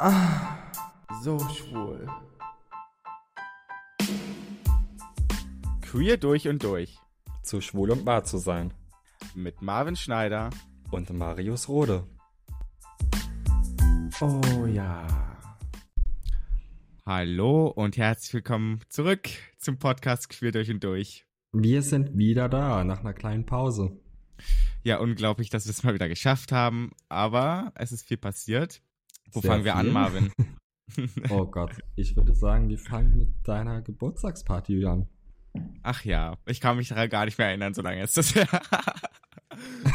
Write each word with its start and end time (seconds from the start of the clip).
Ah, 0.00 0.56
so 1.24 1.40
schwul. 1.48 2.06
Queer 5.82 6.16
durch 6.16 6.46
und 6.46 6.62
durch. 6.62 6.96
Zu 7.42 7.60
schwul 7.60 7.90
und 7.90 8.06
wahr 8.06 8.22
zu 8.22 8.38
sein. 8.38 8.72
Mit 9.34 9.60
Marvin 9.60 9.96
Schneider 9.96 10.50
und 10.92 11.10
Marius 11.10 11.68
Rode. 11.68 12.06
Oh 14.20 14.66
ja. 14.66 15.04
Hallo 17.04 17.66
und 17.66 17.96
herzlich 17.96 18.34
willkommen 18.34 18.78
zurück 18.88 19.28
zum 19.58 19.80
Podcast 19.80 20.28
Queer 20.28 20.52
durch 20.52 20.70
und 20.70 20.84
durch. 20.84 21.26
Wir 21.50 21.82
sind 21.82 22.16
wieder 22.16 22.48
da 22.48 22.84
nach 22.84 23.00
einer 23.00 23.14
kleinen 23.14 23.46
Pause. 23.46 23.98
Ja, 24.84 24.98
unglaublich, 24.98 25.50
dass 25.50 25.66
wir 25.66 25.70
es 25.70 25.82
mal 25.82 25.94
wieder 25.94 26.08
geschafft 26.08 26.52
haben, 26.52 26.92
aber 27.08 27.72
es 27.74 27.90
ist 27.90 28.06
viel 28.06 28.16
passiert. 28.16 28.80
Wo 29.32 29.40
Sehr 29.40 29.50
fangen 29.50 29.64
wir 29.64 29.74
an. 29.76 29.92
Marvin? 29.92 30.32
Oh 31.28 31.44
Gott, 31.44 31.72
ich 31.96 32.16
würde 32.16 32.34
sagen, 32.34 32.70
wir 32.70 32.78
fangen 32.78 33.18
mit 33.18 33.28
deiner 33.46 33.82
Geburtstagsparty 33.82 34.86
an. 34.86 35.06
Ach 35.82 36.02
ja, 36.02 36.38
ich 36.46 36.60
kann 36.62 36.78
mich 36.78 36.88
daran 36.88 37.10
gar 37.10 37.26
nicht 37.26 37.36
mehr 37.36 37.48
erinnern, 37.48 37.74
so 37.74 37.82
lange 37.82 38.02
ist 38.02 38.16
das 38.16 38.34
her. 38.34 38.48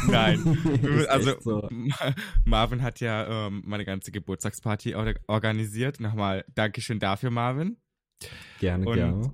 Nein, 0.08 0.40
Ist 0.84 1.08
also 1.10 1.34
so. 1.42 1.68
Ma- 1.72 2.14
Marvin 2.46 2.84
hat 2.84 3.00
ja 3.00 3.48
ähm, 3.48 3.64
meine 3.66 3.86
ganze 3.86 4.12
Geburtstagsparty 4.12 4.94
or 4.94 5.14
organisiert. 5.28 6.00
Nochmal 6.00 6.46
Dankeschön 6.54 7.00
dafür, 7.00 7.32
Marvin. 7.32 7.78
Gerne, 8.60 8.86
Und- 8.86 8.96
gerne. 8.96 9.34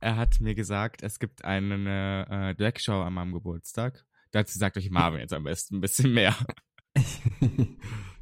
Er 0.00 0.16
hat 0.16 0.38
mir 0.40 0.54
gesagt, 0.54 1.02
es 1.02 1.18
gibt 1.18 1.44
eine 1.46 2.26
äh, 2.30 2.54
Dragshow 2.54 3.00
an 3.02 3.14
meinem 3.14 3.32
Geburtstag. 3.32 4.04
Dazu 4.32 4.58
sagt 4.58 4.76
euch 4.76 4.90
Marvin 4.90 5.20
jetzt 5.20 5.32
am 5.32 5.44
besten 5.44 5.76
ein 5.76 5.80
bisschen 5.80 6.12
mehr. 6.12 6.36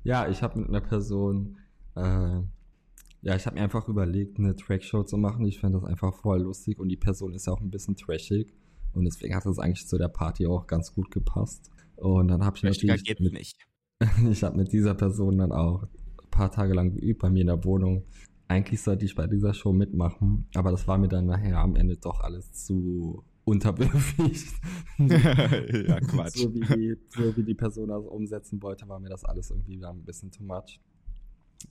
Ja, 0.07 0.29
ich 0.29 0.43
habe 0.43 0.61
mit 0.61 0.69
einer 0.69 0.81
Person, 0.81 1.59
äh, 1.97 2.41
ja, 3.23 3.35
ich 3.35 3.45
habe 3.45 3.57
mir 3.57 3.63
einfach 3.63 3.89
überlegt, 3.89 4.39
eine 4.39 4.55
Trackshow 4.55 5.03
zu 5.03 5.17
machen. 5.17 5.45
Ich 5.47 5.59
fände 5.59 5.81
das 5.81 5.89
einfach 5.89 6.15
voll 6.15 6.43
lustig 6.43 6.79
und 6.79 6.89
die 6.89 6.97
Person 6.97 7.35
ist 7.35 7.49
ja 7.49 7.53
auch 7.53 7.61
ein 7.61 7.71
bisschen 7.71 7.97
trashig 7.97 8.55
und 8.93 9.05
deswegen 9.05 9.35
hat 9.35 9.45
das 9.45 9.59
eigentlich 9.59 9.89
zu 9.89 9.99
der 9.99 10.09
Party 10.09 10.47
auch 10.47 10.69
ganz 10.69 10.95
gut 10.95 11.11
gepasst. 11.11 11.71
Und 11.97 12.29
dann 12.29 12.45
habe 12.45 12.57
ich 12.57 12.63
Richtiger 12.63 12.95
natürlich 12.95 13.21
mit, 13.21 13.33
nicht. 13.33 13.67
ich 14.31 14.45
habe 14.45 14.57
mit 14.57 14.73
dieser 14.73 14.95
Person 14.95 15.39
dann 15.39 15.51
auch 15.51 15.83
ein 15.83 16.31
paar 16.31 16.53
Tage 16.53 16.73
lang 16.73 16.95
geübt 16.95 17.21
bei 17.21 17.31
mir 17.31 17.41
in 17.41 17.49
der 17.49 17.65
Wohnung. 17.65 18.05
Eigentlich 18.47 18.83
sollte 18.83 19.05
ich 19.05 19.17
bei 19.17 19.27
dieser 19.27 19.55
Show 19.55 19.73
mitmachen, 19.73 20.47
aber 20.55 20.71
das 20.71 20.87
war 20.87 20.99
mir 20.99 21.09
dann 21.09 21.27
nachher 21.27 21.59
am 21.59 21.75
Ende 21.75 21.97
doch 21.97 22.21
alles 22.21 22.53
zu 22.53 23.25
unterbewegt. 23.47 24.45
ja, 24.99 26.01
Quatsch. 26.01 26.37
So 26.37 26.53
wie, 26.53 26.61
die, 26.61 26.97
so 27.09 27.37
wie 27.37 27.45
die 27.45 27.55
Person 27.55 27.89
das 27.89 28.05
umsetzen 28.05 28.61
wollte, 28.61 28.89
war 28.89 28.99
mir 28.99 29.09
das 29.09 29.25
alles 29.25 29.51
irgendwie 29.51 29.77
wieder 29.77 29.91
ein 29.91 30.05
bisschen 30.05 30.31
too 30.31 30.43
much. 30.43 30.81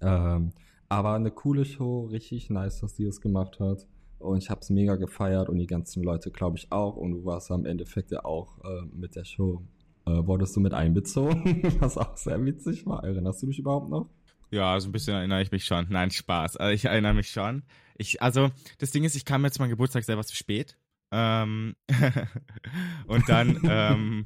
Ähm, 0.02 0.54
aber 0.88 1.14
eine 1.14 1.32
coole 1.32 1.66
Show, 1.66 2.06
richtig 2.06 2.50
nice, 2.50 2.80
dass 2.80 2.96
die 2.96 3.06
es 3.06 3.20
gemacht 3.22 3.60
hat. 3.60 3.86
Und 4.20 4.38
ich 4.38 4.50
habe 4.50 4.62
es 4.62 4.70
mega 4.70 4.96
gefeiert 4.96 5.50
und 5.50 5.58
die 5.58 5.68
ganzen 5.68 6.02
Leute, 6.02 6.32
glaube 6.32 6.58
ich, 6.58 6.72
auch. 6.72 6.96
Und 6.96 7.12
du 7.12 7.26
warst 7.26 7.52
am 7.52 7.66
Endeffekt 7.66 8.12
ja 8.12 8.24
auch 8.24 8.64
äh, 8.64 8.86
mit 8.94 9.16
der 9.16 9.26
Show. 9.26 9.62
Äh, 10.06 10.26
wurdest 10.26 10.56
du 10.56 10.62
mit 10.62 10.74
einbezogen, 10.74 11.64
was 11.80 11.98
auch 11.98 12.16
sehr 12.16 12.44
witzig 12.46 12.86
war. 12.86 13.04
Erinnerst 13.04 13.42
du 13.42 13.48
dich 13.48 13.60
überhaupt 13.60 13.90
noch? 13.90 14.10
Ja, 14.52 14.80
so 14.80 14.88
ein 14.88 14.92
bisschen 14.94 15.16
erinnere 15.16 15.42
ich 15.42 15.52
mich 15.52 15.66
schon. 15.66 15.88
Nein, 15.90 16.12
Spaß. 16.12 16.56
Also 16.56 16.74
ich 16.74 16.86
erinnere 16.86 17.16
mich 17.16 17.32
schon. 17.32 17.64
Ich, 17.98 18.22
also, 18.22 18.52
das 18.78 18.92
Ding 18.92 19.04
ist, 19.04 19.16
ich 19.16 19.26
kam 19.26 19.44
jetzt 19.44 19.60
meinen 19.60 19.72
Geburtstag 19.72 20.04
selber 20.04 20.24
zu 20.24 20.36
spät. 20.36 20.78
Ähm, 21.12 21.76
und 23.08 23.30
dann 23.30 23.60
ähm, 23.64 24.26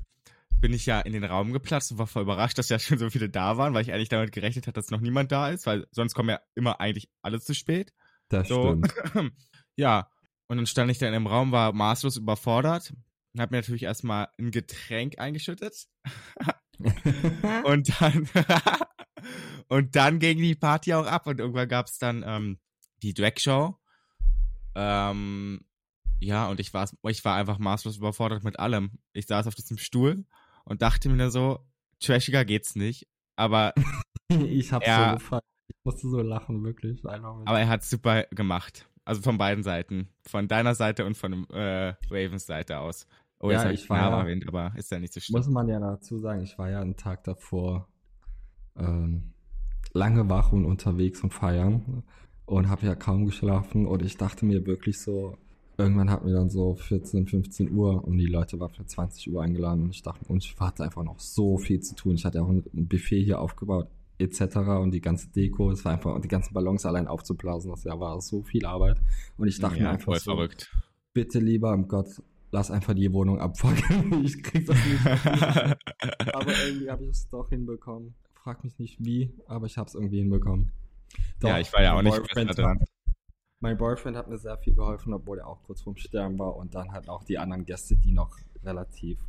bin 0.60 0.74
ich 0.74 0.86
ja 0.86 1.00
in 1.00 1.14
den 1.14 1.24
Raum 1.24 1.54
geplatzt 1.54 1.92
und 1.92 1.98
war 1.98 2.08
voll 2.08 2.24
überrascht, 2.24 2.58
dass 2.58 2.70
ja 2.70 2.80
schon 2.80 2.98
so 2.98 3.10
viele 3.10 3.30
da 3.30 3.58
waren, 3.58 3.74
weil 3.74 3.84
ich 3.84 3.94
eigentlich 3.94 4.10
damit 4.10 4.32
gerechnet 4.32 4.68
hatte, 4.68 4.80
dass 4.80 4.92
noch 4.92 5.02
niemand 5.02 5.32
da 5.32 5.50
ist, 5.50 5.66
weil 5.66 5.88
sonst 5.92 6.14
kommen 6.14 6.30
ja 6.30 6.40
immer 6.56 6.80
eigentlich 6.80 7.10
alle 7.22 7.40
zu 7.40 7.54
spät. 7.54 7.94
Das 8.30 8.48
So, 8.48 8.78
stimmt. 9.12 9.34
ja, 9.76 10.10
und 10.48 10.58
dann 10.58 10.68
stand 10.68 10.92
ich 10.92 10.98
da 10.98 11.08
in 11.08 11.14
dem 11.14 11.28
Raum, 11.28 11.52
war 11.52 11.74
maßlos 11.74 12.18
überfordert 12.18 12.94
und 13.34 13.42
habe 13.42 13.56
mir 13.56 13.62
natürlich 13.62 13.84
erstmal 13.84 14.28
ein 14.38 14.52
Getränk 14.52 15.20
eingeschüttet. 15.20 15.88
Und 17.66 18.00
dann, 18.00 18.30
und 19.68 19.96
dann 19.98 20.20
ging 20.20 20.38
die 20.38 20.56
Party 20.56 20.94
auch 20.94 21.06
ab 21.06 21.28
und 21.28 21.42
irgendwann 21.42 21.68
gab 21.68 21.88
es 21.88 21.98
dann 21.98 22.24
ähm, 22.26 22.58
die 23.04 23.14
Drag-Show. 23.14 23.78
Ähm, 24.76 25.60
ja, 26.20 26.48
und 26.50 26.60
ich 26.60 26.74
war, 26.74 26.90
ich 27.08 27.24
war 27.26 27.36
einfach 27.36 27.58
maßlos 27.60 27.98
überfordert 27.98 28.44
mit 28.44 28.60
allem. 28.60 28.92
Ich 29.14 29.26
saß 29.28 29.48
auf 29.48 29.56
diesem 29.56 29.78
Stuhl 29.78 30.26
und 30.66 30.82
dachte 30.82 31.10
mir 31.10 31.32
so, 31.32 31.60
trashiger 32.00 32.46
geht's 32.46 32.76
nicht. 32.76 33.08
Aber, 33.36 33.74
ich 34.30 34.72
habe 34.72 34.86
Ja. 34.86 35.12
so 35.12 35.18
gefallen. 35.18 35.42
Ich 35.68 35.76
musste 35.84 36.10
so 36.10 36.22
lachen, 36.22 36.64
wirklich. 36.64 37.04
Aber 37.06 37.60
er 37.60 37.68
hat 37.70 37.84
super 37.84 38.24
gemacht. 38.32 38.90
Also 39.06 39.22
von 39.22 39.38
beiden 39.38 39.64
Seiten. 39.64 40.10
Von 40.28 40.48
deiner 40.48 40.76
Seite 40.76 41.06
und 41.06 41.16
von 41.16 41.50
äh, 41.52 41.94
Ravens 42.10 42.46
Seite 42.46 42.80
aus. 42.80 43.08
Oh, 43.40 43.50
Ja, 43.52 43.70
ich 43.72 43.84
ich 43.84 43.90
war 43.90 43.98
ja- 44.12 44.20
erwähnt, 44.20 44.48
aber 44.48 44.74
ist 44.76 44.92
ja 44.92 45.00
nicht 45.00 45.14
so 45.14 45.20
schlimm. 45.20 45.38
Muss 45.40 45.48
man 45.48 45.68
ja 45.70 45.80
dazu 45.80 46.18
sagen, 46.20 46.42
ich 46.44 46.58
war 46.58 46.70
ja 46.70 46.82
einen 46.82 46.98
Tag 46.98 47.24
davor 47.24 47.88
ähm, 48.76 49.34
lange 49.94 50.30
wach 50.30 50.52
und 50.52 50.66
unterwegs 50.66 51.22
und 51.24 51.34
feiern 51.34 52.04
und 52.46 52.70
habe 52.70 52.86
ja 52.86 52.96
kaum 52.96 53.26
geschlafen 53.26 53.86
und 53.88 54.02
ich 54.04 54.18
dachte 54.18 54.46
mir 54.46 54.66
wirklich 54.66 55.00
so, 55.02 55.38
irgendwann 55.80 56.10
hatten 56.10 56.28
wir 56.28 56.34
dann 56.34 56.50
so 56.50 56.76
14, 56.76 57.28
15 57.28 57.72
Uhr 57.72 58.04
und 58.04 58.18
die 58.18 58.26
Leute 58.26 58.60
waren 58.60 58.72
für 58.72 58.86
20 58.86 59.32
Uhr 59.32 59.42
eingeladen 59.42 59.84
und 59.84 59.90
ich 59.92 60.04
dachte, 60.04 60.26
und 60.28 60.44
ich 60.44 60.56
hatte 60.60 60.84
einfach 60.84 61.04
noch 61.04 61.20
so 61.20 61.58
viel 61.58 61.80
zu 61.80 61.96
tun. 61.96 62.16
Ich 62.16 62.26
hatte 62.26 62.42
auch 62.42 62.50
ein 62.50 62.64
Buffet 62.74 63.24
hier 63.24 63.40
aufgebaut 63.40 63.88
etc. 64.20 64.58
und 64.82 64.92
die 64.92 65.02
ganze 65.02 65.30
Deko, 65.30 65.72
es 65.72 65.86
war 65.86 65.94
einfach, 65.94 66.14
und 66.14 66.24
die 66.24 66.28
ganzen 66.28 66.54
Ballons 66.54 66.86
allein 66.86 67.08
aufzublasen, 67.08 67.72
das 67.72 67.86
war 67.86 68.20
so 68.22 68.44
viel 68.44 68.66
Arbeit 68.66 68.98
und 69.38 69.48
ich 69.48 69.60
dachte 69.60 69.78
mir 69.78 69.86
ja, 69.86 69.92
einfach 69.92 70.06
voll 70.06 70.20
so, 70.20 70.32
verrückt. 70.36 70.72
bitte 71.14 71.40
lieber, 71.40 71.74
um 71.74 71.88
Gott, 71.88 72.22
lass 72.52 72.70
einfach 72.70 72.94
die 72.94 73.12
Wohnung 73.14 73.40
abfackeln. 73.40 74.22
Ich 74.24 74.44
krieg 74.44 74.66
das 74.66 74.78
nicht. 74.86 75.06
aber 76.36 76.52
irgendwie 76.66 76.90
habe 76.90 77.04
ich 77.06 77.12
es 77.12 77.30
doch 77.30 77.50
hinbekommen. 77.50 78.14
Frag 78.34 78.64
mich 78.64 78.78
nicht 78.80 78.98
wie, 79.00 79.32
aber 79.48 79.66
ich 79.66 79.78
habe 79.78 79.88
es 79.88 79.96
irgendwie 79.96 80.20
hinbekommen. 80.20 80.72
ja, 81.42 81.54
Doch, 81.54 81.58
ich 81.60 81.74
war 81.74 81.82
ja 81.82 81.98
auch 81.98 82.02
nicht 82.02 82.22
besser 82.34 82.46
dran. 82.46 82.80
Mein 83.62 83.78
Boyfriend 83.78 84.16
hat 84.16 84.30
mir 84.30 84.38
sehr 84.38 84.58
viel 84.58 84.74
geholfen, 84.74 85.14
obwohl 85.14 85.40
er 85.40 85.48
auch 85.48 85.62
kurz 85.64 85.82
vorm 85.82 85.98
Sterben 85.98 86.40
war. 86.40 86.56
Und 86.56 86.76
dann 86.76 86.92
halt 86.92 87.10
auch 87.10 87.24
die 87.24 87.38
anderen 87.38 87.66
Gäste, 87.66 87.98
die 87.98 88.12
noch 88.12 88.38
relativ 88.64 89.20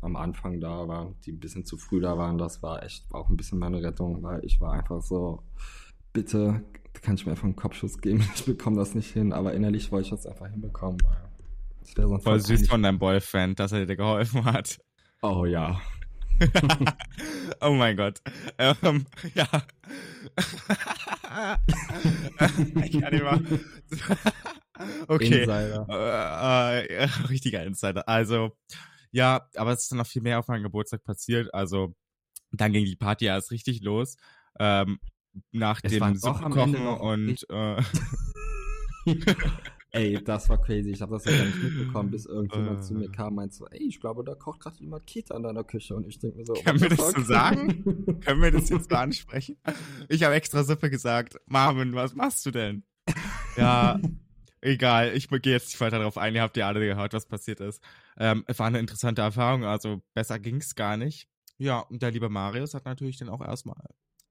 am 0.00 0.14
Anfang 0.14 0.60
da 0.60 0.86
waren, 0.86 1.16
die 1.24 1.32
ein 1.32 1.40
bisschen 1.40 1.64
zu 1.64 1.76
früh 1.76 2.00
da 2.00 2.16
waren. 2.16 2.38
Das 2.38 2.62
war 2.62 2.84
echt 2.84 3.12
auch 3.12 3.28
ein 3.28 3.36
bisschen 3.36 3.58
meine 3.58 3.82
Rettung, 3.82 4.22
weil 4.22 4.44
ich 4.44 4.60
war 4.60 4.72
einfach 4.72 5.02
so, 5.02 5.42
bitte, 6.12 6.62
kann 7.02 7.16
ich 7.16 7.26
mir 7.26 7.32
einfach 7.32 7.44
einen 7.44 7.56
Kopfschuss 7.56 7.98
geben? 7.98 8.20
Ich 8.34 8.44
bekomme 8.44 8.76
das 8.76 8.94
nicht 8.94 9.12
hin. 9.12 9.32
Aber 9.32 9.52
innerlich 9.54 9.90
wollte 9.90 10.04
ich 10.04 10.10
das 10.10 10.26
einfach 10.26 10.48
hinbekommen. 10.48 10.98
Weil 11.02 11.26
wäre 11.96 12.08
sonst 12.08 12.24
Voll 12.24 12.40
voll 12.40 12.56
süß 12.56 12.68
von 12.68 12.82
deinem 12.82 12.98
Boyfriend, 12.98 13.58
dass 13.58 13.72
er 13.72 13.86
dir 13.86 13.96
geholfen 13.96 14.44
hat. 14.44 14.78
Oh 15.22 15.44
ja. 15.44 15.80
oh 17.60 17.70
mein 17.70 17.96
Gott. 17.96 18.20
Ähm, 18.58 19.06
ja. 19.34 19.46
ich 22.84 23.00
kann 23.00 23.22
mal. 23.22 23.40
okay. 25.08 25.42
Insider. 25.42 25.86
Äh, 25.88 26.86
äh, 26.86 27.04
richtiger 27.28 27.64
Insider. 27.64 28.08
Also, 28.08 28.56
ja, 29.10 29.48
aber 29.56 29.72
es 29.72 29.82
ist 29.82 29.92
dann 29.92 29.98
noch 29.98 30.06
viel 30.06 30.22
mehr 30.22 30.38
auf 30.38 30.48
meinem 30.48 30.62
Geburtstag 30.62 31.02
passiert. 31.04 31.52
Also, 31.52 31.94
dann 32.52 32.72
ging 32.72 32.84
die 32.84 32.96
Party 32.96 33.26
erst 33.26 33.50
richtig 33.50 33.82
los. 33.82 34.16
Ähm, 34.58 34.98
nach 35.52 35.80
Es 35.82 35.92
dem 35.92 36.16
Suppenkochen 36.16 36.86
und 36.86 37.46
äh, 37.50 37.82
Ey, 39.96 40.22
das 40.22 40.48
war 40.48 40.60
crazy. 40.60 40.90
Ich 40.90 41.00
habe 41.00 41.14
das 41.14 41.24
ja 41.24 41.36
gar 41.36 41.44
nicht 41.46 41.62
mitbekommen, 41.62 42.10
bis 42.10 42.26
irgendjemand 42.26 42.80
Äh. 42.80 42.82
zu 42.82 42.94
mir 42.94 43.10
kam 43.10 43.28
und 43.28 43.34
meinte 43.36 43.54
so, 43.54 43.66
ey, 43.68 43.82
ich 43.88 43.98
glaube, 43.98 44.22
da 44.24 44.34
kocht 44.34 44.60
gerade 44.60 44.76
jemand 44.78 45.06
Kita 45.06 45.36
in 45.36 45.42
deiner 45.42 45.64
Küche. 45.64 45.94
Und 45.96 46.06
ich 46.06 46.18
denke 46.18 46.38
mir 46.38 46.44
so, 46.44 46.52
Können 46.52 46.80
wir 46.80 46.88
das 46.90 47.12
so 47.12 47.20
sagen? 47.22 48.20
können 48.20 48.42
wir 48.42 48.50
das 48.50 48.68
jetzt 48.68 48.90
so 48.90 48.96
ansprechen? 48.96 49.56
Ich 50.08 50.22
habe 50.22 50.34
extra 50.34 50.64
Suppe 50.64 50.90
gesagt. 50.90 51.36
Marvin, 51.46 51.94
was 51.94 52.14
machst 52.14 52.44
du 52.44 52.50
denn? 52.50 52.84
Ja, 53.56 53.98
egal. 54.60 55.16
Ich 55.16 55.28
gehe 55.28 55.52
jetzt 55.52 55.68
nicht 55.68 55.80
weiter 55.80 55.98
darauf 55.98 56.18
ein. 56.18 56.34
Ihr 56.34 56.42
habt 56.42 56.56
ja 56.56 56.68
alle 56.68 56.80
gehört, 56.80 57.14
was 57.14 57.26
passiert 57.26 57.60
ist. 57.60 57.82
Ähm, 58.18 58.44
es 58.46 58.58
war 58.58 58.66
eine 58.66 58.78
interessante 58.80 59.22
Erfahrung. 59.22 59.64
Also 59.64 60.02
besser 60.14 60.38
ging's 60.38 60.74
gar 60.74 60.96
nicht. 60.96 61.26
Ja, 61.58 61.78
und 61.80 62.02
der 62.02 62.10
liebe 62.10 62.28
Marius 62.28 62.74
hat 62.74 62.84
natürlich 62.84 63.16
dann 63.16 63.30
auch 63.30 63.40
erstmal 63.40 63.82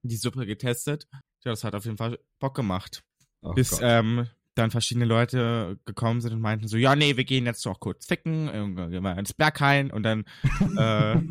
die 0.03 0.17
Suppe 0.17 0.45
getestet. 0.45 1.07
Ja, 1.43 1.51
das 1.51 1.63
hat 1.63 1.73
auf 1.73 1.85
jeden 1.85 1.97
Fall 1.97 2.19
Bock 2.39 2.55
gemacht. 2.55 3.03
Oh 3.41 3.53
bis 3.53 3.79
ähm, 3.81 4.27
dann 4.55 4.71
verschiedene 4.71 5.05
Leute 5.05 5.77
gekommen 5.85 6.21
sind 6.21 6.33
und 6.33 6.39
meinten 6.41 6.67
so, 6.67 6.77
ja, 6.77 6.95
nee, 6.95 7.15
wir 7.17 7.25
gehen 7.25 7.45
jetzt 7.45 7.65
noch 7.65 7.79
kurz 7.79 8.05
ficken, 8.07 8.47
irgendwann 8.47 8.89
gehen 8.89 9.03
wir 9.03 9.17
ins 9.17 9.33
Berghain 9.33 9.91
und 9.91 10.03
dann, 10.03 10.23
äh, 10.77 11.21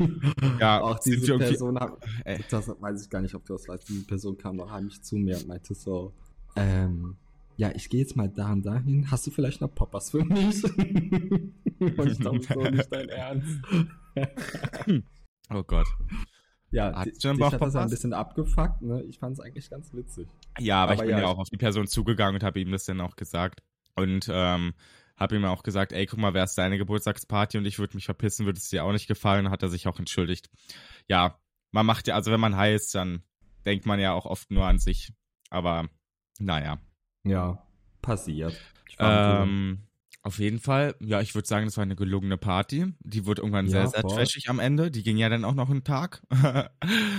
ja, 0.61 0.81
auch 0.81 1.00
sind 1.00 1.15
diese 1.17 1.26
wir 1.26 1.35
irgendwie- 1.35 1.49
Person, 1.50 1.79
hat, 1.81 1.93
Äh. 2.25 2.38
das 2.50 2.69
weiß 2.69 3.03
ich 3.03 3.11
gar 3.11 3.21
nicht, 3.23 3.35
ob 3.35 3.44
du 3.47 3.55
das 3.55 3.67
weißt, 3.67 3.88
diese 3.88 4.06
Person 4.06 4.37
kam 4.38 4.56
noch 4.56 4.71
heimlich 4.71 5.03
zu 5.03 5.17
mir 5.17 5.37
und 5.38 5.49
meinte 5.49 5.75
so, 5.75 6.12
ähm, 6.56 7.17
ja, 7.56 7.71
ich 7.75 7.88
gehe 7.88 8.00
jetzt 8.00 8.17
mal 8.17 8.29
da 8.29 8.53
und 8.53 8.67
dahin. 8.67 9.11
Hast 9.11 9.27
du 9.27 9.31
vielleicht 9.31 9.61
noch 9.61 9.73
Poppers 9.73 10.11
für 10.11 10.25
mich? 10.25 10.65
und 11.79 12.11
ich 12.11 12.19
dachte 12.19 12.41
so, 12.53 12.62
nicht 12.65 12.93
dein 12.93 13.09
Ernst. 13.09 13.61
oh 15.50 15.62
Gott. 15.62 15.87
Ja, 16.73 16.93
Hat 16.94 17.09
schon 17.23 17.37
dich 17.37 17.47
hat 17.47 17.61
das 17.62 17.77
ein 17.77 17.88
bisschen 17.91 18.12
abgefuckt, 18.12 18.82
ne? 18.82 19.03
Ich 19.05 19.19
fand 19.20 19.35
es 19.35 19.41
eigentlich 19.41 19.70
ganz 19.70 19.93
witzig. 19.94 20.27
Ja, 20.59 20.83
aber, 20.83 20.93
Aber 20.93 21.03
ich 21.03 21.09
bin 21.09 21.19
ja, 21.19 21.25
ja 21.25 21.27
auch 21.29 21.39
auf 21.39 21.51
die 21.51 21.56
Person 21.56 21.87
zugegangen 21.87 22.37
und 22.37 22.45
habe 22.45 22.61
ihm 22.61 22.71
das 22.71 22.85
dann 22.85 23.01
auch 23.01 23.17
gesagt. 23.17 23.62
Und 23.97 24.29
ähm, 24.31 24.75
habe 25.17 25.37
ihm 25.37 25.45
auch 25.45 25.62
gesagt, 25.62 25.93
ey, 25.93 26.06
guck 26.06 26.19
mal, 26.19 26.35
wäre 26.35 26.45
es 26.45 26.55
deine 26.55 26.79
Geburtstagsparty 26.79 27.59
und 27.59 27.67
ich 27.67 27.79
würde 27.79 27.97
mich 27.97 28.05
verpissen, 28.05 28.47
würde 28.47 28.59
es 28.59 28.69
dir 28.69 28.85
auch 28.85 28.93
nicht 28.93 29.06
gefallen, 29.06 29.51
hat 29.51 29.62
er 29.62 29.69
sich 29.69 29.87
auch 29.87 29.99
entschuldigt. 29.99 30.51
Ja, 31.09 31.39
man 31.71 31.87
macht 31.87 32.09
ja, 32.09 32.15
also 32.15 32.33
wenn 32.33 32.41
man 32.41 32.55
ist, 32.69 32.95
dann 32.95 33.23
denkt 33.65 33.87
man 33.87 34.01
ja 34.01 34.12
auch 34.12 34.27
oft 34.27 34.51
nur 34.51 34.67
an 34.67 34.79
sich. 34.79 35.12
Aber 35.51 35.89
naja. 36.39 36.79
Ja, 37.25 37.65
passiert. 38.03 38.61
Ähm, 38.99 39.87
auf 40.25 40.38
jeden 40.38 40.59
Fall, 40.59 40.94
ja, 41.00 41.21
ich 41.21 41.35
würde 41.35 41.47
sagen, 41.47 41.67
das 41.67 41.76
war 41.76 41.82
eine 41.82 41.97
gelungene 41.97 42.38
Party. 42.38 42.87
Die 43.00 43.26
wurde 43.26 43.43
irgendwann 43.43 43.69
Ja, 43.69 43.71
sehr, 43.71 43.87
sehr 43.88 44.00
voll. 44.00 44.15
trashig 44.17 44.49
am 44.49 44.59
Ende. 44.59 44.91
Die 44.91 45.03
ging 45.03 45.19
ja 45.19 45.29
dann 45.29 45.44
auch 45.44 45.55
noch 45.55 45.71
einen 45.71 45.85
Tag. 45.85 46.23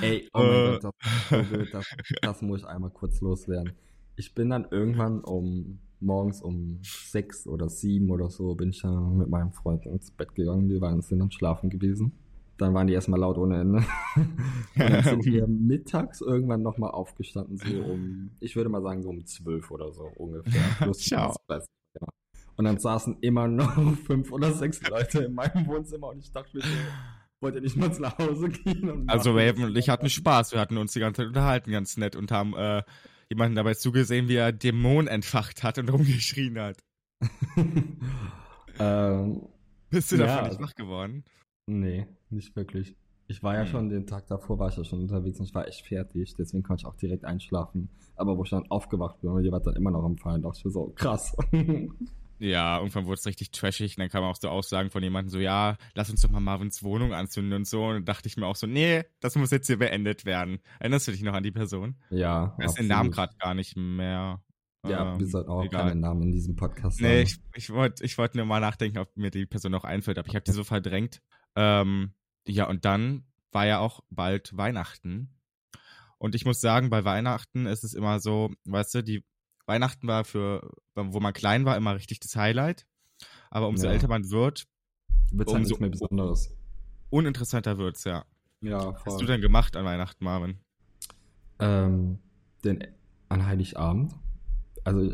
Ey, 0.02 0.30
oh 0.34 0.44
mein 0.44 0.63
Äh. 0.63 0.80
Gott, 0.81 0.81
so 0.81 0.92
wild, 1.30 1.74
das, 1.74 1.86
das 2.22 2.42
muss 2.42 2.62
ich 2.62 2.68
einmal 2.68 2.90
kurz 2.92 3.22
loswerden. 3.22 3.74
Ich 4.16 4.34
bin 4.34 4.50
dann 4.50 4.68
irgendwann 4.72 5.22
um 5.24 5.80
morgens 6.00 6.42
um 6.42 6.80
sechs 6.84 7.48
oder 7.48 7.69
sieben 7.69 8.10
oder 8.12 8.30
so 8.30 8.56
bin 8.56 8.69
ich 8.72 8.81
dann 8.81 9.18
mit 9.18 9.30
meinem 9.30 9.51
Freund 9.54 9.86
ins 9.86 10.12
Bett 10.12 10.36
gegangen. 10.36 10.69
Wir 10.69 10.81
waren 10.81 11.01
sind 11.01 11.19
dann 11.19 11.31
schlafen 11.31 11.69
gewesen. 11.69 12.19
Dann 12.58 12.74
waren 12.74 12.88
die 12.88 12.94
erstmal 12.94 13.19
laut 13.19 13.38
ohne 13.38 13.60
Ende. 13.62 13.84
Und 14.80 14.90
dann 14.90 15.04
sind 15.04 15.25
wir 15.25 15.48
mittags 15.48 16.22
irgendwann 16.22 16.62
nochmal 16.63 16.92
aufgestanden, 16.92 17.58
so 17.58 17.84
um, 17.84 18.31
ich 18.40 18.56
würde 18.56 18.69
mal 18.69 18.81
sagen, 18.81 19.04
so 19.04 19.10
um 19.10 19.25
zwölf 19.25 19.72
oder 19.72 19.92
so 19.92 20.06
ungefähr. 20.16 20.75
Plus 20.81 21.00
Ciao. 21.00 21.36
minus, 21.38 21.38
weiß 21.48 21.66
ich, 21.66 22.01
ja. 22.01 22.08
Und 22.57 22.66
dann 22.66 22.80
saßen 22.80 23.18
immer 23.22 23.48
noch 23.48 23.75
fünf 24.06 24.31
oder 24.31 24.52
sechs 24.54 24.81
Leute 24.88 25.24
in 25.25 25.34
meinem 25.34 25.68
Wohnzimmer 25.68 26.07
und 26.10 26.19
ich 26.19 26.31
dachte 26.31 26.56
mir 26.57 26.63
so, 26.63 26.69
wollt 27.42 27.56
ihr 27.56 27.62
nicht 27.62 27.75
mal 27.75 27.90
nach 28.00 28.18
Hause 28.18 28.50
gehen? 28.50 29.04
Also 29.10 29.31
Raven 29.31 29.66
und 29.66 29.78
ich 29.78 29.90
hatten? 29.90 30.10
Spaß. 30.10 30.54
Wir 30.54 30.60
hatten 30.60 30.78
uns 30.78 30.94
die 30.94 31.00
ganze 31.00 31.22
Zeit 31.22 31.28
unterhalten, 31.28 31.72
ganz 31.72 31.98
nett 31.98 32.16
und 32.16 32.31
haben 32.31 32.56
äh, 32.56 32.81
jemanden 33.30 33.56
dabei 33.56 33.74
zugesehen, 33.74 34.30
wie 34.30 34.36
er 34.36 34.52
Dämon 34.54 35.07
entfacht 35.07 35.63
hat 35.63 35.78
und 35.78 35.90
rumgeschrien 35.92 36.57
hat. 36.60 36.78
ähm, 38.80 39.42
Bist 39.90 40.12
du 40.12 40.16
Ja, 40.18 40.25
davon 40.25 40.50
nicht 40.50 40.62
wach 40.62 40.75
geworden? 40.75 41.24
nee, 41.68 42.06
nicht 42.30 42.56
wirklich. 42.56 42.96
Ich 43.28 43.42
war 43.42 43.56
ja 43.56 43.62
Hm. 43.62 43.68
schon 43.68 43.90
den 43.90 44.06
Tag 44.06 44.28
davor, 44.28 44.60
war 44.60 44.69
ich 44.69 44.78
ja 44.78 44.84
schon 44.84 45.00
unterwegs 45.01 45.40
und 45.40 45.46
ich 45.46 45.56
war 45.56 45.68
echt 45.68 45.86
fertig, 45.88 46.36
deswegen 46.38 46.62
konnte 46.63 46.81
ich 46.81 46.86
auch 46.86 46.96
direkt 46.96 47.25
einschlafen. 47.25 47.90
Aber 48.16 48.38
wo 48.38 48.44
ich 48.44 48.51
dann 48.51 48.69
aufgewacht 48.69 49.19
bin 49.22 49.31
und 49.31 49.44
ihr 49.44 49.51
wart 49.51 49.66
dann 49.66 49.75
immer 49.75 49.90
noch 49.92 50.04
am 50.04 50.18
Fallen, 50.18 50.44
dachte 50.44 50.60
ich 50.60 50.66
mir 50.66 50.72
so, 50.72 50.94
krass. 50.96 51.36
Ja, 52.40 52.80
irgendwann 52.80 53.06
wurde 53.06 53.20
es 53.20 53.26
richtig 53.26 53.52
trashig 53.52 53.96
und 53.98 54.02
dann 54.02 54.10
kamen 54.10 54.26
auch 54.28 54.36
so 54.36 54.50
Aussagen 54.50 54.90
von 54.90 55.02
jemandem 55.02 55.30
so, 55.30 55.40
ja, 55.40 55.78
lass 55.94 56.10
uns 56.10 56.22
doch 56.22 56.30
mal 56.30 56.40
Marvins 56.42 56.84
Wohnung 56.84 57.14
anzünden 57.14 57.54
und 57.54 57.68
so. 57.68 57.86
Und 57.86 57.94
dann 57.94 58.06
dachte 58.06 58.28
ich 58.28 58.36
mir 58.38 58.46
auch 58.46 58.56
so, 58.58 58.68
nee, 58.68 59.04
das 59.22 59.36
muss 59.36 59.52
jetzt 59.52 59.68
hier 59.68 59.78
beendet 59.80 60.26
werden. 60.26 60.60
Erinnerst 60.80 61.08
du 61.08 61.12
dich 61.12 61.22
noch 61.22 61.34
an 61.34 61.44
die 61.44 61.52
Person? 61.52 61.96
ja, 62.10 62.56
Ich 62.60 62.66
weiß 62.66 62.74
den 62.76 62.88
Namen 62.88 63.12
gerade 63.12 63.36
gar 63.40 63.54
nicht 63.54 63.78
mehr. 63.78 64.42
Ja, 64.86 65.14
Ähm, 65.14 65.20
wir 65.20 65.28
sollten 65.28 65.50
auch 65.50 65.64
egal. 65.64 65.88
keinen 65.90 66.02
Namen 66.02 66.24
in 66.24 66.32
diesem 66.32 66.56
Podcast 66.56 67.00
Nee, 67.02 67.24
sagen. 67.26 67.42
ich, 67.54 67.64
ich 67.64 67.70
wollte 67.72 68.04
ich 68.04 68.18
wollt 68.18 68.36
nur 68.36 68.46
mal 68.46 68.60
nachdenken, 68.60 69.00
ob 69.00 69.16
mir 69.18 69.32
die 69.32 69.46
Person 69.46 69.72
noch 69.72 69.84
einfällt, 69.84 70.20
aber 70.20 70.28
ich 70.28 70.36
habe 70.36 70.44
die 70.44 70.52
so 70.52 70.64
verdrängt. 70.64 71.22
Ähm, 71.56 72.14
ja, 72.48 72.68
und 72.68 72.86
dann 72.86 73.26
war 73.52 73.66
ja 73.66 73.80
auch 73.80 74.02
bald 74.10 74.56
Weihnachten. 74.58 75.32
Und 76.18 76.36
ich 76.36 76.46
muss 76.46 76.60
sagen, 76.62 76.90
bei 76.90 77.04
Weihnachten 77.06 77.66
ist 77.66 77.84
es 77.84 77.94
immer 77.94 78.20
so, 78.20 78.52
weißt 78.66 78.96
du, 78.96 79.02
die 79.04 79.24
Weihnachten 79.65 80.07
war 80.07 80.23
für, 80.25 80.69
wo 80.95 81.19
man 81.19 81.33
klein 81.33 81.65
war, 81.65 81.75
immer 81.77 81.95
richtig 81.95 82.19
das 82.19 82.35
Highlight. 82.35 82.85
Aber 83.50 83.67
umso 83.67 83.88
Ja. 83.88 83.94
älter 83.94 84.07
man 84.07 84.29
wird, 84.29 84.65
Wird 85.31 85.50
halt 85.50 85.59
umso- 85.59 85.69
nicht 85.71 85.79
mehr 85.81 85.89
Besonderes. 85.89 86.56
uninteressanter 87.09 87.77
wird's, 87.77 88.03
ja. 88.03 88.25
Ja, 88.62 88.77
Was 88.94 89.01
voll. 89.01 89.13
hast 89.13 89.21
du 89.21 89.25
denn 89.25 89.41
gemacht 89.41 89.75
an 89.75 89.85
Weihnachten, 89.85 90.23
Marvin? 90.23 90.59
Ähm, 91.59 92.19
den, 92.63 92.83
an 93.29 93.45
Heiligabend. 93.45 94.13
Also 94.83 95.13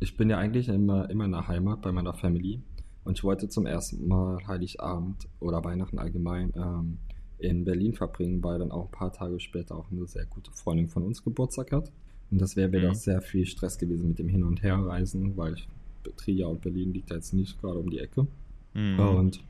ich 0.00 0.16
bin 0.16 0.30
ja 0.30 0.38
eigentlich 0.38 0.68
immer, 0.68 1.08
immer 1.10 1.24
in 1.26 1.32
der 1.32 1.46
Heimat 1.48 1.82
bei 1.82 1.92
meiner 1.92 2.14
Family 2.14 2.62
und 3.04 3.18
ich 3.18 3.24
wollte 3.24 3.48
zum 3.48 3.66
ersten 3.66 4.06
Mal 4.08 4.38
Heiligabend 4.46 5.28
oder 5.40 5.62
Weihnachten 5.64 5.98
allgemein 5.98 6.52
ähm, 6.56 6.98
in 7.38 7.64
Berlin 7.64 7.94
verbringen, 7.94 8.42
weil 8.42 8.58
dann 8.58 8.70
auch 8.72 8.86
ein 8.86 8.90
paar 8.90 9.12
Tage 9.12 9.38
später 9.40 9.76
auch 9.76 9.90
eine 9.90 10.06
sehr 10.06 10.26
gute 10.26 10.52
Freundin 10.52 10.88
von 10.88 11.02
uns 11.04 11.22
Geburtstag 11.22 11.72
hat. 11.72 11.92
Und 12.30 12.40
das 12.40 12.56
wäre 12.56 12.72
wieder 12.72 12.90
Mhm. 12.90 12.94
sehr 12.94 13.20
viel 13.22 13.46
Stress 13.46 13.78
gewesen 13.78 14.08
mit 14.08 14.18
dem 14.18 14.28
Hin- 14.28 14.44
und 14.44 14.62
Herreisen, 14.62 15.36
weil 15.36 15.54
ich, 15.54 15.68
Trier 16.16 16.48
und 16.48 16.60
Berlin 16.62 16.92
liegt 16.92 17.10
ja 17.10 17.16
jetzt 17.16 17.34
nicht 17.34 17.60
gerade 17.60 17.78
um 17.78 17.90
die 17.90 17.98
Ecke. 17.98 18.26
Hm. 18.74 18.98
Und 19.00 19.44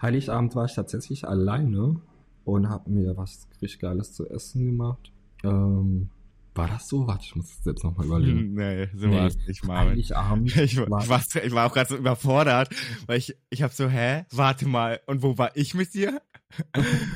Heiligabend 0.00 0.54
war 0.54 0.64
ich 0.64 0.74
tatsächlich 0.74 1.26
alleine 1.26 2.00
und 2.44 2.68
habe 2.68 2.90
mir 2.90 3.16
was 3.16 3.48
richtig 3.62 3.78
Geiles 3.80 4.12
zu 4.12 4.28
essen 4.28 4.64
gemacht. 4.66 5.12
Ähm, 5.44 6.08
war 6.54 6.66
das 6.66 6.88
so? 6.88 7.06
Warte, 7.06 7.24
ich 7.24 7.36
muss 7.36 7.56
das 7.58 7.64
jetzt 7.66 7.84
nochmal 7.84 8.06
überlegen. 8.06 8.54
Nee, 8.54 8.88
so 8.96 9.06
Nee. 9.06 9.16
war 9.16 9.26
es 9.26 9.36
nicht, 9.46 9.64
Marvin. 9.64 9.90
Heiligabend 9.92 10.56
Ich 10.56 10.76
war, 10.78 10.90
war, 10.90 11.02
ich 11.02 11.08
war, 11.08 11.44
ich 11.44 11.52
war 11.52 11.66
auch 11.68 11.72
gerade 11.74 11.88
so 11.90 11.96
überfordert, 11.96 12.70
weil 13.06 13.18
ich, 13.18 13.36
ich 13.50 13.62
habe 13.62 13.72
so, 13.72 13.88
hä, 13.88 14.24
warte 14.32 14.66
mal, 14.66 15.00
und 15.06 15.22
wo 15.22 15.36
war 15.38 15.54
ich 15.56 15.74
mit 15.74 15.94
dir? 15.94 16.20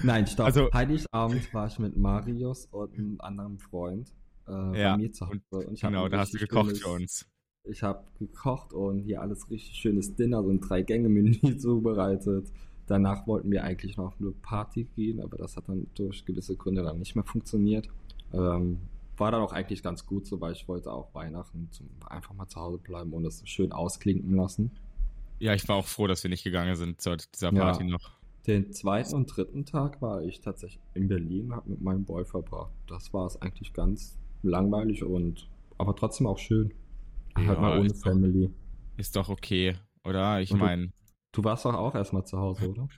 Nein, 0.03 0.27
stopp. 0.27 0.47
Also- 0.47 0.71
Heiligabend 0.73 1.53
war 1.55 1.67
ich 1.67 1.79
mit 1.79 1.97
Marius 1.97 2.67
und 2.67 2.95
einem 2.95 3.21
anderen 3.21 3.59
Freund 3.59 4.13
äh, 4.49 4.81
Ja, 4.81 4.93
bei 4.93 4.97
mir 4.99 5.13
zu 5.13 5.27
Hause. 5.27 5.41
und 5.51 5.67
Und 5.67 5.81
Genau, 5.81 6.09
da 6.09 6.19
hast 6.19 6.35
du 6.35 6.39
gekocht 6.39 6.67
schönes- 6.77 6.83
für 6.83 6.89
uns. 6.91 7.29
Ich 7.65 7.83
habe 7.83 8.05
gekocht 8.19 8.73
und 8.73 8.99
hier 9.01 9.21
alles 9.23 9.49
richtig 9.49 9.77
schönes 9.77 10.15
Dinner, 10.17 10.43
so 10.43 10.51
ein 10.51 10.61
Drei-Gänge-Menü 10.61 11.33
zubereitet. 11.59 12.51
Danach 12.87 13.27
wollten 13.29 13.51
wir 13.53 13.63
eigentlich 13.63 13.97
noch 13.97 14.07
auf 14.07 14.21
eine 14.21 14.33
Party 14.33 14.85
gehen, 14.97 15.21
aber 15.21 15.39
das 15.39 15.57
hat 15.57 15.69
dann 15.69 15.87
durch 15.95 16.25
gewisse 16.25 16.57
Gründe 16.57 16.83
dann 16.83 16.99
nicht 16.99 17.15
mehr 17.15 17.25
funktioniert. 17.25 17.89
Ähm, 18.33 18.81
war 19.17 19.31
dann 19.31 19.43
auch 19.43 19.53
eigentlich 19.53 19.83
ganz 19.83 20.05
gut 20.05 20.27
so, 20.27 20.41
weil 20.41 20.53
ich 20.53 20.67
wollte 20.67 20.91
auch 20.93 21.15
Weihnachten 21.15 21.69
zum, 21.71 21.89
einfach 22.09 22.35
mal 22.35 22.49
zu 22.49 22.59
Hause 22.61 22.79
bleiben 22.79 23.13
und 23.13 23.25
es 23.25 23.47
schön 23.49 23.71
ausklinken 23.71 24.35
lassen. 24.35 24.73
Ja, 25.39 25.55
ich 25.55 25.69
war 25.69 25.77
auch 25.77 25.87
froh, 25.87 26.07
dass 26.09 26.23
wir 26.25 26.31
nicht 26.31 26.43
gegangen 26.43 26.75
sind 26.75 27.01
zu 27.01 27.17
dieser 27.17 27.53
Ja. 27.53 27.61
Party 27.61 27.85
noch. 27.85 28.11
Den 28.49 28.73
zweiten 28.73 29.15
und 29.15 29.27
dritten 29.37 29.65
Tag 29.65 30.03
war 30.03 30.23
ich 30.25 30.41
tatsächlich 30.41 30.83
in 30.95 31.07
Berlin, 31.07 31.55
habe 31.55 31.71
mit 31.71 31.81
meinem 31.81 32.05
Boy 32.05 32.25
verbracht. 32.25 32.73
Das 32.89 33.13
war 33.15 33.27
es 33.27 33.41
eigentlich 33.41 33.73
ganz 33.73 34.19
langweilig 34.43 35.03
und 35.05 35.49
aber 35.79 35.95
trotzdem 35.97 36.27
auch 36.27 36.39
schön. 36.39 36.73
Ja, 37.37 37.47
halt 37.47 37.61
mal 37.61 37.79
ohne 37.79 37.87
ist 37.87 38.01
doch- 38.05 38.11
Family. 38.11 38.51
Ist 38.97 39.17
doch 39.17 39.29
okay, 39.29 39.77
oder? 40.05 40.41
Ich 40.41 40.51
du- 40.51 40.57
meine, 40.57 40.91
Du 41.33 41.43
warst 41.45 41.65
doch 41.65 41.75
auch 41.75 41.95
erstmal 41.95 42.27
zu 42.27 42.39
Hause, 42.39 42.69
oder? 42.69 42.89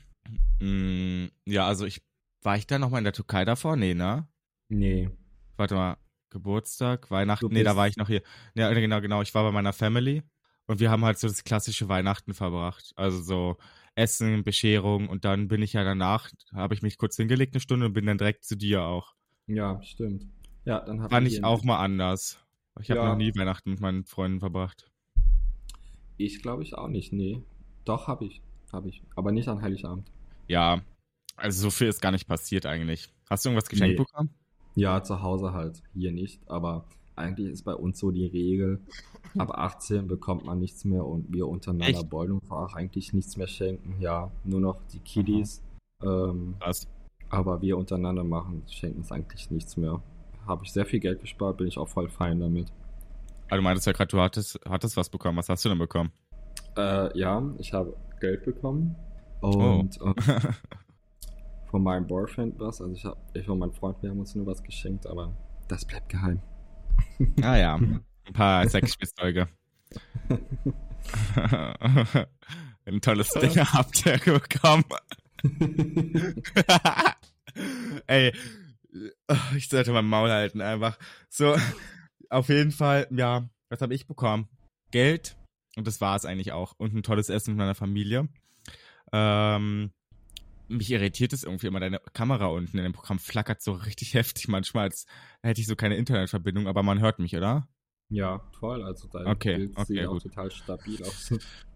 mm, 0.61 1.27
ja, 1.47 1.67
also 1.67 1.87
ich, 1.87 2.03
war 2.43 2.57
ich 2.57 2.67
da 2.67 2.79
nochmal 2.79 2.99
in 2.99 3.05
der 3.05 3.13
Türkei 3.13 3.45
davor? 3.45 3.77
Nee, 3.77 3.95
ne? 3.95 4.27
Nee. 4.69 5.09
Warte 5.57 5.75
mal, 5.77 5.97
Geburtstag, 6.31 7.11
Weihnachten, 7.13 7.47
nee, 7.53 7.63
da 7.63 7.77
war 7.77 7.87
ich 7.87 7.97
noch 7.97 8.09
hier. 8.09 8.23
Ja, 8.57 8.73
genau, 8.73 9.01
genau, 9.01 9.23
ich 9.23 9.33
war 9.35 9.45
bei 9.45 9.53
meiner 9.53 9.73
Family 9.73 10.23
und 10.67 10.81
wir 10.81 10.91
haben 10.91 11.05
halt 11.05 11.19
so 11.19 11.29
das 11.29 11.45
klassische 11.45 11.89
Weihnachten 11.89 12.35
verbracht. 12.35 12.93
Also 12.97 13.23
so 13.23 13.57
Essen, 13.95 14.43
Bescherung 14.43 15.09
und 15.09 15.25
dann 15.25 15.47
bin 15.47 15.63
ich 15.63 15.75
ja 15.75 15.85
danach, 15.85 16.29
habe 16.53 16.75
ich 16.75 16.83
mich 16.83 16.99
kurz 16.99 17.17
hingelegt 17.17 17.55
eine 17.55 17.61
Stunde 17.61 17.87
und 17.87 17.93
bin 17.93 18.07
dann 18.07 18.19
direkt 18.19 18.45
zu 18.45 18.57
dir 18.57 18.83
auch. 18.83 19.15
Ja, 19.47 19.81
stimmt. 19.83 20.27
Ja, 20.65 20.81
dann 20.81 21.03
hat 21.03 21.11
Fand 21.11 21.27
ich 21.27 21.45
auch 21.45 21.63
mal 21.65 21.79
anders. 21.79 22.39
Ich 22.81 22.91
habe 22.91 23.01
Ja. 23.01 23.09
noch 23.09 23.17
nie 23.17 23.35
Weihnachten 23.37 23.71
mit 23.71 23.81
meinen 23.81 24.05
Freunden 24.05 24.41
verbracht. 24.41 24.91
Ich 26.17 26.43
glaube 26.43 26.63
ich 26.63 26.77
auch 26.77 26.89
nicht, 26.89 27.13
nee. 27.13 27.43
Doch, 27.85 28.09
habe 28.09 28.25
ich. 28.25 28.43
Habe 28.73 28.89
ich. 28.89 29.03
Aber 29.15 29.31
nicht 29.33 29.49
an 29.49 29.63
Heiligabend. 29.63 30.11
Ja, 30.49 30.81
also 31.37 31.63
so 31.63 31.71
viel 31.71 31.89
ist 31.89 32.01
gar 32.01 32.13
nicht 32.13 32.27
passiert 32.27 32.67
eigentlich. 32.67 33.13
Hast 33.29 33.45
du 33.45 33.51
irgendwas 33.51 33.69
geschenkt 33.69 33.99
Nee. 33.99 34.05
bekommen? 34.05 34.31
Ja, 34.75 35.03
zu 35.03 35.23
Hause 35.23 35.53
halt. 35.53 35.83
Hier 35.93 36.13
nicht. 36.13 36.41
Aber 36.49 36.85
eigentlich 37.17 37.49
ist 37.49 37.63
bei 37.65 37.75
uns 37.75 37.99
so 37.99 38.11
die 38.11 38.27
Regel, 38.27 38.81
ab 39.39 39.51
18 39.53 40.09
bekommt 40.09 40.45
man 40.45 40.59
nichts 40.59 40.85
mehr 40.85 41.05
und 41.05 41.33
wir 41.33 41.47
untereinander 41.47 42.01
Echt? 42.01 42.13
auch 42.51 42.75
eigentlich 42.75 43.13
nichts 43.13 43.37
mehr 43.37 43.47
schenken. 43.47 44.01
Ja, 44.01 44.31
nur 44.45 44.61
noch 44.61 44.81
die 44.93 44.99
Kiddies. 44.99 45.63
Ähm, 46.03 46.57
Krass. 46.59 46.89
aber 47.29 47.63
wir 47.63 47.77
untereinander 47.79 48.25
machen, 48.25 48.63
schenken 48.69 48.99
uns 48.99 49.13
eigentlich 49.13 49.51
nichts 49.51 49.77
mehr. 49.77 50.03
Habe 50.47 50.65
ich 50.65 50.73
sehr 50.73 50.87
viel 50.87 51.01
Geld 51.01 51.21
gespart, 51.21 51.57
bin 51.59 51.67
ich 51.67 51.79
auch 51.79 51.89
voll 51.89 52.09
fein 52.09 52.41
damit. 52.41 52.71
Aber 53.49 53.57
du 53.57 53.63
meintest 53.63 53.87
ja 53.87 53.93
gerade, 53.93 54.09
du 54.09 54.21
hattest, 54.21 54.59
hattest 54.69 54.97
was 54.97 55.09
bekommen. 55.09 55.39
Was 55.39 55.49
hast 55.49 55.65
du 55.65 55.69
denn 55.69 55.79
bekommen? 55.79 56.11
Äh, 56.77 57.17
ja, 57.19 57.43
ich 57.59 57.73
habe 57.73 57.97
Geld 58.21 58.45
bekommen 58.45 58.97
Oh. 59.43 59.81
und 59.81 60.01
äh, 60.01 60.15
von 61.71 61.83
meinem 61.83 62.07
Boyfriend 62.07 62.59
was. 62.59 62.81
Also 62.81 62.95
ich, 62.95 63.05
hab, 63.05 63.17
ich 63.35 63.47
und 63.49 63.59
mein 63.59 63.73
Freund, 63.73 64.03
wir 64.03 64.09
haben 64.11 64.21
uns 64.21 64.35
nur 64.35 64.47
was 64.47 64.63
geschenkt, 64.63 65.07
aber 65.07 65.35
das 65.69 65.85
bleibt 65.85 66.09
geheim. 66.09 66.41
ah 67.43 67.57
ja, 67.57 67.75
ein 67.75 68.05
paar 68.33 68.67
Sexspielzeuge. 68.69 69.49
Ein 72.87 73.01
tolles 73.01 73.31
Ding 73.31 73.57
habt 73.57 74.05
ihr 74.07 74.19
bekommen. 74.19 74.85
Ey, 78.07 78.33
ich 79.57 79.69
sollte 79.69 79.93
mein 79.93 80.07
Maul 80.07 80.31
halten 80.31 80.61
einfach. 80.61 80.99
So, 81.29 81.57
auf 82.31 82.49
jeden 82.49 82.73
Fall, 82.73 83.07
ja, 83.11 83.49
was 83.69 83.81
habe 83.81 83.95
ich 83.95 84.07
bekommen? 84.07 84.49
Geld 84.91 85.37
und 85.77 85.87
das 85.87 86.01
war 86.01 86.17
es 86.17 86.25
eigentlich 86.25 86.53
auch. 86.53 86.75
Und 86.79 86.95
ein 86.95 87.03
tolles 87.03 87.29
Essen 87.29 87.53
mit 87.53 87.59
meiner 87.59 87.75
Familie. 87.75 88.29
Ähm, 89.13 89.93
mich 90.69 90.91
irritiert 90.91 91.33
es 91.33 91.45
irgendwie 91.45 91.67
immer, 91.67 91.81
deine 91.81 92.01
Kamera 92.13 92.47
unten 92.47 92.79
in 92.79 92.85
dem 92.85 92.93
Programm 92.93 93.19
flackert 93.19 93.61
so 93.63 93.73
richtig 93.73 94.15
heftig 94.15 94.49
manchmal, 94.49 94.85
als 94.85 95.07
hätte 95.43 95.61
ich 95.61 95.67
so 95.67 95.77
keine 95.77 95.97
Internetverbindung, 95.97 96.67
aber 96.69 96.83
man 96.83 97.01
hört 97.01 97.19
mich, 97.19 97.37
oder? 97.37 97.69
Ja, 98.09 98.41
toll. 98.59 98.83
Also 98.83 99.09
dein 99.09 99.27
Okay, 99.27 99.57
Bild 99.57 99.77
okay, 99.77 99.85
sieht 99.85 100.07
auch 100.07 100.13
gut. 100.13 100.23
total 100.25 100.51
stabil 100.51 101.03
aus. 101.03 101.31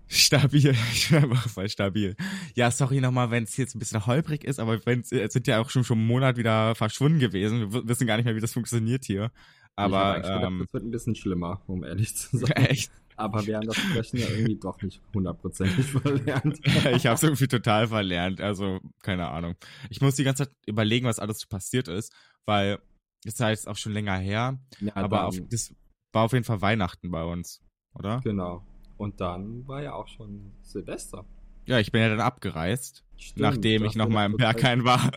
Stabil, 0.08 0.74
ich 0.92 1.10
bin 1.10 1.18
einfach 1.18 1.48
voll 1.48 1.68
stabil. 1.68 2.16
Ja, 2.54 2.70
sorry 2.70 3.00
nochmal, 3.00 3.30
wenn 3.30 3.44
es 3.44 3.56
jetzt 3.56 3.74
ein 3.74 3.78
bisschen 3.78 4.06
holprig 4.06 4.44
ist, 4.44 4.58
aber 4.58 4.84
wenn's, 4.86 5.12
es 5.12 5.32
sind 5.32 5.46
ja 5.46 5.60
auch 5.60 5.70
schon 5.70 5.84
schon 5.84 5.98
einen 5.98 6.06
Monat 6.06 6.36
wieder 6.36 6.74
verschwunden 6.74 7.18
gewesen. 7.18 7.72
Wir 7.72 7.86
wissen 7.86 8.06
gar 8.06 8.16
nicht 8.16 8.24
mehr, 8.24 8.34
wie 8.34 8.40
das 8.40 8.52
funktioniert 8.52 9.04
hier. 9.04 9.26
ich 9.26 9.70
Aber 9.76 10.14
eigentlich 10.14 10.32
gedacht, 10.32 10.44
ähm, 10.46 10.58
das 10.60 10.72
wird 10.72 10.84
ein 10.84 10.90
bisschen 10.90 11.14
schlimmer, 11.14 11.62
um 11.66 11.84
ehrlich 11.84 12.16
zu 12.16 12.36
sein. 12.38 12.50
echt, 12.52 12.90
Aber 13.16 13.46
wir 13.46 13.56
haben 13.56 13.66
das 13.66 13.76
Sprechen 13.76 14.18
ja 14.18 14.28
irgendwie 14.28 14.56
doch 14.56 14.80
nicht 14.80 15.02
hundertprozentig 15.12 15.86
verlernt. 15.92 16.58
ich 16.64 17.06
habe 17.06 17.14
es 17.14 17.22
irgendwie 17.22 17.48
total 17.48 17.88
verlernt. 17.88 18.40
Also 18.40 18.80
keine 19.02 19.28
Ahnung. 19.28 19.56
Ich 19.90 20.00
muss 20.00 20.16
die 20.16 20.24
ganze 20.24 20.44
Zeit 20.46 20.54
überlegen, 20.66 21.06
was 21.06 21.18
alles 21.18 21.40
so 21.40 21.48
passiert 21.48 21.86
ist, 21.88 22.14
weil 22.46 22.78
es 23.24 23.34
ist 23.34 23.40
ja 23.40 23.50
jetzt 23.50 23.68
auch 23.68 23.76
schon 23.76 23.92
länger 23.92 24.16
her. 24.16 24.58
Ja, 24.80 24.96
aber 24.96 25.26
auf, 25.26 25.36
das 25.50 25.74
war 26.12 26.22
auf 26.24 26.32
jeden 26.32 26.44
Fall 26.44 26.62
Weihnachten 26.62 27.10
bei 27.10 27.24
uns, 27.24 27.60
oder? 27.94 28.20
genau. 28.24 28.64
Und 28.98 29.20
dann 29.20 29.66
war 29.66 29.82
ja 29.82 29.94
auch 29.94 30.08
schon 30.08 30.52
Silvester. 30.62 31.24
Ja, 31.66 31.78
ich 31.78 31.92
bin 31.92 32.00
ja 32.02 32.08
dann 32.10 32.20
abgereist, 32.20 33.04
Stimmt, 33.16 33.40
nachdem 33.40 33.84
ich 33.84 33.94
noch 33.94 34.08
mal 34.08 34.26
im. 34.26 34.36
Berghain 34.36 34.84
war. 34.84 35.10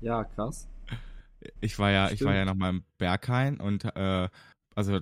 Ja, 0.00 0.24
krass. 0.24 0.68
Ich 1.60 1.78
war 1.78 1.90
ja, 1.90 2.06
ich 2.10 2.22
war 2.22 2.32
Stimmt. 2.32 2.34
ja 2.36 2.44
noch 2.44 2.54
mal 2.54 2.70
im 2.70 2.84
Berghain 2.98 3.58
und 3.60 3.84
äh, 3.96 4.28
also 4.74 4.98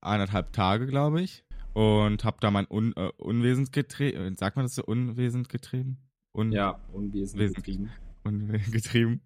eineinhalb 0.00 0.52
Tage, 0.52 0.86
glaube 0.86 1.20
ich, 1.20 1.44
und 1.72 2.24
habe 2.24 2.38
da 2.40 2.50
mein 2.50 2.66
Un 2.70 2.92
äh, 2.96 3.10
Unwesen 3.18 3.66
getrieben. 3.70 4.34
Sagt 4.36 4.56
man 4.56 4.64
das 4.64 4.74
so 4.74 4.84
Unwesen 4.84 5.44
getrieben? 5.44 5.98
Un 6.36 6.52
Ja, 6.52 6.80
Unwesen 6.92 7.38
Wesen- 7.38 7.54
getrieben. 7.54 7.90
Unwesen 8.24 8.72
getrieben. 8.72 9.22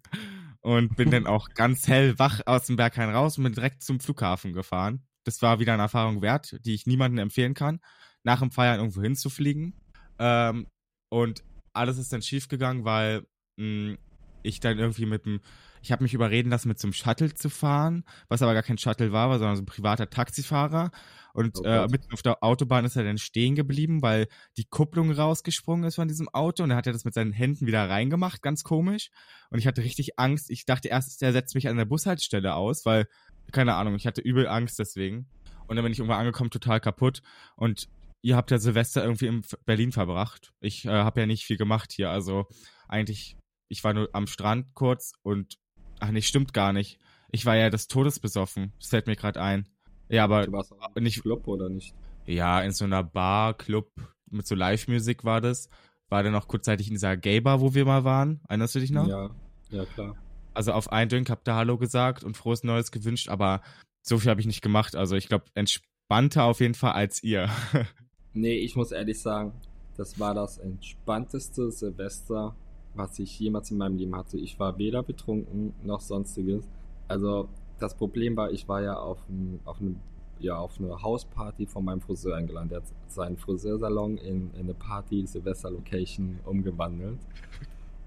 Und 0.61 0.95
bin 0.97 1.09
dann 1.09 1.25
auch 1.25 1.49
ganz 1.53 1.87
hellwach 1.87 2.41
aus 2.45 2.65
dem 2.65 2.75
Berghain 2.75 3.09
raus 3.09 3.37
und 3.37 3.45
bin 3.45 3.53
direkt 3.53 3.81
zum 3.81 3.99
Flughafen 4.01 4.51
gefahren. 4.53 5.01
Das 5.23 5.41
war 5.41 5.59
wieder 5.59 5.73
eine 5.73 5.83
Erfahrung 5.83 6.21
wert, 6.21 6.57
die 6.65 6.73
ich 6.73 6.87
niemandem 6.87 7.19
empfehlen 7.19 7.53
kann, 7.53 7.79
nach 8.23 8.39
dem 8.39 8.51
Feiern 8.51 8.79
irgendwo 8.79 9.01
hinzufliegen. 9.01 9.73
Ähm, 10.17 10.67
und 11.09 11.43
alles 11.73 11.97
ist 11.97 12.13
dann 12.13 12.21
schiefgegangen, 12.21 12.85
weil 12.85 13.25
mh, 13.57 13.97
ich 14.43 14.59
dann 14.59 14.79
irgendwie 14.79 15.05
mit 15.05 15.25
dem, 15.25 15.41
ich 15.81 15.91
habe 15.91 16.03
mich 16.03 16.13
überreden 16.13 16.49
lassen, 16.49 16.67
mit 16.67 16.83
einem 16.83 16.93
Shuttle 16.93 17.33
zu 17.33 17.49
fahren, 17.49 18.03
was 18.27 18.41
aber 18.41 18.53
gar 18.53 18.63
kein 18.63 18.77
Shuttle 18.77 19.11
war, 19.11 19.29
sondern 19.37 19.55
so 19.55 19.63
ein 19.63 19.67
privater 19.67 20.09
Taxifahrer. 20.09 20.91
Und 21.33 21.57
Oh 21.59 21.63
äh, 21.63 21.87
mitten 21.87 22.11
auf 22.11 22.21
der 22.21 22.43
Autobahn 22.43 22.85
ist 22.85 22.95
er 22.95 23.03
dann 23.03 23.17
stehen 23.17 23.55
geblieben, 23.55 24.01
weil 24.01 24.27
die 24.57 24.65
Kupplung 24.65 25.11
rausgesprungen 25.11 25.85
ist 25.85 25.95
von 25.95 26.07
diesem 26.07 26.27
Auto 26.29 26.63
und 26.63 26.71
er 26.71 26.77
hat 26.77 26.85
ja 26.85 26.91
das 26.91 27.05
mit 27.05 27.13
seinen 27.13 27.31
Händen 27.31 27.67
wieder 27.67 27.89
reingemacht, 27.89 28.41
ganz 28.41 28.63
komisch. 28.63 29.09
Und 29.49 29.59
ich 29.59 29.67
hatte 29.67 29.83
richtig 29.83 30.19
Angst. 30.19 30.49
Ich 30.49 30.65
dachte 30.65 30.89
erst, 30.89 31.21
der 31.21 31.31
setzt 31.31 31.55
mich 31.55 31.67
an 31.67 31.77
der 31.77 31.85
Bushaltestelle 31.85 32.55
aus, 32.55 32.85
weil, 32.85 33.07
keine 33.51 33.75
Ahnung, 33.75 33.95
ich 33.95 34.05
hatte 34.07 34.21
übel 34.21 34.47
Angst 34.47 34.79
deswegen. 34.79 35.27
Und 35.67 35.75
dann 35.75 35.83
bin 35.83 35.91
ich 35.91 35.99
irgendwann 35.99 36.19
angekommen, 36.19 36.49
total 36.49 36.79
kaputt. 36.79 37.21
Und 37.55 37.87
ihr 38.21 38.35
habt 38.35 38.49
ja 38.51 38.57
Silvester 38.57 39.03
irgendwie 39.03 39.27
in 39.27 39.41
Berlin 39.65 39.91
verbracht. 39.91 40.51
Ich 40.59 40.85
äh, 40.85 40.89
habe 40.89 41.19
ja 41.21 41.25
nicht 41.27 41.45
viel 41.45 41.57
gemacht 41.57 41.91
hier. 41.91 42.09
Also 42.09 42.47
eigentlich, 42.87 43.37
ich 43.67 43.83
war 43.83 43.93
nur 43.93 44.09
am 44.13 44.25
Strand 44.27 44.73
kurz 44.73 45.13
und, 45.21 45.57
ach 45.99 46.09
nee, 46.11 46.21
stimmt 46.21 46.53
gar 46.53 46.73
nicht. 46.73 46.99
Ich 47.31 47.45
war 47.45 47.55
ja 47.55 47.69
des 47.69 47.87
Todes 47.87 48.19
besoffen. 48.19 48.73
Das 48.79 48.89
fällt 48.89 49.05
mir 49.07 49.15
gerade 49.15 49.39
ein. 49.39 49.67
Ja, 50.09 50.23
aber 50.23 50.45
Du 50.47 50.51
warst 50.51 50.73
ich- 50.95 51.17
im 51.17 51.21
Club 51.21 51.47
oder 51.47 51.69
nicht? 51.69 51.93
ja, 52.25 52.61
in 52.61 52.71
so 52.71 52.85
einer 52.85 53.03
Bar, 53.03 53.53
Club 53.55 53.91
mit 54.31 54.47
so 54.47 54.55
Live-Musik 54.55 55.23
war 55.23 55.39
das. 55.41 55.69
War 56.09 56.23
dann 56.23 56.33
noch 56.33 56.47
kurzzeitig 56.47 56.87
in 56.87 56.93
dieser 56.95 57.15
Gay-Bar, 57.15 57.61
wo 57.61 57.75
wir 57.75 57.85
mal 57.85 58.03
waren. 58.03 58.41
Erinnerst 58.47 58.73
du 58.73 58.79
dich 58.79 58.89
noch? 58.89 59.07
Ja, 59.07 59.29
ja 59.69 59.85
klar. 59.85 60.15
Also 60.53 60.73
auf 60.73 60.91
einen 60.91 61.09
Drink 61.09 61.29
habt 61.29 61.47
ihr 61.47 61.55
Hallo 61.55 61.77
gesagt 61.77 62.23
und 62.23 62.35
frohes 62.35 62.63
Neues 62.63 62.91
gewünscht, 62.91 63.29
aber 63.29 63.61
so 64.01 64.17
viel 64.17 64.29
habe 64.29 64.41
ich 64.41 64.47
nicht 64.47 64.61
gemacht. 64.61 64.95
Also 64.95 65.15
ich 65.15 65.27
glaube, 65.27 65.45
entspannter 65.53 66.43
auf 66.43 66.59
jeden 66.59 66.75
Fall 66.75 66.93
als 66.93 67.23
ihr. 67.23 67.49
Nee, 68.31 68.57
ich 68.57 68.75
muss 68.75 68.91
ehrlich 68.91 69.19
sagen, 69.19 69.53
das 69.97 70.19
war 70.19 70.35
das 70.35 70.59
entspannteste 70.59 71.71
Silvester, 71.71 72.55
was 72.93 73.17
ich 73.17 73.39
jemals 73.39 73.71
in 73.71 73.77
meinem 73.77 73.97
Leben 73.97 74.15
hatte. 74.15 74.37
Ich 74.37 74.59
war 74.59 74.77
weder 74.77 75.01
betrunken 75.01 75.73
noch 75.83 75.99
sonstiges. 75.99 76.69
Also 77.07 77.49
das 77.79 77.95
Problem 77.95 78.37
war, 78.37 78.51
ich 78.51 78.67
war 78.67 78.83
ja 78.83 78.93
auf, 78.97 79.17
einem, 79.27 79.59
auf, 79.65 79.81
einem, 79.81 79.99
ja, 80.39 80.57
auf 80.57 80.79
eine 80.79 81.01
Hausparty 81.01 81.65
von 81.65 81.83
meinem 81.83 82.01
Friseur 82.01 82.35
eingeladen. 82.35 82.69
Der 82.69 82.77
hat 82.81 82.87
seinen 83.07 83.35
Friseursalon 83.35 84.17
in, 84.17 84.53
in 84.53 84.59
eine 84.59 84.73
Party 84.75 85.25
Silvester 85.25 85.71
Location 85.71 86.39
umgewandelt. 86.45 87.19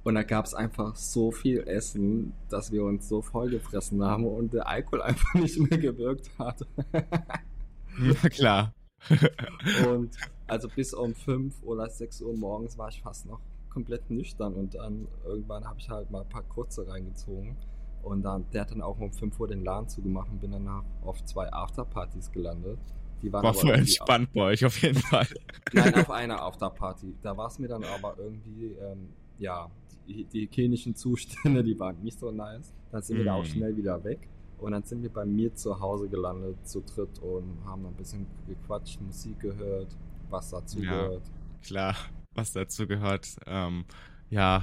Und 0.05 0.17
da 0.17 0.23
gab 0.23 0.45
es 0.45 0.55
einfach 0.55 0.97
so 0.97 1.31
viel 1.31 1.61
Essen, 1.61 2.33
dass 2.49 2.73
wir 2.73 2.85
uns 2.85 3.09
so 3.09 3.23
vollgefressen 3.23 4.03
haben 4.03 4.27
und 4.27 4.53
der 4.53 4.67
Alkohol 4.67 5.03
einfach 5.03 5.35
nicht 5.35 5.59
mehr 5.59 5.79
gewirkt 5.79 6.31
hat. 6.39 6.67
Na 7.99 8.29
klar. 8.29 8.75
Und 9.89 10.17
also 10.47 10.69
bis 10.69 10.95
um 10.95 11.13
5 11.13 11.63
oder 11.65 11.89
6 11.89 12.23
Uhr 12.23 12.37
morgens 12.37 12.79
war 12.79 12.89
ich 12.89 13.03
fast 13.03 13.27
noch 13.27 13.41
komplett 13.69 14.11
nüchtern 14.11 14.55
und 14.55 14.75
dann 14.75 15.09
irgendwann 15.25 15.65
habe 15.65 15.81
ich 15.81 15.89
halt 15.89 16.11
mal 16.11 16.21
ein 16.21 16.29
paar 16.29 16.43
kurze 16.43 16.87
reingezogen 16.87 17.57
und 18.03 18.23
dann 18.23 18.45
der 18.53 18.63
hat 18.63 18.71
dann 18.71 18.83
auch 18.83 18.99
um 18.99 19.13
5 19.13 19.41
Uhr 19.41 19.49
den 19.49 19.65
Laden 19.65 19.89
zugemacht 19.89 20.31
und 20.31 20.41
bin 20.41 20.53
danach 20.53 20.85
auf 21.03 21.25
zwei 21.25 21.53
Afterpartys 21.53 22.31
gelandet. 22.31 22.79
Die 23.23 23.33
waren 23.33 23.45
War 23.45 23.55
voll 23.55 23.71
entspannt 23.71 24.33
bei 24.33 24.43
euch 24.43 24.65
auf 24.65 24.77
jeden 24.83 24.99
Fall. 24.99 25.27
Nein, 25.73 25.95
auf 25.95 26.11
einer 26.11 26.43
Afterparty. 26.43 27.15
Da 27.23 27.37
war 27.37 27.47
es 27.47 27.59
mir 27.59 27.69
dann 27.69 27.85
aber 27.85 28.17
irgendwie, 28.19 28.73
ähm, 28.73 29.11
ja, 29.43 29.71
die, 30.09 30.25
die 30.25 30.43
hygienischen 30.43 30.95
Zustände, 30.95 31.63
die 31.63 31.79
waren 31.79 32.03
nicht 32.03 32.19
so 32.19 32.31
nice. 32.31 32.73
Dann 32.91 33.03
sind 33.03 33.19
wir 33.19 33.25
da 33.25 33.35
auch 33.35 33.43
Mm. 33.43 33.47
schnell 33.47 33.77
wieder 33.77 34.03
weg. 34.05 34.29
Und 34.59 34.73
dann 34.73 34.83
sind 34.85 35.03
wir 35.03 35.11
bei 35.11 35.25
mir 35.25 35.53
zu 35.55 35.79
Hause 35.81 36.09
gelandet, 36.09 36.57
zu 36.67 36.81
dritt 36.83 37.19
und 37.21 37.65
haben 37.65 37.85
ein 37.87 37.95
bisschen 37.95 38.27
gequatscht, 38.47 39.01
Musik 39.01 39.41
gehört, 39.41 39.89
was 40.31 40.51
dazu 40.51 40.81
Ja. 40.81 40.91
gehört. 40.91 41.23
Klar, 41.63 41.97
was 42.35 42.53
dazu 42.53 42.87
gehört. 42.87 43.29
Ähm, 43.47 43.85
ja, 44.31 44.63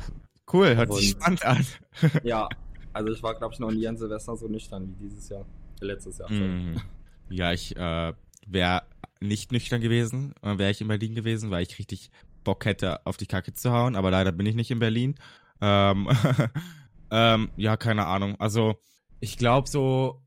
cool, 0.54 0.76
hört 0.76 0.94
sich 0.94 1.16
Und- 1.16 1.22
spannend 1.22 1.46
an. 1.46 1.66
Ja, 2.24 2.48
also 2.94 3.12
ich 3.12 3.22
war, 3.24 3.36
glaube 3.36 3.54
ich, 3.54 3.60
noch 3.60 3.72
nie 3.72 3.88
an 3.88 3.98
Silvester 3.98 4.36
so 4.38 4.48
nüchtern 4.48 4.96
wie 5.00 5.08
dieses 5.10 5.30
Jahr. 5.30 5.46
Letztes 5.82 6.18
Jahr. 6.20 6.32
Mhm. 6.32 6.76
Ja, 7.32 7.54
ich 7.54 7.76
äh, 7.78 8.14
wäre 8.48 8.82
nicht 9.22 9.52
nüchtern 9.52 9.82
gewesen, 9.82 10.34
äh, 10.42 10.58
wäre 10.58 10.72
ich 10.72 10.82
in 10.82 10.88
Berlin 10.88 11.14
gewesen, 11.14 11.52
weil 11.52 11.62
ich 11.64 11.78
richtig 11.78 12.10
Bock 12.50 12.66
hätte, 12.66 13.06
auf 13.06 13.18
die 13.18 13.28
Kacke 13.28 13.54
zu 13.54 13.72
hauen, 13.72 13.96
aber 13.96 14.10
leider 14.10 14.32
bin 14.32 14.48
ich 14.48 14.56
nicht 14.56 14.72
in 14.72 14.80
Berlin. 14.80 15.14
Ähm, 15.62 16.10
ähm, 17.12 17.52
ja, 17.58 17.78
keine 17.78 18.08
Ahnung. 18.08 18.36
Also, 18.40 18.76
ich 19.20 19.38
glaube 19.38 19.70
so, 19.70 20.24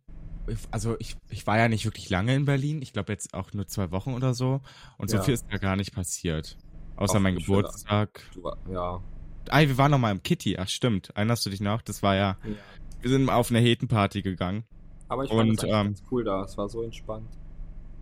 also 0.71 0.95
ich, 1.01 1.17
ich 1.31 1.47
war 1.49 1.59
ja 1.59 1.69
nicht 1.69 1.85
wirklich 1.85 2.11
lange 2.11 2.33
in 2.37 2.45
Berlin. 2.45 2.81
Ich 2.81 2.93
glaube 2.93 3.13
jetzt 3.13 3.35
auch 3.35 3.53
nur 3.53 3.67
zwei 3.67 3.91
Wochen 3.91 4.15
oder 4.15 4.35
so. 4.35 4.61
Und 4.99 5.11
so 5.11 5.17
Ja. 5.17 5.23
viel 5.25 5.35
ist 5.35 5.47
da 5.51 5.59
gar 5.59 5.75
nicht 5.75 5.93
passiert. 5.93 6.57
Außer 6.95 7.17
Auch 7.19 7.21
mein 7.21 7.35
Geburtstag. 7.37 8.23
War, 8.41 8.57
ja. 8.71 9.03
Ah, 9.49 9.61
wir 9.61 9.79
waren 9.79 9.91
noch 9.91 9.99
mal 9.99 10.13
im 10.13 10.23
Kitty. 10.23 10.59
Ach, 10.59 10.69
stimmt. 10.69 11.11
Erinnerst 11.17 11.45
du 11.45 11.51
dich 11.51 11.61
noch? 11.61 11.83
Das 11.83 12.05
war 12.05 12.15
ja, 12.15 12.37
ja. 12.45 12.55
wir 13.01 13.11
sind 13.11 13.29
auf 13.31 13.51
eine 13.51 13.59
Hetenparty 13.59 14.23
gegangen. 14.23 14.65
Aber 15.09 15.25
ich 15.25 15.31
Und, 15.31 15.39
fand 15.39 15.53
es 15.59 15.65
eigentlich 15.65 15.75
ähm, 15.75 15.87
ganz 15.87 16.03
cool 16.13 16.25
da. 16.25 16.43
Es 16.45 16.57
war 16.57 16.69
so 16.69 16.83
entspannt. 16.83 17.29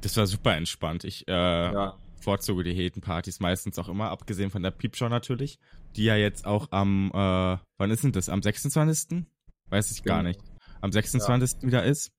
Das 0.02 0.16
war 0.16 0.26
super 0.26 0.54
entspannt. 0.56 1.04
Ich 1.04 1.26
äh, 1.28 1.32
Ja. 1.32 1.96
Bevorzuge 2.20 2.62
die 2.64 2.74
Hetenpartys 2.74 3.40
meistens 3.40 3.78
auch 3.78 3.88
immer, 3.88 4.10
abgesehen 4.10 4.50
von 4.50 4.62
der 4.62 4.70
Piepshow 4.70 5.08
natürlich, 5.08 5.58
die 5.96 6.04
ja 6.04 6.16
jetzt 6.16 6.46
auch 6.46 6.68
am, 6.70 7.10
äh, 7.12 7.56
wann 7.78 7.90
ist 7.90 8.04
denn 8.04 8.12
das? 8.12 8.28
Am 8.28 8.42
26.? 8.42 9.26
Weiß 9.70 9.90
ich 9.90 10.02
gar 10.04 10.18
Genau. 10.18 10.28
nicht. 10.28 10.40
Am 10.80 10.92
26. 10.92 11.62
wieder 11.62 11.82
ist. 11.84 12.12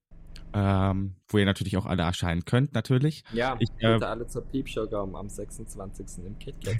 Ähm, 0.54 1.16
wo 1.30 1.38
ihr 1.38 1.46
natürlich 1.46 1.78
auch 1.78 1.86
alle 1.86 2.04
erscheinen 2.04 2.44
könnt, 2.44 2.74
natürlich. 2.74 3.24
Ja, 3.32 3.56
Ich, 3.60 3.70
äh, 3.78 3.88
alle 4.04 4.28
zur 4.28 4.42
Piepshow 4.42 4.86
kommen 4.88 5.16
am 5.16 5.30
26. 5.30 6.26
im 6.26 6.38
KitKat. 6.40 6.76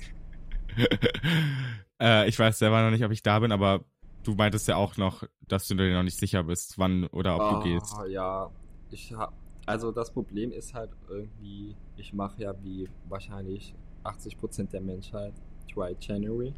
äh, 2.02 2.28
ich 2.28 2.38
weiß 2.38 2.60
selber 2.60 2.84
noch 2.84 2.92
nicht, 2.92 3.06
ob 3.06 3.12
ich 3.12 3.24
da 3.24 3.40
bin, 3.40 3.52
aber 3.52 3.86
du 4.24 4.34
meintest 4.36 4.68
ja 4.68 4.76
auch 4.76 4.98
noch, 4.98 5.24
dass 5.48 5.68
du 5.68 5.76
dir 5.76 5.94
noch 5.94 6.04
nicht 6.04 6.18
sicher 6.18 6.44
bist, 6.44 6.78
wann 6.80 7.06
oder 7.08 7.36
ob 7.38 7.64
du 7.64 7.70
gehst. 7.70 7.94
Ah, 7.98 8.06
Ja, 8.06 8.52
ich 8.90 9.14
hab, 9.14 9.34
also 9.66 9.92
das 9.92 10.12
Problem 10.12 10.52
ist 10.52 10.74
halt 10.74 10.92
irgendwie, 11.10 11.76
ich 11.98 12.14
mache 12.14 12.42
ja 12.42 12.54
wie 12.64 12.90
wahrscheinlich 13.08 13.76
80% 14.04 14.70
der 14.70 14.82
Menschheit 14.82 15.34
Dry 15.74 15.96
January. 16.00 16.54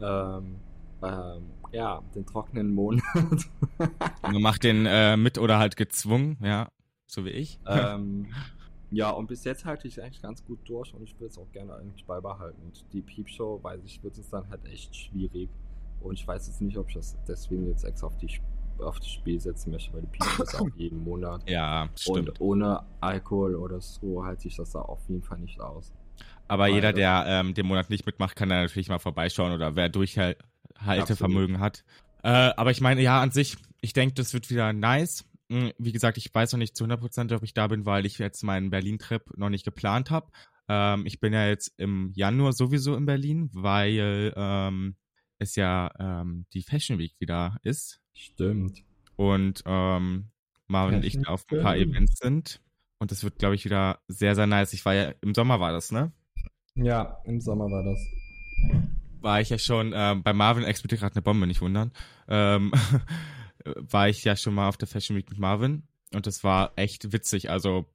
Ähm, 0.00 0.56
ähm, 1.02 1.50
ja, 1.72 2.02
den 2.14 2.26
trockenen 2.26 2.74
Monat. 2.74 3.04
Du 4.30 4.38
machst 4.40 4.62
den 4.62 4.84
äh, 4.84 5.16
mit 5.16 5.38
oder 5.38 5.58
halt 5.58 5.76
gezwungen, 5.76 6.36
ja, 6.42 6.68
so 7.06 7.24
wie 7.24 7.30
ich. 7.30 7.58
ähm, 7.66 8.26
ja, 8.90 9.10
und 9.10 9.26
bis 9.26 9.44
jetzt 9.44 9.64
halte 9.64 9.88
ich 9.88 9.96
es 9.96 10.04
eigentlich 10.04 10.20
ganz 10.20 10.44
gut 10.44 10.58
durch 10.66 10.92
und 10.92 11.02
ich 11.02 11.18
will 11.18 11.28
es 11.28 11.38
auch 11.38 11.50
gerne 11.52 11.74
eigentlich 11.74 12.04
beibehalten. 12.04 12.60
Und 12.62 12.84
die 12.92 13.00
Piepshow, 13.00 13.60
weiß 13.62 13.80
ich, 13.84 14.02
wird 14.02 14.18
es 14.18 14.28
dann 14.28 14.48
halt 14.50 14.64
echt 14.66 14.94
schwierig. 14.94 15.48
Und 16.00 16.14
ich 16.14 16.26
weiß 16.26 16.46
jetzt 16.48 16.60
nicht, 16.60 16.76
ob 16.76 16.88
ich 16.88 16.94
das 16.94 17.16
deswegen 17.26 17.68
jetzt 17.68 17.84
extra 17.84 18.08
auf, 18.08 18.16
die, 18.18 18.28
Auf 18.80 18.98
das 18.98 19.08
Spiel 19.08 19.40
setzen 19.40 19.70
möchte, 19.72 19.92
weil 19.92 20.02
die 20.02 20.06
Piepshow 20.08 20.42
ist 20.42 20.54
auch 20.60 20.68
jeden 20.76 21.02
Monat. 21.02 21.48
ja, 21.48 21.88
stimmt. 21.96 22.30
Und 22.30 22.40
ohne 22.40 22.84
Alkohol 23.00 23.54
oder 23.56 23.80
so 23.80 24.24
halte 24.24 24.48
ich 24.48 24.56
das 24.56 24.72
da 24.72 24.80
auf 24.80 25.00
jeden 25.08 25.22
Fall 25.22 25.38
nicht 25.38 25.60
aus. 25.60 25.92
Aber 26.48 26.64
Weil 26.64 26.74
jeder, 26.74 26.92
der 26.92 27.24
ähm, 27.26 27.54
den 27.54 27.66
Monat 27.66 27.90
nicht 27.90 28.06
mitmacht, 28.06 28.34
kann 28.34 28.48
da 28.48 28.62
natürlich 28.62 28.88
mal 28.88 28.98
vorbeischauen 28.98 29.52
oder 29.52 29.76
wer 29.76 29.88
Durchhaltevermögen 29.90 31.60
hat. 31.60 31.84
Äh, 32.22 32.28
aber 32.56 32.70
ich 32.70 32.80
meine, 32.80 33.02
ja, 33.02 33.20
an 33.20 33.30
sich, 33.30 33.56
ich 33.80 33.92
denke, 33.92 34.14
das 34.14 34.32
wird 34.32 34.50
wieder 34.50 34.72
nice. 34.72 35.24
Hm, 35.50 35.72
Wie 35.78 35.92
gesagt, 35.92 36.16
ich 36.16 36.34
weiß 36.34 36.52
noch 36.52 36.58
nicht 36.58 36.76
zu 36.76 36.84
100%, 36.84 37.34
ob 37.34 37.42
ich 37.42 37.54
da 37.54 37.66
bin, 37.68 37.86
weil 37.86 38.06
ich 38.06 38.18
jetzt 38.18 38.42
meinen 38.42 38.70
Berlin-Trip 38.70 39.36
noch 39.36 39.50
nicht 39.50 39.64
geplant 39.64 40.10
habe. 40.10 40.30
Ähm, 40.68 41.06
ich 41.06 41.20
bin 41.20 41.32
ja 41.32 41.46
jetzt 41.46 41.72
im 41.76 42.12
Januar 42.14 42.52
sowieso 42.52 42.96
in 42.96 43.06
Berlin, 43.06 43.50
weil 43.52 44.32
ähm, 44.36 44.96
es 45.38 45.54
ja 45.54 45.90
ähm, 45.98 46.46
die 46.52 46.62
Fashion 46.62 46.98
Week 46.98 47.14
wieder 47.18 47.58
ist 47.62 48.00
Stimmt. 48.18 48.82
und 49.16 49.62
ähm, 49.64 50.26
Marvin 50.66 50.96
und 50.96 51.04
ich 51.04 51.18
da 51.20 51.30
auf 51.30 51.44
ein 51.50 51.62
paar. 51.62 51.76
Events 51.76 52.18
sind. 52.18 52.60
Und 52.98 53.12
das 53.12 53.22
wird, 53.22 53.38
glaube 53.38 53.54
ich, 53.54 53.64
wieder 53.64 54.00
sehr, 54.08 54.34
sehr 54.34 54.48
nice. 54.48 54.72
Ich 54.72 54.84
war 54.84 54.94
ja, 54.94 55.14
im 55.20 55.34
Sommer 55.34 55.60
war 55.60 55.72
das, 55.72 55.92
ne? 55.92 56.10
Ja, 56.74 57.22
im 57.24 57.40
Sommer 57.40 57.66
war 57.70 57.84
das. 57.84 57.98
war 59.20 59.40
ich 59.40 59.50
ja 59.50 59.58
schon, 59.58 59.92
ähm, 59.94 60.22
bei 60.24 60.32
Marvin 60.32 60.64
explodiert 60.64 61.00
gerade 61.00 61.14
eine 61.14 61.22
Bombe, 61.22 61.46
nicht 61.46 61.60
wundern, 61.60 61.92
ähm, 62.26 62.72
war 63.64 64.08
ich 64.08 64.24
ja 64.24 64.34
schon 64.36 64.54
mal 64.54 64.68
auf 64.68 64.76
der 64.76 64.88
Fashion 64.88 65.16
Week 65.16 65.30
mit 65.30 65.38
Marvin 65.38 65.84
und 66.12 66.26
das 66.26 66.42
war 66.42 66.72
echt 66.76 67.12
witzig. 67.12 67.50
Also 67.50 67.86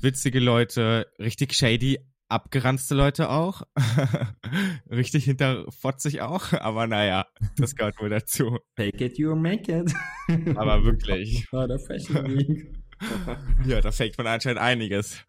witzige 0.00 0.40
Leute, 0.40 1.12
richtig 1.18 1.54
shady, 1.54 2.00
abgeranzte 2.32 2.94
Leute 2.94 3.30
auch, 3.30 3.62
richtig 4.90 5.24
hinterfotzig 5.24 6.22
auch, 6.22 6.52
aber 6.52 6.86
naja, 6.86 7.26
das 7.56 7.76
gehört 7.76 8.00
wohl 8.00 8.08
dazu. 8.08 8.58
Fake 8.74 9.00
it, 9.00 9.18
you 9.18 9.34
make 9.36 9.72
it. 9.72 9.94
Aber 10.56 10.84
wirklich. 10.84 11.46
War 11.52 11.68
der 11.68 11.78
Fashion 11.78 12.36
Week. 12.36 12.72
Ja, 13.66 13.80
da 13.80 13.90
fängt 13.90 14.16
man 14.16 14.26
anscheinend 14.28 14.60
einiges. 14.60 15.24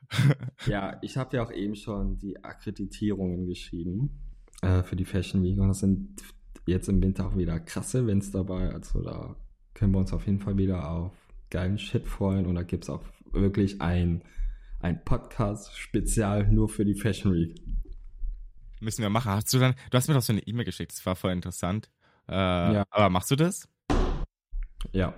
ja, 0.67 0.97
ich 1.01 1.17
habe 1.17 1.37
ja 1.37 1.43
auch 1.43 1.51
eben 1.51 1.75
schon 1.75 2.19
die 2.19 2.43
Akkreditierungen 2.43 3.47
geschrieben 3.47 4.21
äh, 4.61 4.83
für 4.83 4.95
die 4.95 5.05
Fashion 5.05 5.43
Week 5.43 5.57
und 5.59 5.69
es 5.71 5.79
sind 5.79 6.21
jetzt 6.65 6.87
im 6.87 7.01
Winter 7.01 7.27
auch 7.27 7.35
wieder 7.35 7.59
krasse 7.59 7.99
Events 7.99 8.31
dabei. 8.31 8.69
Also 8.69 9.01
da 9.01 9.35
können 9.73 9.91
wir 9.91 9.99
uns 9.99 10.13
auf 10.13 10.25
jeden 10.25 10.39
Fall 10.39 10.57
wieder 10.57 10.89
auf 10.89 11.11
geilen 11.49 11.77
Shit 11.77 12.07
freuen 12.07 12.45
und 12.45 12.55
da 12.55 12.63
gibt 12.63 12.83
es 12.83 12.89
auch 12.89 13.03
wirklich 13.31 13.81
ein, 13.81 14.23
ein 14.83 15.03
Podcast-Spezial 15.05 16.47
nur 16.51 16.67
für 16.69 16.85
die 16.85 16.93
Fashion 16.95 17.33
Week. 17.33 17.55
Müssen 18.81 19.01
wir 19.01 19.09
machen. 19.09 19.31
Hast 19.31 19.53
du 19.53 19.59
dann, 19.59 19.75
du 19.89 19.97
hast 19.97 20.07
mir 20.09 20.13
doch 20.13 20.21
so 20.21 20.33
eine 20.33 20.41
E-Mail 20.45 20.65
geschickt, 20.65 20.91
das 20.91 21.05
war 21.05 21.15
voll 21.15 21.31
interessant. 21.31 21.89
Äh, 22.27 22.33
Ja. 22.33 22.83
Aber 22.89 23.09
machst 23.09 23.31
du 23.31 23.35
das? 23.35 23.67
Ja. 24.91 25.13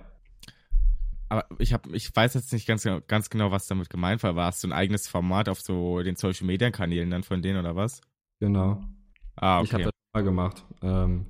Aber 1.28 1.44
ich 1.58 1.72
habe, 1.72 1.94
ich 1.96 2.14
weiß 2.14 2.34
jetzt 2.34 2.52
nicht 2.52 2.66
ganz, 2.68 2.84
genau- 2.84 3.00
ganz 3.08 3.28
genau, 3.28 3.50
was 3.50 3.66
damit 3.66 3.90
gemeint 3.90 4.22
war. 4.22 4.36
War 4.36 4.50
es 4.50 4.60
so 4.60 4.68
ein 4.68 4.72
eigenes 4.72 5.08
Format 5.08 5.48
auf 5.48 5.60
so 5.60 6.00
den 6.02 6.14
Social 6.14 6.46
Media 6.46 6.70
Kanälen 6.70 7.10
dann 7.10 7.24
von 7.24 7.42
denen 7.42 7.58
oder 7.58 7.74
was? 7.74 8.00
Genau. 8.38 8.80
Ah, 9.34 9.60
Ich 9.64 9.72
habe 9.72 9.82
okay. 9.82 9.90
das 9.92 9.92
mal 10.14 10.22
gemacht. 10.22 10.64
Ähm, 10.82 11.26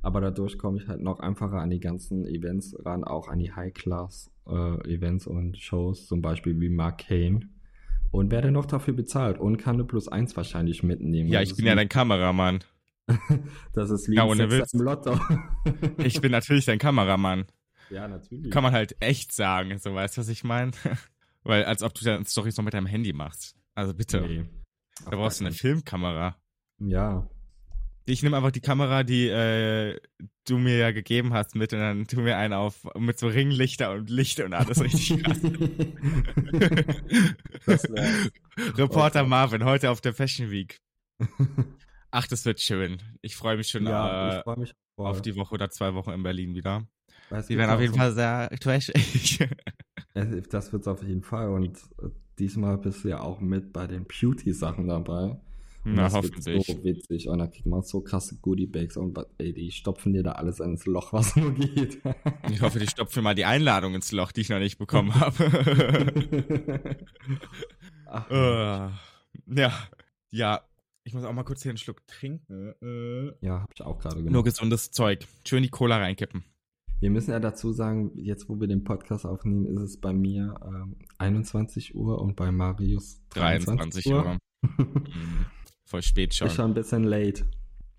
aber 0.00 0.22
dadurch 0.22 0.56
komme 0.56 0.78
ich 0.78 0.88
halt 0.88 1.02
noch 1.02 1.20
einfacher 1.20 1.58
an 1.60 1.68
die 1.68 1.80
ganzen 1.80 2.24
Events 2.26 2.74
ran, 2.84 3.04
auch 3.04 3.28
an 3.28 3.38
die 3.38 3.52
High-Class-Events 3.52 5.26
und 5.26 5.58
Shows, 5.58 6.06
zum 6.06 6.22
Beispiel 6.22 6.58
wie 6.60 6.70
Mark 6.70 7.06
Kane. 7.06 7.40
Und 8.14 8.30
werde 8.30 8.52
noch 8.52 8.66
dafür 8.66 8.94
bezahlt 8.94 9.38
und 9.40 9.56
kann 9.56 9.74
eine 9.74 9.84
Plus 9.84 10.06
1 10.06 10.36
wahrscheinlich 10.36 10.84
mitnehmen. 10.84 11.28
Ja, 11.28 11.40
ich 11.42 11.56
bin 11.56 11.66
ja 11.66 11.74
dein 11.74 11.88
Kameramann. 11.88 12.62
Das 13.72 13.90
ist 13.90 14.08
wie 14.08 14.14
Ja, 14.14 14.24
ohne 14.24 14.48
Witz. 14.52 14.72
im 14.72 14.80
Lotto. 14.82 15.18
Ich 15.98 16.20
bin 16.20 16.30
natürlich 16.30 16.64
dein 16.64 16.78
Kameramann. 16.78 17.46
ja, 17.90 18.06
natürlich. 18.06 18.52
Kann 18.52 18.62
man 18.62 18.72
halt 18.72 18.94
echt 19.00 19.32
sagen, 19.32 19.76
so 19.78 19.92
weißt 19.94 20.16
du, 20.16 20.20
was 20.20 20.28
ich 20.28 20.44
meine? 20.44 20.70
Weil 21.42 21.64
als 21.64 21.82
ob 21.82 21.92
du 21.94 22.04
dann 22.04 22.24
Storys 22.24 22.56
noch 22.56 22.64
mit 22.64 22.72
deinem 22.72 22.86
Handy 22.86 23.12
machst. 23.12 23.56
Also 23.74 23.92
bitte. 23.94 24.20
Nee. 24.20 24.44
Da 25.04 25.16
brauchst 25.16 25.40
du 25.40 25.46
eine 25.46 25.52
Filmkamera. 25.52 26.36
Ja. 26.78 27.28
Ich 28.06 28.22
nehme 28.22 28.36
einfach 28.36 28.50
die 28.50 28.60
Kamera, 28.60 29.02
die 29.02 29.28
äh, 29.28 29.98
du 30.46 30.58
mir 30.58 30.76
ja 30.76 30.90
gegeben 30.90 31.32
hast, 31.32 31.54
mit 31.54 31.72
und 31.72 31.78
dann 31.78 32.06
tu 32.06 32.20
mir 32.20 32.36
einen 32.36 32.52
auf 32.52 32.86
mit 32.98 33.18
so 33.18 33.28
Ringlichter 33.28 33.92
und 33.92 34.10
Lichter 34.10 34.44
und 34.44 34.52
alles 34.52 34.80
richtig 34.82 35.22
krass. 35.22 35.40
Reporter. 38.78 39.24
Marvin, 39.24 39.64
heute 39.64 39.90
auf 39.90 40.00
der 40.00 40.14
Fashion 40.14 40.50
Week. 40.50 40.80
Ach, 42.10 42.26
das 42.26 42.44
wird 42.44 42.60
schön. 42.60 42.98
Ich 43.22 43.36
freue 43.36 43.56
mich 43.56 43.68
schon 43.68 43.86
ja, 43.86 44.32
äh, 44.32 44.36
ich 44.38 44.42
freue 44.44 44.58
mich 44.58 44.74
auf 44.96 45.22
die 45.22 45.34
Woche 45.36 45.54
oder 45.54 45.70
zwei 45.70 45.94
Wochen 45.94 46.10
in 46.10 46.22
Berlin 46.22 46.54
wieder. 46.54 46.86
Weil 47.30 47.40
es 47.40 47.46
Die 47.46 47.56
werden 47.56 47.70
auf 47.70 47.80
jeden 47.80 47.94
Fall 47.94 48.12
sehr 48.12 48.50
trashig. 48.60 49.40
Es- 50.14 50.48
Das 50.48 50.72
wird's 50.72 50.86
auf 50.86 51.02
jeden 51.02 51.22
Fall. 51.22 51.48
Und 51.48 51.76
äh, 52.02 52.08
diesmal 52.38 52.78
bist 52.78 53.02
du 53.04 53.08
ja 53.08 53.20
auch 53.20 53.40
mit 53.40 53.72
bei 53.72 53.86
den 53.86 54.04
Beauty-Sachen 54.04 54.86
dabei. 54.88 55.40
Und 55.84 55.94
Na, 55.94 56.04
das 56.04 56.14
hoffentlich. 56.14 56.66
So 56.66 56.82
witzig. 56.84 57.28
Und 57.28 57.38
da 57.38 57.46
kriegt 57.46 57.66
man 57.66 57.82
so 57.82 58.00
krasse 58.00 58.36
Goodie-Bags 58.40 58.96
und 58.96 59.18
ey, 59.38 59.52
die 59.52 59.70
stopfen 59.70 60.12
dir 60.14 60.22
da 60.22 60.32
alles 60.32 60.60
ins 60.60 60.86
Loch, 60.86 61.12
was 61.12 61.36
nur 61.36 61.52
geht. 61.52 61.98
Ich 62.50 62.62
hoffe, 62.62 62.78
die 62.78 62.86
stopfen 62.88 63.22
mal 63.22 63.34
die 63.34 63.44
Einladung 63.44 63.94
ins 63.94 64.10
Loch, 64.12 64.32
die 64.32 64.40
ich 64.42 64.48
noch 64.48 64.58
nicht 64.60 64.78
bekommen 64.78 65.14
habe. 65.20 66.94
Ach, 68.06 68.30
Äh, 68.30 68.90
ja, 69.60 69.72
ja. 70.30 70.62
Ich 71.06 71.12
muss 71.12 71.24
auch 71.24 71.32
mal 71.34 71.42
kurz 71.44 71.62
hier 71.62 71.70
einen 71.70 71.76
Schluck 71.78 72.06
trinken. 72.06 72.72
Äh, 72.80 73.32
ja, 73.46 73.60
hab 73.60 73.70
ich 73.74 73.82
auch 73.82 73.98
gerade 73.98 74.16
Nur 74.16 74.24
gemacht. 74.26 74.44
gesundes 74.46 74.90
Zeug. 74.90 75.26
Schön 75.46 75.62
die 75.62 75.68
Cola 75.68 75.98
reinkippen. 75.98 76.44
Wir 77.00 77.10
müssen 77.10 77.32
ja 77.32 77.40
dazu 77.40 77.72
sagen, 77.72 78.12
jetzt 78.14 78.48
wo 78.48 78.58
wir 78.58 78.68
den 78.68 78.84
Podcast 78.84 79.26
aufnehmen, 79.26 79.66
ist 79.66 79.80
es 79.80 80.00
bei 80.00 80.14
mir 80.14 80.54
ähm, 80.64 80.96
21 81.18 81.94
Uhr 81.94 82.22
und 82.22 82.36
bei 82.36 82.50
Marius 82.50 83.20
23 83.30 84.06
Uhr. 84.06 84.38
Mhm. 84.62 85.46
Voll 85.94 86.02
spät 86.02 86.34
schon. 86.34 86.48
Ist 86.48 86.56
schon 86.56 86.72
ein 86.72 86.74
bisschen 86.74 87.04
late. 87.04 87.46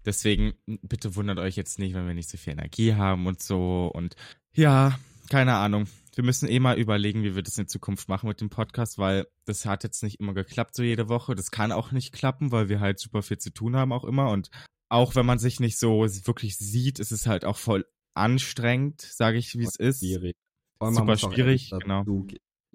Deswegen 0.06 0.54
bitte 0.66 1.16
wundert 1.16 1.40
euch 1.40 1.56
jetzt 1.56 1.80
nicht, 1.80 1.96
wenn 1.96 2.06
wir 2.06 2.14
nicht 2.14 2.28
so 2.28 2.38
viel 2.38 2.52
Energie 2.52 2.94
haben 2.94 3.26
und 3.26 3.42
so. 3.42 3.90
Und 3.94 4.18
ja, 4.54 5.00
keine 5.30 5.54
Ahnung. 5.54 5.88
Wir 6.14 6.26
müssen 6.26 6.50
eh 6.50 6.60
mal 6.60 6.78
überlegen, 6.78 7.24
wie 7.24 7.36
wir 7.38 7.42
das 7.42 7.58
in 7.58 7.70
Zukunft 7.70 8.10
machen 8.10 8.28
mit 8.28 8.42
dem 8.42 8.50
Podcast, 8.50 8.98
weil 8.98 9.28
das 9.46 9.66
hat 9.66 9.86
jetzt 9.86 10.04
nicht 10.04 10.20
immer 10.20 10.34
geklappt, 10.34 10.76
so 10.76 10.84
jede 10.84 11.08
Woche. 11.08 11.36
Das 11.36 11.52
kann 11.52 11.72
auch 11.72 11.94
nicht 11.94 12.12
klappen, 12.12 12.52
weil 12.52 12.68
wir 12.68 12.82
halt 12.82 13.00
super 13.00 13.22
viel 13.22 13.38
zu 13.38 13.50
tun 13.50 13.78
haben 13.78 13.94
auch 13.94 14.04
immer. 14.04 14.30
Und 14.30 14.50
auch 14.90 15.16
wenn 15.16 15.26
man 15.26 15.40
sich 15.40 15.62
nicht 15.62 15.80
so 15.80 16.02
wirklich 16.02 16.58
sieht, 16.58 17.00
ist 17.00 17.14
es 17.14 17.28
halt 17.28 17.46
auch 17.46 17.56
voll 17.56 17.86
anstrengend, 18.14 19.00
sage 19.04 19.38
ich, 19.38 19.58
wie 19.58 19.64
es 19.64 19.78
ist. 19.78 20.00
Schwierig. 20.00 20.36
Super 20.82 21.18
schwierig, 21.18 21.72
genau. 21.72 22.04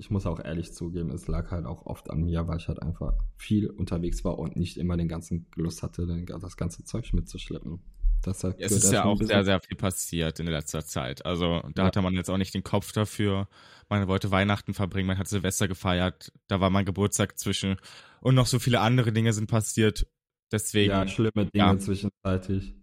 Ich 0.00 0.10
muss 0.10 0.24
auch 0.24 0.40
ehrlich 0.42 0.72
zugeben, 0.72 1.10
es 1.10 1.28
lag 1.28 1.50
halt 1.50 1.66
auch 1.66 1.84
oft 1.84 2.08
an 2.08 2.22
mir, 2.22 2.48
weil 2.48 2.56
ich 2.56 2.68
halt 2.68 2.80
einfach 2.80 3.12
viel 3.36 3.68
unterwegs 3.68 4.24
war 4.24 4.38
und 4.38 4.56
nicht 4.56 4.78
immer 4.78 4.96
den 4.96 5.08
ganzen 5.08 5.46
Lust 5.56 5.82
hatte, 5.82 6.06
das 6.26 6.56
ganze 6.56 6.84
Zeug 6.84 7.12
mitzuschleppen. 7.12 7.80
Das 8.22 8.42
hat, 8.42 8.58
Es 8.58 8.72
ist 8.72 8.90
ja 8.92 9.04
auch 9.04 9.20
sehr, 9.20 9.44
sehr 9.44 9.60
viel 9.60 9.76
passiert 9.76 10.40
in 10.40 10.46
letzter 10.46 10.86
Zeit. 10.86 11.26
Also 11.26 11.60
da 11.74 11.82
Ja. 11.82 11.86
hatte 11.88 12.00
man 12.00 12.14
jetzt 12.14 12.30
auch 12.30 12.38
nicht 12.38 12.54
den 12.54 12.62
Kopf 12.64 12.92
dafür. 12.92 13.46
Man 13.90 14.08
wollte 14.08 14.30
Weihnachten 14.30 14.72
verbringen, 14.72 15.06
man 15.06 15.18
hat 15.18 15.28
Silvester 15.28 15.68
gefeiert, 15.68 16.32
da 16.48 16.60
war 16.60 16.70
mein 16.70 16.86
Geburtstag 16.86 17.38
zwischen 17.38 17.76
und 18.22 18.34
noch 18.34 18.46
so 18.46 18.58
viele 18.58 18.80
andere 18.80 19.12
Dinge 19.12 19.34
sind 19.34 19.50
passiert. 19.50 20.06
Deswegen 20.50 20.92
Ja, 20.92 21.06
schlimme 21.06 21.44
Dinge 21.44 21.52
Ja. 21.54 21.78
zwischenzeitlich. 21.78 22.74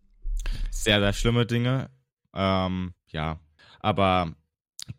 sehr, 0.70 1.00
sehr 1.00 1.14
schlimme 1.14 1.48
Dinge. 1.48 1.90
Ähm, 2.36 2.94
ja, 3.08 3.40
aber 3.80 4.36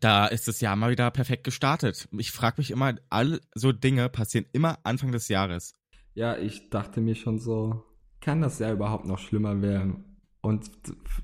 da 0.00 0.26
ist 0.26 0.48
das 0.48 0.60
Jahr 0.60 0.76
mal 0.76 0.90
wieder 0.90 1.10
perfekt 1.10 1.44
gestartet. 1.44 2.08
Ich 2.16 2.32
frage 2.32 2.56
mich 2.58 2.70
immer, 2.70 2.94
alle 3.10 3.40
so 3.54 3.72
Dinge 3.72 4.08
passieren 4.08 4.46
immer 4.52 4.78
Anfang 4.84 5.12
des 5.12 5.28
Jahres. 5.28 5.74
Ja, 6.14 6.36
ich 6.36 6.70
dachte 6.70 7.00
mir 7.00 7.14
schon 7.14 7.38
so, 7.38 7.84
kann 8.20 8.40
das 8.40 8.58
Jahr 8.58 8.72
überhaupt 8.72 9.06
noch 9.06 9.18
schlimmer 9.18 9.62
werden? 9.62 10.04
Und 10.40 10.70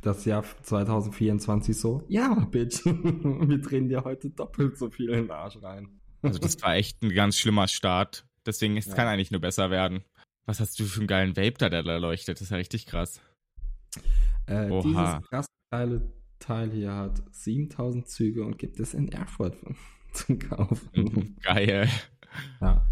das 0.02 0.24
Jahr 0.24 0.44
2024 0.62 1.76
so, 1.78 2.02
ja, 2.08 2.34
Bitch, 2.50 2.84
wir 2.84 3.58
drehen 3.58 3.88
dir 3.88 4.04
heute 4.04 4.30
doppelt 4.30 4.76
so 4.76 4.90
viel 4.90 5.10
in 5.10 5.22
den 5.22 5.30
Arsch 5.30 5.62
rein. 5.62 6.00
Also 6.22 6.38
das 6.38 6.60
war 6.62 6.74
echt 6.74 7.02
ein 7.02 7.14
ganz 7.14 7.36
schlimmer 7.38 7.68
Start. 7.68 8.26
Deswegen, 8.46 8.76
es 8.76 8.86
Ja. 8.86 8.94
kann 8.94 9.06
eigentlich 9.06 9.30
nur 9.30 9.40
besser 9.40 9.70
werden. 9.70 10.04
Was 10.46 10.60
hast 10.60 10.78
du 10.78 10.84
für 10.84 11.00
einen 11.00 11.06
geilen 11.06 11.36
Vape 11.36 11.54
da, 11.58 11.68
der 11.68 11.82
da 11.82 11.96
leuchtet? 11.96 12.36
Das 12.36 12.42
ist 12.42 12.50
ja 12.50 12.56
richtig 12.56 12.86
krass. 12.86 13.20
Äh, 14.46 14.68
Oha. 14.70 14.82
dieses 14.82 15.30
krass 15.30 15.46
geile 15.70 16.12
Teil 16.44 16.70
hier 16.70 16.94
hat 16.94 17.22
7000 17.30 18.06
Züge 18.06 18.44
und 18.44 18.58
gibt 18.58 18.78
es 18.80 18.94
in 18.94 19.08
Erfurt 19.08 19.56
zu 20.12 20.36
kaufen. 20.36 21.36
Geil. 21.42 21.88
ja. 22.60 22.86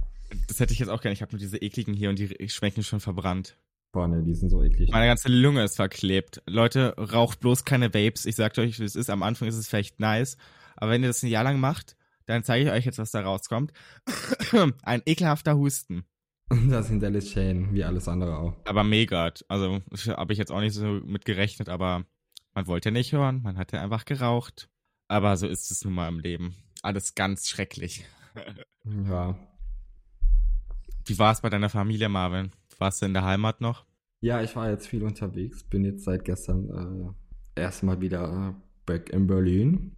Das 0.49 0.61
hätte 0.61 0.73
ich 0.73 0.79
jetzt 0.79 0.89
auch 0.89 1.03
gerne. 1.03 1.13
Ich 1.13 1.21
habe 1.21 1.33
nur 1.33 1.39
diese 1.39 1.59
ekligen 1.59 1.93
hier 1.93 2.09
und 2.09 2.19
die 2.19 2.49
schmecken 2.49 2.83
schon 2.83 3.01
verbrannt. 3.01 3.59
Boah, 3.93 4.09
ne, 4.09 4.23
die 4.23 4.35
sind 4.35 4.49
so 4.49 4.63
eklig. 4.63 4.91
Meine 4.91 5.07
ganze 5.07 5.29
Lunge 5.29 5.63
ist 5.63 5.77
verklebt. 5.77 6.43
Leute, 6.47 6.95
raucht 6.97 7.41
bloß 7.41 7.67
keine 7.67 7.93
Vapes. 7.93 8.25
Ich 8.25 8.37
sag 8.37 8.57
euch, 8.57 8.81
wie 8.81 8.85
es 8.85 8.97
ist. 8.97 9.11
Am 9.11 9.23
Anfang 9.23 9.49
ist 9.49 9.57
es 9.57 9.69
vielleicht 9.69 10.01
nice. 10.01 10.39
Aber 10.77 10.93
wenn 10.93 11.03
ihr 11.03 11.09
das 11.09 11.23
ein 11.23 11.29
Jahr 11.29 11.45
lang 11.45 11.61
macht, 11.61 11.97
dann 12.25 12.45
zeige 12.45 12.65
ich 12.65 12.71
euch 12.71 12.87
jetzt, 12.87 12.99
was 12.99 13.11
da 13.11 13.21
rauskommt. 13.21 13.73
Ein 14.83 15.03
ekelhafter 15.05 15.57
Husten. 15.57 16.05
Das 16.69 16.89
hinterlässt 16.89 17.31
Schäden, 17.31 17.73
wie 17.73 17.83
alles 17.83 18.09
andere 18.09 18.37
auch. 18.37 18.55
Aber 18.67 18.85
mega. 18.85 19.33
Also 19.49 19.81
habe 20.09 20.33
ich 20.35 20.39
jetzt 20.39 20.53
auch 20.53 20.61
nicht 20.61 20.75
so 20.75 21.01
mit 21.05 21.25
gerechnet, 21.25 21.71
aber 21.71 22.05
man 22.55 22.67
wollte 22.67 22.91
nicht 22.91 23.13
hören. 23.13 23.43
Man 23.43 23.57
hatte 23.57 23.81
einfach 23.81 24.05
geraucht. 24.05 24.69
Aber 25.09 25.37
so 25.37 25.47
ist 25.47 25.71
es 25.71 25.85
nun 25.85 25.95
mal 25.95 26.09
im 26.09 26.21
Leben. 26.21 26.55
Alles 26.83 27.15
ganz 27.15 27.49
schrecklich. 27.49 28.05
Ja. 28.85 29.39
Wie 31.07 31.17
war 31.17 31.31
es 31.33 31.41
bei 31.41 31.49
deiner 31.49 31.69
Familie, 31.69 32.09
Marvin? 32.09 32.51
Warst 32.79 33.01
du 33.01 33.07
in 33.07 33.15
der 33.15 33.25
Heimat 33.25 33.61
noch? 33.61 33.85
Ja, 34.21 34.43
ich 34.43 34.57
war 34.57 34.71
jetzt 34.71 34.89
viel 34.89 35.05
unterwegs, 35.05 35.63
bin 35.63 35.85
jetzt 35.85 36.03
seit 36.03 36.25
gestern 36.25 37.15
äh, 37.57 37.61
erstmal 37.61 38.01
wieder 38.01 38.57
äh, 38.57 38.63
back 38.87 39.11
in 39.11 39.29
Berlin. 39.29 39.93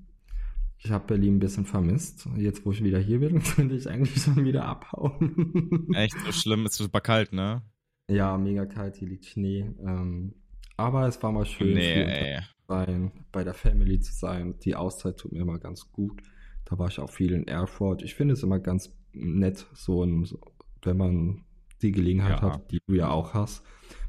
Ich 0.78 0.90
habe 0.90 1.06
Berlin 1.06 1.36
ein 1.36 1.40
bisschen 1.40 1.64
vermisst. 1.64 2.28
Jetzt, 2.36 2.66
wo 2.66 2.72
ich 2.72 2.84
wieder 2.84 2.98
hier 2.98 3.20
bin, 3.20 3.42
könnte 3.56 3.74
ich 3.74 3.88
eigentlich 3.88 4.22
schon 4.22 4.44
wieder 4.44 4.66
abhauen. 4.66 5.88
Echt 5.94 6.16
so 6.26 6.32
schlimm, 6.32 6.66
ist 6.66 6.74
super 6.74 7.00
kalt, 7.00 7.32
ne? 7.32 7.62
Ja, 8.08 8.36
mega 8.36 8.66
kalt, 8.66 8.96
hier 8.96 9.08
liegt 9.08 9.24
Schnee. 9.24 9.70
Ähm, 9.80 10.34
aber 10.76 11.06
es 11.06 11.22
war 11.22 11.32
mal 11.32 11.46
schön, 11.46 11.74
Nee, 11.74 12.40
sein, 12.68 13.12
bei 13.32 13.44
der 13.44 13.54
Family 13.54 14.00
zu 14.00 14.12
sein. 14.12 14.58
Die 14.60 14.74
Auszeit 14.74 15.18
tut 15.18 15.32
mir 15.32 15.40
immer 15.40 15.58
ganz 15.58 15.90
gut. 15.92 16.22
Da 16.64 16.78
war 16.78 16.88
ich 16.88 16.98
auch 16.98 17.10
viel 17.10 17.32
in 17.32 17.46
Erfurt. 17.46 18.02
Ich 18.02 18.14
finde 18.14 18.34
es 18.34 18.42
immer 18.42 18.58
ganz 18.58 18.90
nett, 19.12 19.66
so, 19.74 20.02
ein, 20.02 20.26
wenn 20.82 20.96
man 20.96 21.44
die 21.82 21.92
Gelegenheit 21.92 22.40
Ja. 22.40 22.52
hat, 22.54 22.70
die 22.70 22.78
du 22.86 22.94
ja 22.94 23.10
auch 23.10 23.34
hast, 23.34 23.64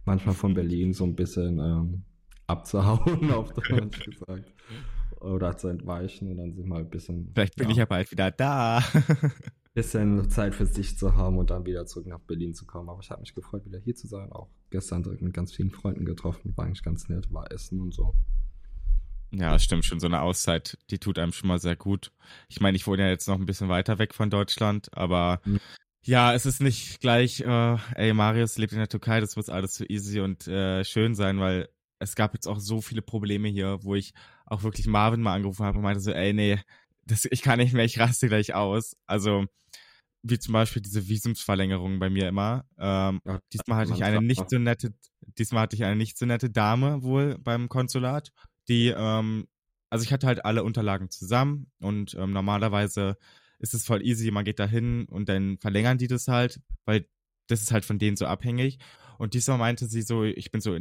manchmal 0.06 0.36
von 0.36 0.54
Berlin 0.56 0.94
so 0.94 1.04
ein 1.04 1.16
bisschen 1.16 1.60
ähm, 1.60 2.04
abzuhauen, 2.48 3.32
auf 3.34 3.52
Deutsch 3.54 4.06
gesagt. 4.06 4.54
Oder 5.26 5.58
zu 5.58 5.68
entweichen 5.70 6.30
und 6.32 6.38
dann 6.38 6.54
sind 6.54 6.68
mal 6.68 6.80
ein 6.80 6.90
bisschen, 6.90 7.32
Vielleicht 7.34 7.56
bin 7.56 7.66
ja, 7.68 7.72
ich 7.72 7.78
ja 7.78 7.86
bald 7.86 8.12
wieder 8.12 8.32
da. 8.32 8.84
bisschen 9.74 10.30
Zeit 10.30 10.56
für 10.56 10.66
sich 10.66 10.98
zu 10.98 11.16
haben 11.16 11.38
und 11.38 11.50
dann 11.50 11.66
wieder 11.66 11.86
zurück 11.86 12.08
nach 12.08 12.20
Berlin 12.20 12.54
zu 12.54 12.66
kommen. 12.66 12.90
Aber 12.90 13.00
ich 13.02 13.10
habe 13.10 13.22
mich 13.22 13.34
gefreut, 13.34 13.66
wieder 13.66 13.80
hier 13.80 13.96
zu 13.96 14.08
sein. 14.08 14.32
Auch 14.32 14.50
gestern 14.70 15.04
direkt 15.04 15.22
mit 15.22 15.34
ganz 15.34 15.54
vielen 15.54 15.72
Freunden 15.72 16.06
getroffen. 16.06 16.54
War 16.56 16.66
eigentlich 16.66 16.84
ganz 16.84 17.10
nett, 17.10 17.32
war 17.34 17.52
Essen 17.52 17.82
und 17.82 17.94
so. 17.94 18.14
Ja, 19.34 19.52
das 19.52 19.64
stimmt 19.64 19.84
schon. 19.84 20.00
So 20.00 20.08
eine 20.08 20.22
Auszeit, 20.22 20.78
die 20.92 21.00
tut 21.00 21.20
einem 21.20 21.34
schon 21.34 21.48
mal 21.50 21.60
sehr 21.60 21.76
gut. 21.76 22.12
Ich 22.48 22.62
meine, 22.62 22.78
ich 22.78 22.88
wohne 22.88 23.04
ja 23.04 23.10
jetzt 23.10 23.28
noch 23.28 23.36
ein 23.40 23.46
bisschen 23.46 23.68
weiter 23.68 24.00
weg 24.00 24.14
von 24.14 24.30
Deutschland, 24.30 24.88
aber 24.96 25.42
Mhm. 25.44 25.60
ja, 26.06 26.34
es 26.34 26.46
ist 26.46 26.62
nicht 26.62 27.02
gleich, 27.02 27.42
äh, 27.42 27.78
ey, 27.96 28.14
Marius 28.14 28.58
lebt 28.58 28.72
in 28.72 28.78
der 28.80 28.88
Türkei, 28.88 29.20
das 29.20 29.36
muss 29.36 29.50
alles 29.50 29.76
so 29.76 29.84
easy 29.90 30.22
und 30.22 30.48
äh, 30.48 30.86
schön 30.86 31.16
sein, 31.16 31.40
weil 31.40 31.68
es 32.00 32.16
gab 32.16 32.34
jetzt 32.34 32.48
auch 32.48 32.60
so 32.60 32.80
viele 32.80 33.02
Probleme 33.02 33.50
hier, 33.50 33.80
wo 33.84 33.96
ich 33.96 34.14
auch 34.46 34.64
wirklich 34.64 34.88
Marvin 34.88 35.22
mal 35.22 35.34
angerufen 35.34 35.66
habe 35.66 35.78
und 35.78 35.84
meinte 35.84 36.02
so, 36.02 36.12
ey, 36.12 36.34
nee, 36.34 36.60
das, 37.06 37.26
ich 37.30 37.42
kann 37.42 37.60
nicht 37.60 37.74
mehr, 37.74 37.86
ich 37.86 38.00
raste 38.00 38.28
gleich 38.28 38.54
aus. 38.54 38.96
Also, 39.06 39.46
wie 40.24 40.40
zum 40.40 40.54
Beispiel 40.54 40.82
diese 40.82 41.08
Visumsverlängerung 41.08 42.00
bei 42.00 42.10
mir 42.10 42.28
immer. 42.28 42.66
Ähm, 42.78 43.22
Ja, 43.26 43.40
diesmal 43.54 43.78
hatte 43.80 43.94
ich 43.94 44.04
eine 44.04 44.22
nicht 44.22 44.50
so 44.50 44.58
nette, 44.58 44.94
diesmal 45.38 45.64
hatte 45.64 45.76
ich 45.76 45.84
eine 45.84 45.96
nicht 45.96 46.18
so 46.18 46.26
nette 46.26 46.50
Dame 46.50 47.04
wohl 47.04 47.38
beim 47.40 47.70
Konsulat, 47.70 48.32
die, 48.68 48.88
ähm, 48.88 49.48
also 49.92 50.04
ich 50.04 50.12
hatte 50.12 50.28
halt 50.28 50.44
alle 50.44 50.64
Unterlagen 50.64 51.10
zusammen 51.10 51.72
und 51.80 52.16
ähm, 52.16 52.32
normalerweise 52.32 53.18
ist 53.60 53.74
es 53.74 53.86
voll 53.86 54.06
easy, 54.06 54.32
man 54.32 54.46
geht 54.46 54.60
da 54.60 54.66
hin 54.66 55.06
und 55.10 55.30
dann 55.30 55.58
verlängern 55.60 55.98
die 55.98 56.08
das 56.08 56.28
halt, 56.28 56.60
weil 56.86 57.08
das 57.48 57.62
ist 57.62 57.72
halt 57.72 57.86
von 57.86 58.00
denen 58.00 58.18
so 58.18 58.26
abhängig. 58.26 58.80
Und 59.18 59.34
diesmal 59.34 59.58
meinte 59.58 59.88
sie 59.88 60.02
so, 60.02 60.24
ich 60.24 60.52
bin 60.52 60.60
so 60.60 60.78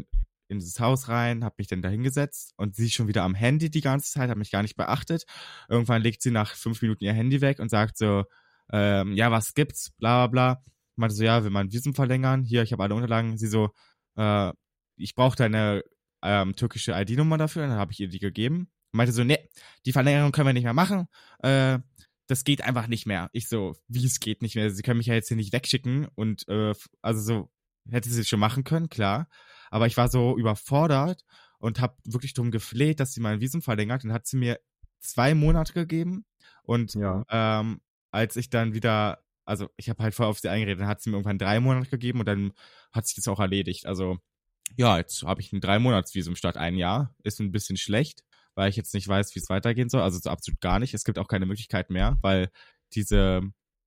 in, 0.55 0.61
dieses 0.61 0.81
Haus 0.81 1.09
rein, 1.09 1.45
habe 1.45 1.57
mich 1.59 1.67
dann 1.69 1.83
da 1.83 1.89
hingesetzt 1.89 2.55
und 2.57 2.75
sie 2.77 2.87
ist 2.87 2.95
schon 2.95 3.09
wieder 3.09 3.23
am 3.23 3.35
Handy 3.35 3.71
die 3.71 3.81
ganze 3.81 4.11
Zeit, 4.11 4.31
hat 4.31 4.39
mich 4.39 4.51
gar 4.51 4.63
nicht 4.63 4.77
beachtet. 4.77 5.25
Irgendwann 5.69 6.03
legt 6.03 6.23
sie 6.23 6.31
nach 6.31 6.55
fünf 6.55 6.81
Minuten 6.83 7.05
ihr 7.05 7.13
Handy 7.13 7.41
weg 7.41 7.59
und 7.59 7.71
sagt 7.71 7.99
so, 7.99 8.25
ähm, 8.73 9.13
ja, 9.15 9.31
was 9.31 9.55
gibt's, 9.55 9.91
bla 9.99 10.27
bla 10.27 10.55
bla. 10.55 10.63
Meinte 10.97 11.15
so, 11.15 11.25
ja, 11.25 11.43
will 11.45 11.51
man 11.51 11.73
Visum 11.73 11.95
verlängern? 11.95 12.45
Hier, 12.45 12.63
ich 12.63 12.73
habe 12.73 12.83
alle 12.83 12.95
Unterlagen. 12.95 13.37
Sie 13.37 13.49
so, 13.49 13.71
äh, 14.17 14.53
ich 14.97 15.15
brauche 15.15 15.37
deine 15.37 15.83
ähm, 16.23 16.55
türkische 16.57 16.93
ID-Nummer 16.93 17.37
dafür. 17.37 17.67
Dann 17.67 17.77
habe 17.77 17.93
ich 17.93 18.01
ihr 18.01 18.09
die 18.09 18.21
gegeben. 18.21 18.71
Meinte 18.93 19.13
so, 19.13 19.25
nee, 19.25 19.49
die 19.87 19.93
Verlängerung 19.93 20.33
können 20.33 20.47
wir 20.47 20.53
nicht 20.53 20.65
mehr 20.65 20.73
machen. 20.73 21.09
Äh, 21.43 21.81
das 22.27 22.45
geht 22.45 22.63
einfach 22.63 22.87
nicht 22.87 23.07
mehr. 23.07 23.29
Ich 23.33 23.49
so, 23.49 23.75
wie 23.89 24.07
es 24.07 24.21
geht 24.21 24.41
nicht 24.41 24.55
mehr. 24.55 24.71
Sie 24.71 24.83
können 24.83 24.99
mich 24.99 25.09
ja 25.09 25.15
jetzt 25.15 25.29
hier 25.29 25.37
nicht 25.37 25.53
wegschicken 25.53 26.07
und 26.15 26.49
äh, 26.49 26.73
also 27.03 27.21
so 27.21 27.51
hätte 27.91 28.09
sie 28.09 28.21
es 28.21 28.29
schon 28.29 28.41
machen 28.41 28.65
können, 28.65 28.89
klar. 28.89 29.29
Aber 29.75 29.89
ich 29.89 29.97
war 29.97 30.09
so 30.09 30.39
überfordert 30.39 31.25
und 31.59 31.81
habe 31.81 31.97
wirklich 32.05 32.33
darum 32.33 32.53
gefleht, 32.53 33.01
dass 33.01 33.13
sie 33.13 33.21
mein 33.21 33.41
Visum 33.41 33.61
verlängert. 33.61 34.05
Dann 34.05 34.13
hat 34.13 34.25
sie 34.25 34.37
mir 34.37 34.61
zwei 35.01 35.35
Monate 35.35 35.73
gegeben 35.73 36.25
und 36.63 36.95
Ja. 36.95 37.25
ähm, 37.29 37.81
als 38.13 38.37
ich 38.37 38.51
dann 38.51 38.73
wieder, 38.73 39.25
also 39.45 39.69
ich 39.77 39.89
habe 39.91 40.01
halt 40.01 40.15
voll 40.15 40.27
auf 40.27 40.39
sie 40.39 40.49
eingeredet, 40.49 40.81
dann 40.83 40.87
hat 40.87 41.01
sie 41.03 41.11
mir 41.11 41.17
irgendwann 41.17 41.39
drei 41.39 41.59
Monate 41.59 41.91
gegeben 41.91 42.21
und 42.21 42.27
dann 42.29 42.53
hat 42.93 43.09
sich 43.09 43.17
das 43.17 43.27
auch 43.27 43.41
erledigt. 43.41 43.87
Also 43.87 44.19
ja, 44.77 44.97
jetzt 44.97 45.25
habe 45.25 45.41
ich 45.41 45.53
ein 45.53 45.61
drei 45.61 45.81
Monats 45.81 46.15
Visum 46.15 46.37
statt 46.37 46.57
ein 46.57 46.77
Jahr. 46.77 47.13
Ist 47.25 47.41
ein 47.41 47.51
bisschen 47.51 47.77
schlecht, 47.77 48.23
weil 48.55 48.71
ich 48.71 48.77
jetzt 48.77 48.95
nicht 48.95 49.09
weiß, 49.09 49.35
wie 49.35 49.41
es 49.41 49.51
weitergehen 49.51 49.89
soll. 49.89 50.03
Also 50.03 50.21
so 50.21 50.31
absolut 50.31 50.61
gar 50.61 50.79
nicht. 50.79 50.95
Es 50.95 51.03
gibt 51.03 51.19
auch 51.19 51.27
keine 51.27 51.47
Möglichkeit 51.47 51.91
mehr, 51.91 52.17
weil 52.23 52.49
diese 52.95 53.43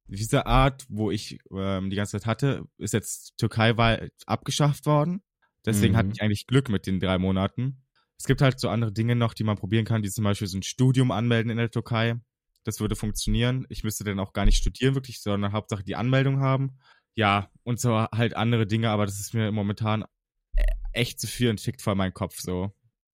diese 0.10 0.45
Art, 0.45 0.86
wo 0.89 1.12
ich 1.12 1.39
ähm, 1.52 1.89
die 1.89 1.95
ganze 1.95 2.19
Zeit 2.19 2.26
hatte, 2.26 2.65
ist 2.78 2.93
jetzt 2.93 3.38
türkeiweit 3.38 4.12
abgeschafft 4.26 4.86
worden. 4.86 5.21
Deswegen 5.68 5.94
Mhm. 5.94 5.98
hatte 5.98 6.10
ich 6.14 6.22
eigentlich 6.22 6.48
Glück 6.48 6.70
mit 6.70 6.88
den 6.88 7.00
drei 7.00 7.20
Monaten. 7.20 7.84
Es 8.18 8.26
gibt 8.26 8.42
halt 8.42 8.60
so 8.60 8.70
andere 8.70 8.92
Dinge 8.92 9.16
noch, 9.16 9.36
die 9.36 9.44
man 9.44 9.58
probieren 9.58 9.86
kann, 9.86 10.02
die 10.02 10.10
zum 10.10 10.24
Beispiel 10.24 10.48
so 10.48 10.58
ein 10.58 10.64
Studium 10.64 11.12
anmelden 11.12 11.52
in 11.52 11.58
der 11.58 11.70
Türkei. 11.70 12.16
Das 12.64 12.80
würde 12.80 12.96
funktionieren. 12.96 13.68
Ich 13.70 13.84
müsste 13.84 14.04
dann 14.04 14.20
auch 14.20 14.34
gar 14.34 14.46
nicht 14.46 14.58
studieren, 14.58 14.96
wirklich, 14.96 15.22
sondern 15.22 15.52
Hauptsache 15.54 15.84
die 15.84 15.96
Anmeldung 15.96 16.40
haben. 16.40 16.78
Ja, 17.14 17.50
und 17.64 17.80
so 17.80 17.92
halt 18.12 18.36
andere 18.36 18.66
Dinge, 18.66 18.90
aber 18.90 19.06
das 19.06 19.20
ist 19.20 19.34
mir 19.34 19.52
momentan 19.52 20.04
e- 20.56 20.64
echt 20.94 21.20
zu 21.20 21.28
viel 21.28 21.50
und 21.50 21.62
fickt 21.62 21.82
voll 21.82 21.96
meinen 21.96 22.14
Kopf 22.14 22.40
so. 22.40 22.72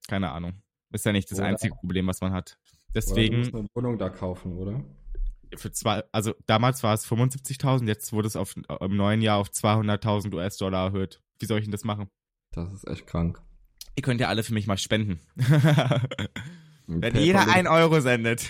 Keine 0.07 0.31
Ahnung. 0.31 0.61
Ist 0.91 1.05
ja 1.05 1.11
nicht 1.11 1.29
das 1.31 1.39
Oder- 1.39 1.47
einzige 1.47 1.75
Problem, 1.75 2.07
was 2.07 2.21
man 2.21 2.31
hat. 2.33 2.57
Oder 2.61 2.69
du 2.85 2.93
Deswegen 2.93 3.37
musst 3.39 3.53
eine 3.55 3.67
Wohnung 3.73 3.97
da 3.97 4.09
kaufen, 4.09 4.57
oder? 4.57 4.83
für 5.55 5.71
zwei, 5.71 6.03
also 6.11 6.33
damals 6.47 6.81
war 6.81 6.95
es 6.95 7.05
75.000, 7.05 7.87
jetzt 7.87 8.11
wurde 8.11 8.27
es 8.27 8.35
auf, 8.35 8.55
im 8.57 8.95
neuen 8.95 9.21
Jahr 9.21 9.37
auf 9.37 9.49
200.000 9.51 10.33
US-Dollar 10.33 10.87
erhöht. 10.87 11.21
Wie 11.39 11.45
soll 11.45 11.59
ich 11.59 11.65
denn 11.65 11.71
das 11.71 11.83
machen? 11.83 12.09
Das 12.53 12.71
ist 12.71 12.87
echt 12.87 13.07
krank. 13.07 13.41
Ihr 13.95 14.03
könnt 14.03 14.21
ja 14.21 14.29
alle 14.29 14.43
für 14.43 14.53
mich 14.53 14.67
mal 14.67 14.77
spenden. 14.77 15.19
Wenn 16.87 17.15
jeder 17.15 17.47
ein 17.51 17.67
Euro 17.67 17.99
sendet. 18.01 18.47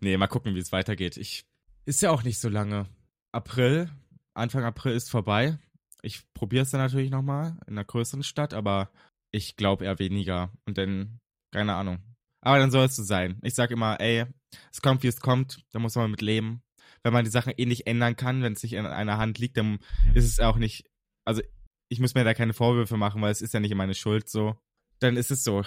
nee, 0.00 0.16
mal 0.16 0.26
gucken, 0.26 0.54
wie 0.54 0.60
es 0.60 0.72
weitergeht. 0.72 1.16
Ich, 1.16 1.44
ist 1.86 2.02
ja 2.02 2.10
auch 2.10 2.22
nicht 2.22 2.38
so 2.38 2.48
lange. 2.48 2.86
April, 3.32 3.90
Anfang 4.34 4.64
April 4.64 4.94
ist 4.94 5.10
vorbei. 5.10 5.58
Ich 6.02 6.22
probiere 6.34 6.62
es 6.62 6.70
dann 6.70 6.80
natürlich 6.80 7.10
nochmal 7.10 7.56
in 7.66 7.74
einer 7.74 7.84
größeren 7.84 8.22
Stadt, 8.22 8.54
aber 8.54 8.90
ich 9.30 9.56
glaube 9.56 9.84
eher 9.84 9.98
weniger. 9.98 10.52
Und 10.66 10.78
dann, 10.78 11.20
keine 11.52 11.74
Ahnung. 11.74 11.98
Aber 12.40 12.58
dann 12.58 12.70
soll 12.70 12.86
es 12.86 12.96
so 12.96 13.02
sein. 13.02 13.38
Ich 13.42 13.54
sag 13.54 13.70
immer, 13.70 14.00
ey, 14.00 14.26
es 14.70 14.82
kommt, 14.82 15.02
wie 15.02 15.08
es 15.08 15.20
kommt, 15.20 15.64
da 15.72 15.78
muss 15.78 15.94
man 15.94 16.10
mit 16.10 16.20
leben. 16.20 16.62
Wenn 17.04 17.12
man 17.12 17.24
die 17.24 17.30
Sachen 17.30 17.52
eh 17.56 17.66
nicht 17.66 17.86
ändern 17.86 18.16
kann, 18.16 18.42
wenn 18.42 18.54
es 18.54 18.62
nicht 18.62 18.72
in 18.72 18.86
einer 18.86 19.18
Hand 19.18 19.38
liegt, 19.38 19.56
dann 19.58 19.78
ist 20.14 20.24
es 20.24 20.40
auch 20.40 20.56
nicht, 20.56 20.86
also 21.24 21.42
ich 21.88 22.00
muss 22.00 22.14
mir 22.14 22.24
da 22.24 22.34
keine 22.34 22.54
Vorwürfe 22.54 22.96
machen, 22.96 23.22
weil 23.22 23.30
es 23.30 23.42
ist 23.42 23.54
ja 23.54 23.60
nicht 23.60 23.74
meine 23.74 23.94
Schuld 23.94 24.28
so. 24.28 24.56
Dann 25.00 25.16
ist 25.16 25.30
es 25.30 25.44
so. 25.44 25.62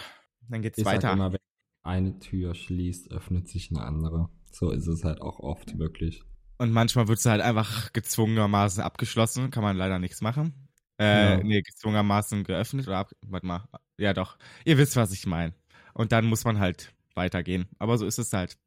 Dann 0.49 0.61
geht's 0.61 0.77
Ich 0.79 0.85
weiter. 0.85 1.09
sag 1.09 1.13
immer, 1.13 1.31
wenn 1.31 1.39
eine 1.83 2.19
Tür 2.19 2.55
schließt, 2.55 3.11
öffnet 3.11 3.47
sich 3.47 3.69
eine 3.69 3.81
andere. 3.83 4.29
So 4.51 4.71
ist 4.71 4.87
es 4.87 5.03
halt 5.03 5.21
auch 5.21 5.39
oft, 5.39 5.77
wirklich. 5.77 6.23
Und 6.57 6.71
manchmal 6.71 7.07
wird 7.07 7.19
es 7.19 7.25
halt 7.25 7.41
einfach 7.41 7.93
gezwungenermaßen 7.93 8.81
abgeschlossen, 8.83 9.51
kann 9.51 9.63
man 9.63 9.77
leider 9.77 9.99
nichts 9.99 10.21
machen. 10.21 10.67
Äh, 10.99 11.37
Ja. 11.37 11.43
nee, 11.43 11.61
gezwungenermaßen 11.61 12.43
geöffnet 12.45 12.87
oder 12.87 12.97
ab, 12.97 13.11
warte 13.21 13.45
mal. 13.45 13.67
Ja 13.99 14.13
doch. 14.13 14.37
Ihr 14.65 14.79
wisst, 14.79 14.95
was 14.95 15.11
ich 15.11 15.27
meine. 15.27 15.53
Und 15.93 16.11
dann 16.11 16.25
muss 16.25 16.43
man 16.45 16.57
halt 16.57 16.93
weitergehen. 17.13 17.67
Aber 17.77 17.99
so 17.99 18.07
ist 18.07 18.17
es 18.17 18.33
halt. 18.33 18.57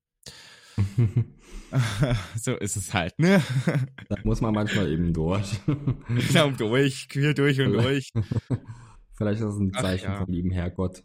so 2.37 2.57
ist 2.57 2.77
es 2.77 2.93
halt, 2.95 3.19
ne? 3.19 3.43
da 4.09 4.17
muss 4.25 4.41
man 4.41 4.55
manchmal 4.55 4.91
eben 4.91 5.13
durch. 5.13 5.61
Daumen 6.35 6.57
durch, 6.57 7.09
quer 7.09 7.35
durch 7.35 7.61
und 7.61 7.73
durch. 7.73 8.11
Vielleicht 9.15 9.41
ist 9.41 9.47
das 9.47 9.57
ein 9.59 9.73
Ach, 9.75 9.83
Zeichen 9.83 10.11
ja. 10.11 10.19
vom 10.19 10.33
lieben 10.33 10.51
Herrgott. 10.51 11.05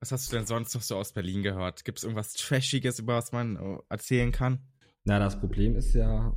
Was 0.00 0.12
hast 0.12 0.32
du 0.32 0.36
denn 0.36 0.46
sonst 0.46 0.74
noch 0.74 0.82
so 0.82 0.96
aus 0.96 1.12
Berlin 1.12 1.42
gehört? 1.42 1.84
Gibt 1.84 1.98
es 1.98 2.04
irgendwas 2.04 2.32
Trashiges, 2.34 2.98
über 3.00 3.16
was 3.16 3.32
man 3.32 3.56
äh, 3.56 3.78
erzählen 3.88 4.32
kann? 4.32 4.60
Na, 5.04 5.18
das 5.18 5.38
Problem 5.38 5.76
ist 5.76 5.94
ja, 5.94 6.34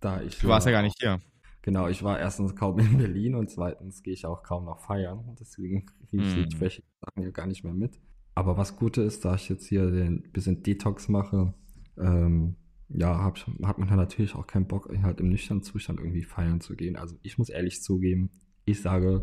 da 0.00 0.20
ich. 0.22 0.38
Du 0.38 0.48
warst 0.48 0.66
ja 0.66 0.72
gar 0.72 0.82
nicht 0.82 0.96
hier. 1.00 1.20
Genau, 1.62 1.88
ich 1.88 2.02
war 2.02 2.18
erstens 2.18 2.56
kaum 2.56 2.78
in 2.78 2.96
Berlin 2.96 3.34
und 3.34 3.50
zweitens 3.50 4.02
gehe 4.02 4.14
ich 4.14 4.24
auch 4.24 4.42
kaum 4.42 4.64
noch 4.64 4.80
feiern. 4.80 5.36
Deswegen 5.38 5.84
kriege 6.08 6.22
ich 6.24 6.34
Mhm. 6.36 6.48
die 6.48 6.56
Trashy 6.56 6.82
Sachen 7.00 7.22
ja 7.22 7.30
gar 7.30 7.46
nicht 7.46 7.64
mehr 7.64 7.74
mit. 7.74 8.00
Aber 8.34 8.56
was 8.56 8.76
Gute 8.76 9.02
ist, 9.02 9.24
da 9.24 9.34
ich 9.34 9.48
jetzt 9.48 9.66
hier 9.66 9.90
den 9.90 10.30
bisschen 10.32 10.62
Detox 10.62 11.08
mache, 11.08 11.54
ähm, 11.98 12.56
ja, 12.88 13.22
hab, 13.22 13.38
hat 13.62 13.78
man 13.78 13.88
dann 13.88 13.98
natürlich 13.98 14.34
auch 14.34 14.46
keinen 14.46 14.66
Bock, 14.66 14.90
halt 15.02 15.20
im 15.20 15.28
nüchternen 15.28 15.62
Zustand 15.62 16.00
irgendwie 16.00 16.22
feiern 16.22 16.60
zu 16.60 16.76
gehen. 16.76 16.96
Also 16.96 17.16
ich 17.22 17.38
muss 17.38 17.48
ehrlich 17.48 17.82
zugeben, 17.82 18.30
ich 18.64 18.80
sage, 18.82 19.22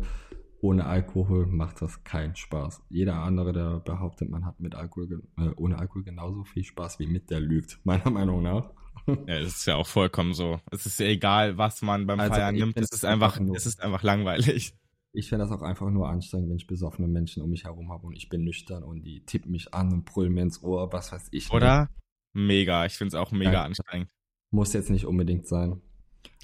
ohne 0.60 0.86
Alkohol 0.86 1.46
macht 1.46 1.82
das 1.82 2.02
keinen 2.04 2.34
Spaß. 2.34 2.82
Jeder 2.88 3.16
andere, 3.16 3.52
der 3.52 3.80
behauptet, 3.80 4.28
man 4.28 4.44
hat 4.44 4.58
mit 4.60 4.74
Alkohol, 4.74 5.22
äh, 5.36 5.50
ohne 5.56 5.78
Alkohol 5.78 6.04
genauso 6.04 6.44
viel 6.44 6.64
Spaß 6.64 6.98
wie 6.98 7.06
mit, 7.06 7.30
der 7.30 7.40
lügt, 7.40 7.80
meiner 7.84 8.10
Meinung 8.10 8.42
nach. 8.42 8.70
Ja, 9.06 9.40
das 9.40 9.48
ist 9.48 9.66
ja 9.66 9.76
auch 9.76 9.86
vollkommen 9.86 10.34
so. 10.34 10.60
Es 10.70 10.84
ist 10.84 10.98
ja 11.00 11.06
egal, 11.06 11.56
was 11.56 11.82
man 11.82 12.06
beim 12.06 12.20
Also, 12.20 12.34
Feiern 12.34 12.54
nimmt. 12.54 12.76
Es 12.76 12.90
ist 12.90 13.04
einfach, 13.04 13.40
es 13.54 13.64
ist 13.64 13.80
einfach 13.80 14.02
langweilig. 14.02 14.74
Ich 15.12 15.28
finde 15.28 15.44
das 15.44 15.52
auch 15.52 15.62
einfach 15.62 15.90
nur 15.90 16.08
anstrengend, 16.08 16.50
wenn 16.50 16.56
ich 16.56 16.66
besoffene 16.66 17.08
Menschen 17.08 17.42
um 17.42 17.50
mich 17.50 17.64
herum 17.64 17.90
habe 17.90 18.06
und 18.06 18.14
ich 18.14 18.28
bin 18.28 18.44
nüchtern 18.44 18.82
und 18.82 19.02
die 19.02 19.24
tippen 19.24 19.50
mich 19.52 19.72
an 19.74 19.92
und 19.92 20.04
brüllen 20.04 20.32
mir 20.34 20.42
ins 20.42 20.62
Ohr, 20.62 20.92
was 20.92 21.12
weiß 21.12 21.28
ich. 21.32 21.50
Oder? 21.50 21.88
mega. 22.34 22.86
Ich 22.86 22.94
finde 22.94 23.08
es 23.08 23.14
auch 23.14 23.32
mega 23.32 23.52
Ja. 23.52 23.62
anstrengend. 23.64 24.10
Muss 24.50 24.72
jetzt 24.72 24.90
nicht 24.90 25.06
unbedingt 25.06 25.46
sein. 25.46 25.80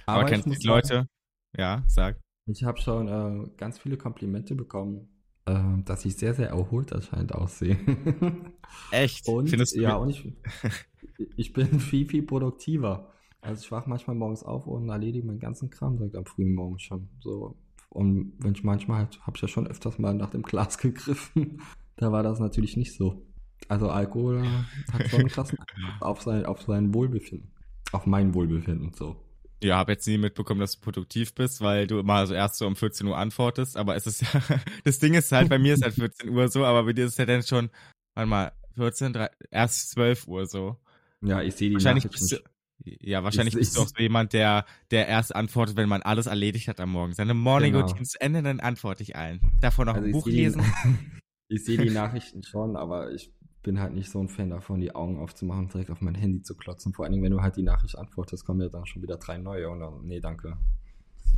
Aber, 0.07 0.23
ich 0.25 0.29
kennst 0.29 0.47
du 0.47 0.51
die 0.51 0.67
Leute? 0.67 1.07
Ja, 1.57 1.85
sag. 1.87 2.15
Sagen, 2.17 2.21
ich 2.47 2.65
habe 2.65 2.81
schon 2.81 3.09
äh, 3.09 3.51
ganz 3.57 3.79
viele 3.79 3.97
Komplimente 3.97 4.55
bekommen, 4.55 5.09
äh, 5.47 5.83
dass 5.85 6.05
ich 6.05 6.17
sehr, 6.17 6.35
sehr 6.35 6.49
erholt 6.49 6.93
anscheinend 6.93 7.35
aussehe. 7.35 7.77
Echt? 8.91 9.29
und, 9.29 9.49
Findest 9.49 9.77
du 9.77 9.81
ja, 9.83 9.97
und 9.97 10.11
ich, 10.11 10.33
ich 11.37 11.53
bin 11.53 11.79
viel, 11.81 12.07
viel 12.09 12.23
produktiver. 12.23 13.13
Also 13.41 13.63
ich 13.63 13.71
wache 13.71 13.89
manchmal 13.89 14.17
morgens 14.17 14.43
auf 14.43 14.67
und 14.67 14.89
erledige 14.89 15.27
meinen 15.27 15.39
ganzen 15.39 15.71
Kram 15.71 15.97
direkt 15.97 16.17
am 16.17 16.27
frühen 16.27 16.55
Morgen 16.55 16.79
schon. 16.79 17.09
So. 17.21 17.57
Und 17.95 18.33
wenn 18.39 18.53
ich 18.53 18.65
manchmal 18.65 18.99
halt, 18.99 19.21
habe 19.23 19.37
ich 19.37 19.43
ja 19.43 19.49
schon 19.49 19.67
öfters 19.67 19.99
mal 19.99 20.15
nach 20.15 20.31
dem 20.31 20.43
Glas 20.43 20.79
gegriffen. 20.79 21.63
Da 21.97 22.13
war 22.13 22.23
das 22.23 22.41
natürlich 22.41 22.77
nicht 22.77 22.95
so. 22.95 23.25
Also 23.69 23.89
Alkohol 23.89 24.45
hat 24.93 25.09
schon 25.09 25.21
einen 25.21 25.29
krassen 25.29 25.59
Einfluss 25.59 26.03
auf 26.03 26.23
sein, 26.23 26.45
auf 26.45 26.63
sein 26.63 26.93
Wohlbefinden. 26.93 27.51
Auf 27.93 28.07
mein 28.07 28.35
Wohlbefinden, 28.35 28.93
so. 28.95 29.17
Ja, 29.63 29.77
habe 29.77 29.93
jetzt 29.93 30.07
nie 30.07 30.19
mitbekommen, 30.19 30.61
dass 30.61 30.75
du 30.75 30.81
produktiv 30.81 31.35
bist, 31.35 31.61
weil 31.61 31.87
du 31.87 32.01
immer 32.01 32.27
so 32.27 32.35
erst 32.35 32.57
so 32.57 32.67
um 32.67 32.77
14 32.77 33.07
Uhr 33.07 33.17
antwortest. 33.17 33.77
Aber 33.77 33.95
es 33.95 34.07
ist 34.07 34.23
ja, 34.23 34.41
das 34.85 34.99
Ding 34.99 35.15
ist 35.15 35.33
halt, 35.33 35.49
bei 35.49 35.59
mir 35.59 35.75
ist 35.75 35.85
halt 35.85 35.95
14 35.95 36.29
Uhr 36.31 36.49
so, 36.49 36.65
aber 36.65 36.83
bei 36.83 36.93
dir 36.93 37.07
ist 37.07 37.13
es 37.13 37.19
ja 37.19 37.27
dann 37.27 37.43
schon, 37.43 37.71
warte 38.15 38.29
mal, 38.29 38.53
14, 38.75 39.13
3, 39.13 39.31
erst 39.51 39.91
12 39.93 40.27
Uhr 40.27 40.47
so. 40.47 40.77
Ja, 41.23 41.41
ich 41.41 41.55
sehe 41.55 41.71
die 41.71 41.77
Wahrscheinlich 41.77 42.11
bist 42.11 42.33
du, 42.33 42.37
ja, 42.85 43.25
wahrscheinlich 43.25 43.55
Ich- 43.55 43.61
bist 43.61 43.77
du 43.77 43.83
auch 43.83 43.89
so 43.89 43.97
jemand, 43.99 44.33
der, 44.33 44.65
der 44.91 45.09
erst 45.09 45.35
antwortet, 45.35 45.77
wenn 45.77 45.89
man 45.89 46.03
alles 46.03 46.27
erledigt 46.27 46.69
hat 46.69 46.81
am 46.81 46.91
Morgen. 46.91 47.15
Seine 47.15 47.35
Morning 47.35 47.73
Genau. 47.73 47.87
Routine 47.87 48.05
zu 48.05 48.21
Ende, 48.21 48.43
dann 48.43 48.61
antworte 48.61 49.03
ich 49.03 49.17
allen. 49.17 49.41
Davor 49.61 49.85
noch 49.87 49.95
Also 49.95 50.05
ein 50.05 50.11
ich 50.11 50.13
Buch 50.13 50.25
sehe 50.25 50.33
die- 50.35 50.41
lesen. 50.43 50.63
ich 51.49 51.65
sehe 51.65 51.79
die 51.79 51.91
Nachrichten 51.91 52.43
schon, 52.43 52.77
aber 52.77 53.13
ich 53.13 53.33
bin 53.63 53.81
halt 53.81 53.95
nicht 53.95 54.11
so 54.11 54.21
ein 54.21 54.29
Fan 54.29 54.51
davon, 54.51 54.81
die 54.81 54.95
Augen 54.95 55.19
aufzumachen 55.19 55.65
und 55.65 55.73
direkt 55.73 55.91
auf 55.91 56.03
mein 56.03 56.15
Handy 56.15 56.43
zu 56.43 56.55
klotzen. 56.55 56.93
Vor 56.93 57.05
allen 57.07 57.13
Dingen, 57.13 57.25
wenn 57.25 57.33
du 57.33 57.41
halt 57.41 57.57
die 57.57 57.63
Nachricht 57.63 57.97
antwortest, 57.97 58.45
kommen 58.45 58.61
ja 58.61 58.69
dann 58.69 58.85
schon 58.85 59.01
wieder 59.03 59.17
drei 59.17 59.39
neue 59.39 59.71
und 59.71 59.81
dann, 59.81 60.05
nee, 60.05 60.21
danke. 60.21 60.59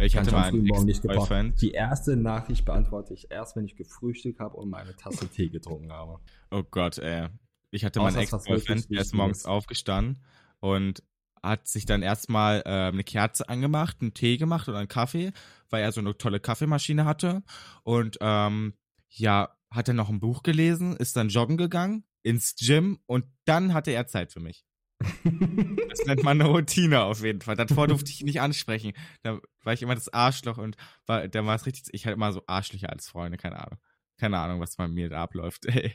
Ich 0.01 0.13
Kann 0.13 0.27
hatte 0.27 0.35
mal 0.35 0.43
einen 0.49 0.67
Morgen 0.67 0.85
nicht. 0.87 1.05
Ex-Boyfriend. 1.05 1.63
Die 1.63 1.71
erste 1.71 2.17
Nachricht 2.17 2.65
beantworte 2.67 3.15
ich 3.15 3.31
erst, 3.31 3.57
wenn 3.57 3.65
ich 3.65 3.77
gefrühstückt 3.77 4.41
habe 4.41 4.57
und 4.57 4.69
meine 4.69 4.95
Tasse 4.97 5.27
Tee 5.33 5.49
getrunken 5.49 5.91
habe. 5.93 6.19
Oh 6.51 6.65
Gott, 6.71 6.99
ey. 6.99 7.29
Ich 7.71 7.85
hatte 7.85 8.01
mal 8.01 8.09
Außer 8.09 8.17
einen 8.19 8.25
es 8.27 8.33
was 8.33 8.47
Ex-Boyfriend, 8.47 8.91
der 8.91 9.01
ist 9.01 9.15
morgens 9.15 9.47
aufgestanden 9.47 10.23
und 10.61 11.03
hat 11.43 11.67
sich 11.69 11.87
dann 11.87 12.03
erstmal 12.03 12.63
äh, 12.67 12.89
eine 12.89 13.05
Kerze 13.05 13.49
angemacht, 13.49 13.99
einen 14.01 14.15
Tee 14.15 14.37
gemacht 14.37 14.69
oder 14.69 14.79
einen 14.79 14.89
Kaffee, 14.89 15.33
weil 15.71 15.83
er 15.83 15.93
so 15.93 16.01
eine 16.01 16.17
tolle 16.17 16.41
Kaffeemaschine 16.41 17.05
hatte. 17.05 17.43
Und 17.83 18.19
ähm, 18.21 18.75
ja, 19.09 19.57
hat 19.71 19.89
dann 19.89 19.97
noch 19.97 20.09
ein 20.09 20.21
Buch 20.21 20.43
gelesen, 20.43 20.97
ist 20.97 21.17
dann 21.17 21.29
joggen 21.29 21.57
gegangen, 21.57 22.05
ins 22.23 22.55
Gym 22.57 22.99
und 23.07 23.25
dann 23.45 23.75
hatte 23.75 23.91
er 23.93 24.07
Zeit 24.07 24.33
für 24.33 24.41
mich. 24.41 24.65
Das 25.89 26.07
nennt 26.07 26.23
man 26.25 26.41
eine 26.41 26.51
Routine 26.51 27.03
auf 27.03 27.23
jeden 27.23 27.41
Fall. 27.41 27.57
Davor 27.57 27.89
durfte 27.89 28.11
ich 28.11 28.21
ihn 28.21 28.27
nicht 28.27 28.41
ansprechen. 28.41 28.93
Da 29.23 29.39
war 29.65 29.73
ich 29.73 29.83
immer 29.83 29.95
das 29.95 30.13
Arschloch 30.13 30.59
und 30.59 30.77
war, 31.07 31.27
da 31.29 31.45
war 31.47 31.55
es 31.57 31.65
richtig, 31.67 31.85
ich 31.93 32.05
hatte 32.05 32.15
immer 32.15 32.33
so 32.33 32.43
Arschlöcher 32.47 32.91
als 32.91 33.09
Freunde, 33.09 33.39
keine 33.39 33.59
Ahnung. 33.59 33.79
Keine 34.19 34.39
Ahnung, 34.39 34.61
was 34.61 34.77
bei 34.77 34.89
mir 34.89 35.09
da 35.09 35.23
abläuft, 35.23 35.67
ey. 35.67 35.95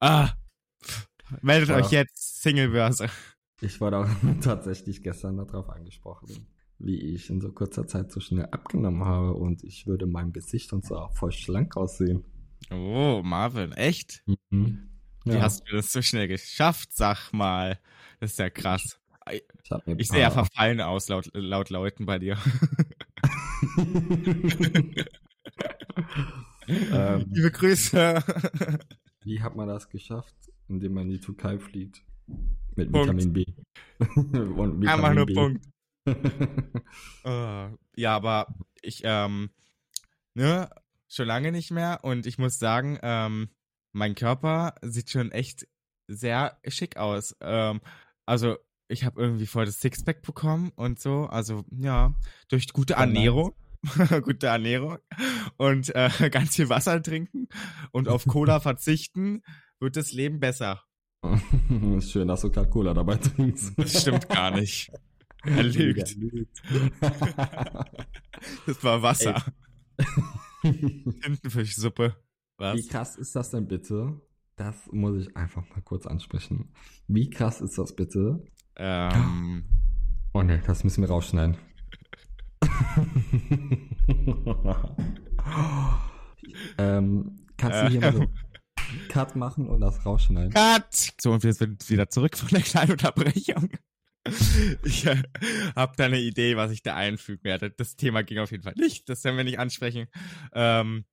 Ah, 0.00 0.30
meldet 1.42 1.68
Ja. 1.70 1.76
euch 1.76 1.90
jetzt, 1.90 2.42
Singlebörse. 2.42 3.08
Ich 3.60 3.80
wurde 3.80 3.98
auch 3.98 4.08
tatsächlich 4.42 5.02
gestern 5.02 5.36
darauf 5.36 5.68
angesprochen, 5.68 6.46
wie 6.78 6.98
ich 7.14 7.30
in 7.30 7.40
so 7.40 7.52
kurzer 7.52 7.86
Zeit 7.86 8.10
so 8.10 8.20
schnell 8.20 8.46
abgenommen 8.46 9.04
habe 9.04 9.34
und 9.34 9.62
ich 9.64 9.86
würde 9.86 10.06
mein 10.06 10.32
Gesicht 10.32 10.72
und 10.72 10.84
so 10.84 10.96
auch 10.96 11.14
voll 11.14 11.32
schlank 11.32 11.76
aussehen. 11.76 12.24
Oh, 12.70 13.20
Marvin, 13.24 13.72
echt? 13.72 14.22
Mhm. 14.50 14.88
Wie 15.24 15.32
Ja, 15.32 15.42
hast 15.42 15.68
du 15.68 15.76
das 15.76 15.92
so 15.92 16.00
schnell 16.02 16.28
geschafft, 16.28 16.90
sag 16.94 17.32
mal? 17.32 17.78
Das 18.20 18.32
ist 18.32 18.38
ja 18.38 18.48
krass. 18.50 18.98
ich 19.30 19.42
Ich 19.98 20.08
sehe 20.08 20.20
ja 20.20 20.30
verfallen 20.30 20.80
aus, 20.80 21.08
laut, 21.08 21.30
laut 21.34 21.68
Leuten 21.70 22.06
bei 22.06 22.18
dir. 22.18 22.38
ähm, 26.68 27.26
Liebe 27.30 27.50
Grüße. 27.50 28.24
wie 29.22 29.42
hat 29.42 29.56
man 29.56 29.68
das 29.68 29.88
geschafft? 29.90 30.34
Indem 30.68 30.94
man 30.94 31.04
in 31.04 31.10
die 31.10 31.20
Türkei 31.20 31.58
fliegt. 31.58 32.02
Mit 32.80 32.92
Punkt. 32.92 33.08
Vitamin 33.08 33.32
B. 33.32 33.44
Vitamin 33.98 34.88
Einfach 34.88 35.14
nur 35.14 35.26
B. 35.26 35.34
Punkt. 35.34 35.66
Äh, 37.24 37.68
ja, 37.96 38.16
aber 38.16 38.54
ich, 38.80 39.02
ähm, 39.04 39.50
ne, 40.34 40.70
schon 41.08 41.26
lange 41.26 41.52
nicht 41.52 41.70
mehr 41.70 42.00
und 42.02 42.26
ich 42.26 42.38
muss 42.38 42.58
sagen, 42.58 42.98
ähm, 43.02 43.50
mein 43.92 44.14
Körper 44.14 44.74
sieht 44.80 45.10
schon 45.10 45.30
echt 45.30 45.68
sehr 46.08 46.58
schick 46.66 46.96
aus. 46.96 47.36
Ähm, 47.40 47.80
also 48.24 48.56
ich 48.88 49.04
habe 49.04 49.20
irgendwie 49.20 49.46
voll 49.46 49.66
das 49.66 49.80
Sixpack 49.80 50.22
bekommen 50.22 50.72
und 50.74 50.98
so. 50.98 51.26
Also 51.26 51.64
ja, 51.70 52.14
durch 52.48 52.72
gute. 52.72 52.94
Ernährung. 52.94 53.54
gute 54.22 54.48
Ernährung 54.48 54.98
und 55.56 55.94
äh, 55.94 56.10
ganz 56.30 56.56
viel 56.56 56.68
Wasser 56.68 57.02
trinken 57.02 57.48
und 57.92 58.08
auf 58.08 58.26
Cola 58.26 58.60
verzichten, 58.60 59.42
wird 59.78 59.96
das 59.96 60.12
Leben 60.12 60.38
besser. 60.38 60.82
ist 61.98 62.10
schön, 62.12 62.28
dass 62.28 62.40
du 62.42 62.50
gerade 62.50 62.68
Cola 62.68 62.94
dabei 62.94 63.16
trinkst. 63.16 63.72
Das 63.76 64.00
stimmt 64.02 64.28
gar 64.28 64.50
nicht. 64.52 64.90
Er 65.42 65.62
lügt. 65.62 66.16
Das 68.66 68.84
war 68.84 69.00
Wasser. 69.02 69.42
Tintenfischsuppe. 70.62 72.14
Wie 72.58 72.62
Was? 72.62 72.88
krass 72.88 73.16
ist 73.16 73.34
das 73.34 73.50
denn 73.50 73.66
bitte? 73.66 74.20
Das 74.56 74.90
muss 74.92 75.16
ich 75.22 75.34
einfach 75.36 75.66
mal 75.70 75.80
kurz 75.80 76.06
ansprechen. 76.06 76.74
Wie 77.08 77.30
krass 77.30 77.62
ist 77.62 77.78
das 77.78 77.96
bitte? 77.96 78.44
Ähm, 78.76 79.64
Oh 80.32 80.42
ne, 80.42 80.62
das 80.66 80.84
müssen 80.84 81.02
wir 81.02 81.08
rausschneiden. 81.08 81.56
ähm, 86.78 87.36
kannst 87.56 87.82
du 87.82 87.88
hier 87.88 88.00
mal 88.00 88.12
so 88.12 88.26
Cut 89.10 89.34
machen 89.34 89.68
und 89.68 89.80
das 89.80 90.06
rausschneiden? 90.06 90.52
Cut! 90.52 91.12
So, 91.20 91.32
und 91.32 91.42
wir 91.42 91.52
sind 91.52 91.90
wieder 91.90 92.08
zurück 92.08 92.36
von 92.36 92.48
der 92.48 92.62
kleinen 92.62 92.92
Unterbrechung. 92.92 93.70
Ich 94.84 95.06
äh, 95.06 95.22
habe 95.74 95.94
da 95.96 96.04
eine 96.04 96.20
Idee, 96.20 96.54
was 96.54 96.70
ich 96.72 96.82
da 96.82 96.94
einfügen 96.94 97.42
werde. 97.42 97.70
Das 97.70 97.96
Thema 97.96 98.22
ging 98.22 98.38
auf 98.38 98.50
jeden 98.50 98.62
Fall 98.62 98.74
nicht. 98.76 99.08
Das 99.08 99.24
werden 99.24 99.38
wir 99.38 99.44
nicht 99.44 99.58
ansprechen. 99.58 100.08
Ähm, 100.52 101.06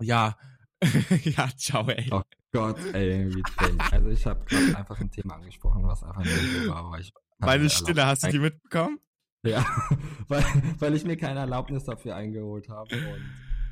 ja. 0.00 0.36
ja, 1.24 1.48
ciao, 1.56 1.88
ey. 1.88 2.08
Oh 2.12 2.22
Gott, 2.52 2.78
ey, 2.94 3.28
wie. 3.34 3.42
Also 3.90 4.08
ich 4.08 4.24
habe 4.24 4.44
gerade 4.44 4.78
einfach 4.78 5.00
ein 5.00 5.10
Thema 5.10 5.34
angesprochen, 5.34 5.82
was 5.82 6.04
einfach 6.04 6.24
nur 6.24 6.62
so 6.62 6.70
war, 6.70 6.76
aber 6.76 7.00
ich 7.00 7.12
Meine 7.38 7.68
Stille, 7.68 8.06
hast 8.06 8.22
du 8.22 8.30
die 8.30 8.38
mitbekommen? 8.38 9.00
Ja, 9.44 9.66
weil, 10.28 10.44
weil 10.78 10.94
ich 10.94 11.04
mir 11.04 11.16
keine 11.16 11.40
Erlaubnis 11.40 11.84
dafür 11.84 12.14
eingeholt 12.14 12.68
habe 12.68 12.94
und 12.94 13.30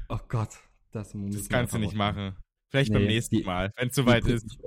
oh 0.09 0.19
Gott, 0.29 0.59
das 0.91 1.15
muss 1.15 1.37
Das 1.37 1.49
kannst 1.49 1.73
du 1.73 1.79
nicht 1.79 1.95
machen. 1.95 2.37
Vielleicht 2.73 2.93
beim 2.93 3.03
Nee, 3.03 3.09
nächsten 3.09 3.37
die- 3.37 3.45
Mal, 3.45 3.71
wenn 3.77 3.89
es 3.91 3.95
soweit 3.95 4.27
ist. 4.27 4.59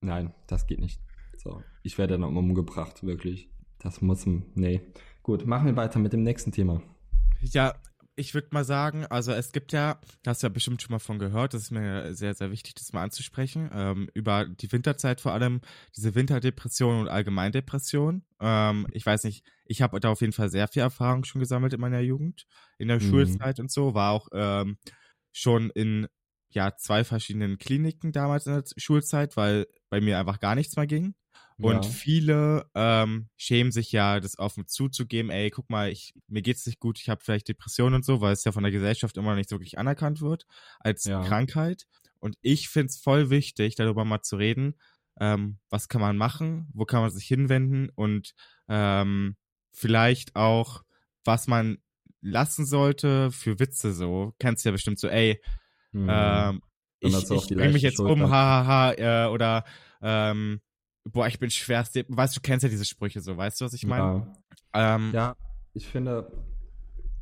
Nein, 0.00 0.32
das 0.46 0.66
geht 0.68 0.78
nicht. 0.78 1.00
So, 1.36 1.62
ich 1.82 1.98
werde 1.98 2.14
dann 2.18 2.22
umgebracht, 2.36 3.02
wirklich. 3.02 3.50
Das 3.80 4.00
muss, 4.00 4.24
nee. 4.26 4.80
Gut, 5.24 5.44
machen 5.46 5.66
wir 5.66 5.76
weiter 5.76 5.98
mit 5.98 6.12
dem 6.12 6.22
nächsten 6.22 6.52
Thema. 6.52 6.80
Ja, 7.40 7.74
ich 8.14 8.34
würde 8.34 8.48
mal 8.52 8.64
sagen, 8.64 9.06
also 9.06 9.32
es 9.32 9.50
gibt 9.52 9.72
ja, 9.72 10.00
hast 10.26 10.42
ja 10.44 10.48
bestimmt 10.48 10.82
schon 10.82 10.92
mal 10.92 10.98
von 11.00 11.18
gehört, 11.18 11.52
das 11.54 11.62
ist 11.62 11.70
mir 11.72 12.14
sehr, 12.14 12.34
sehr 12.34 12.50
wichtig, 12.50 12.74
das 12.74 12.92
mal 12.92 13.02
anzusprechen, 13.02 13.70
ähm, 13.72 14.08
über 14.14 14.46
die 14.46 14.70
Winterzeit 14.72 15.20
vor 15.20 15.32
allem, 15.32 15.60
diese 15.96 16.14
Winterdepression 16.16 17.00
und 17.00 17.08
Allgemeindepression. 17.08 18.24
Ähm, 18.40 18.86
ich 18.92 19.04
weiß 19.06 19.24
nicht, 19.24 19.44
ich 19.66 19.82
habe 19.82 19.98
da 20.00 20.10
auf 20.10 20.20
jeden 20.20 20.32
Fall 20.32 20.48
sehr 20.50 20.66
viel 20.68 20.82
Erfahrung 20.82 21.24
schon 21.24 21.40
gesammelt 21.40 21.72
in 21.72 21.80
meiner 21.80 22.00
Jugend, 22.00 22.46
in 22.78 22.86
der 22.88 22.96
Mhm. 23.00 23.08
Schulzeit 23.10 23.60
und 23.60 23.70
so, 23.70 23.94
war 23.94 24.12
auch 24.12 24.28
ähm, 24.32 24.78
schon 25.32 25.70
in 25.70 26.06
ja 26.50 26.74
zwei 26.76 27.04
verschiedenen 27.04 27.58
Kliniken 27.58 28.12
damals 28.12 28.46
in 28.46 28.54
der 28.54 28.64
Schulzeit, 28.76 29.36
weil 29.36 29.66
bei 29.90 30.00
mir 30.00 30.18
einfach 30.18 30.40
gar 30.40 30.54
nichts 30.54 30.76
mehr 30.76 30.86
ging. 30.86 31.14
Und 31.60 31.84
Ja. 31.84 31.90
viele 31.90 32.70
ähm, 32.76 33.28
schämen 33.36 33.72
sich 33.72 33.90
ja, 33.90 34.20
das 34.20 34.38
offen 34.38 34.66
zuzugeben, 34.68 35.30
ey, 35.30 35.50
guck 35.50 35.68
mal, 35.70 35.90
ich, 35.90 36.14
mir 36.28 36.40
geht's 36.42 36.64
nicht 36.66 36.78
gut, 36.78 37.00
ich 37.00 37.08
habe 37.08 37.20
vielleicht 37.22 37.48
Depressionen 37.48 37.96
und 37.96 38.04
so, 38.04 38.20
weil 38.20 38.32
es 38.32 38.44
ja 38.44 38.52
von 38.52 38.62
der 38.62 38.70
Gesellschaft 38.72 39.16
immer 39.16 39.30
noch 39.30 39.36
nicht 39.36 39.48
so 39.48 39.56
wirklich 39.56 39.76
anerkannt 39.78 40.20
wird 40.20 40.46
als 40.78 41.04
Ja. 41.04 41.20
Krankheit. 41.24 41.86
Und 42.20 42.36
ich 42.42 42.68
find's 42.68 42.98
voll 42.98 43.30
wichtig, 43.30 43.74
darüber 43.74 44.04
mal 44.04 44.22
zu 44.22 44.36
reden, 44.36 44.74
ähm, 45.20 45.58
was 45.68 45.88
kann 45.88 46.00
man 46.00 46.16
machen, 46.16 46.68
wo 46.72 46.84
kann 46.84 47.00
man 47.00 47.10
sich 47.10 47.26
hinwenden 47.26 47.90
und 47.94 48.34
ähm, 48.68 49.36
vielleicht 49.72 50.36
auch, 50.36 50.84
was 51.24 51.48
man 51.48 51.78
lassen 52.20 52.66
sollte 52.66 53.32
für 53.32 53.58
Witze 53.58 53.92
so. 53.92 54.34
Kennst 54.38 54.64
du 54.64 54.68
ja 54.68 54.72
bestimmt 54.72 54.98
so, 55.00 55.08
ey, 55.08 55.40
Mhm. 55.92 56.06
ähm, 56.08 56.62
ich, 57.00 57.12
man 57.12 57.24
so 57.26 57.36
auf 57.36 57.42
ich 57.42 57.48
die 57.48 57.54
bring 57.54 57.72
mich 57.72 57.82
jetzt 57.82 57.98
um, 58.00 58.06
Schulter- 58.06 58.30
hahaha, 58.30 58.92
äh, 58.92 59.28
oder 59.28 59.64
ähm, 60.02 60.60
boah, 61.04 61.26
ich 61.26 61.38
bin 61.38 61.50
schwerst, 61.50 61.96
weißt 62.08 62.36
du, 62.36 62.40
kennst 62.40 62.62
ja 62.64 62.68
diese 62.68 62.84
Sprüche 62.84 63.20
so, 63.20 63.36
weißt 63.36 63.60
du, 63.60 63.64
was 63.64 63.72
ich 63.72 63.86
meine? 63.86 64.26
ja. 64.74 64.96
Ähm, 64.96 65.12
ja, 65.14 65.36
ich 65.74 65.86
finde, 65.86 66.30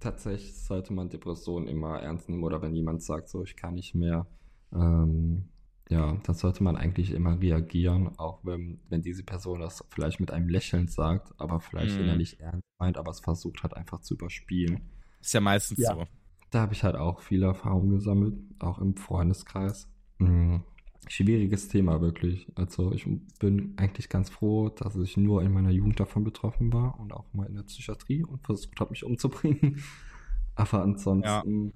tatsächlich 0.00 0.56
sollte 0.56 0.92
man 0.92 1.08
Depressionen 1.08 1.68
immer 1.68 2.00
ernst 2.00 2.28
nehmen 2.28 2.44
oder 2.44 2.60
wenn 2.62 2.74
jemand 2.74 3.02
sagt, 3.02 3.28
so, 3.28 3.42
ich 3.44 3.56
kann 3.56 3.74
nicht 3.74 3.94
mehr, 3.94 4.26
ähm, 4.72 5.48
ja, 5.88 6.16
da 6.24 6.34
sollte 6.34 6.64
man 6.64 6.76
eigentlich 6.76 7.12
immer 7.12 7.40
reagieren, 7.40 8.18
auch 8.18 8.40
wenn, 8.44 8.80
wenn 8.88 9.02
diese 9.02 9.22
Person 9.22 9.60
das 9.60 9.84
vielleicht 9.90 10.18
mit 10.18 10.32
einem 10.32 10.48
Lächeln 10.48 10.88
sagt, 10.88 11.32
aber 11.38 11.60
vielleicht 11.60 11.94
Mhm. 11.94 12.02
innerlich 12.02 12.40
ernst 12.40 12.66
meint, 12.78 12.98
aber 12.98 13.10
es 13.12 13.20
versucht 13.20 13.62
hat 13.62 13.76
einfach 13.76 14.00
zu 14.00 14.14
überspielen. 14.14 14.80
Ist 15.20 15.32
ja 15.34 15.40
meistens 15.40 15.78
Ja. 15.78 15.94
so. 15.94 16.06
Da 16.50 16.60
habe 16.62 16.74
ich 16.74 16.84
halt 16.84 16.96
auch 16.96 17.20
viele 17.20 17.46
Erfahrungen 17.46 17.90
gesammelt, 17.90 18.34
auch 18.58 18.78
im 18.78 18.96
Freundeskreis. 18.96 19.88
Mhm. 20.18 20.62
Schwieriges 21.08 21.68
Thema 21.68 22.00
wirklich. 22.00 22.50
Also 22.56 22.92
ich 22.92 23.06
bin 23.38 23.74
eigentlich 23.76 24.08
ganz 24.08 24.28
froh, 24.28 24.70
dass 24.70 24.96
ich 24.96 25.16
nur 25.16 25.42
in 25.42 25.52
meiner 25.52 25.70
Jugend 25.70 26.00
davon 26.00 26.24
betroffen 26.24 26.72
war 26.72 26.98
und 26.98 27.12
auch 27.12 27.32
mal 27.32 27.46
in 27.46 27.54
der 27.54 27.62
Psychiatrie 27.62 28.24
und 28.24 28.44
versucht 28.44 28.80
habe, 28.80 28.90
mich 28.90 29.04
umzubringen. 29.04 29.80
Aber 30.56 30.82
ansonsten 30.82 31.74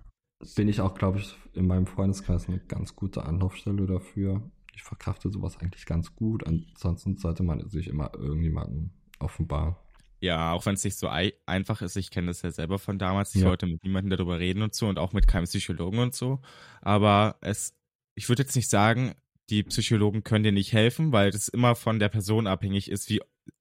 bin 0.57 0.69
ich 0.69 0.81
auch, 0.81 0.95
glaube 0.95 1.19
ich, 1.19 1.37
in 1.53 1.67
meinem 1.67 1.87
Freundeskreis 1.87 2.49
eine 2.49 2.59
ganz 2.59 2.97
gute 2.97 3.25
Anlaufstelle 3.25 3.87
dafür. 3.87 4.43
Ich 4.75 4.83
verkrafte 4.83 5.31
sowas 5.31 5.59
eigentlich 5.59 5.87
ganz 5.87 6.17
gut. 6.17 6.47
Ansonsten 6.47 7.17
sollte 7.19 7.43
man 7.43 7.69
sich 7.69 7.89
immer 7.89 8.11
irgendjemanden 8.15 8.93
offenbaren. 9.19 9.77
Ja, 10.21 10.53
auch 10.53 10.67
wenn 10.67 10.75
es 10.75 10.85
nicht 10.85 10.99
so 10.99 11.09
ei 11.09 11.33
einfach 11.47 11.83
ist, 11.83 11.97
ich 11.97 12.11
kenne 12.11 12.29
das 12.29 12.43
ja 12.43 12.51
selber 12.51 12.79
von 12.79 12.99
damals. 12.99 13.35
Ich 13.35 13.41
Ja. 13.43 13.49
wollte 13.49 13.67
mit 13.67 13.83
niemandem 13.83 14.11
darüber 14.11 14.39
reden 14.39 14.63
und 14.63 14.75
so 14.75 14.87
und 14.87 14.99
auch 14.99 15.13
mit 15.13 15.27
keinem 15.27 15.45
Psychologen 15.47 15.99
und 15.99 16.15
so. 16.15 16.41
Aber 16.83 17.37
es, 17.41 17.75
ich 18.15 18.29
würde 18.29 18.43
jetzt 18.43 18.57
nicht 18.57 18.69
sagen, 18.69 19.15
die 19.49 19.63
Psychologen 19.65 20.23
können 20.23 20.45
dir 20.45 20.53
nicht 20.53 20.73
helfen, 20.73 21.13
weil 21.13 21.31
das 21.31 21.49
immer 21.49 21.75
von 21.75 21.99
der 21.99 22.09
Person 22.09 22.47
abhängig 22.47 22.91
ist, 22.91 23.09
wie 23.09 23.21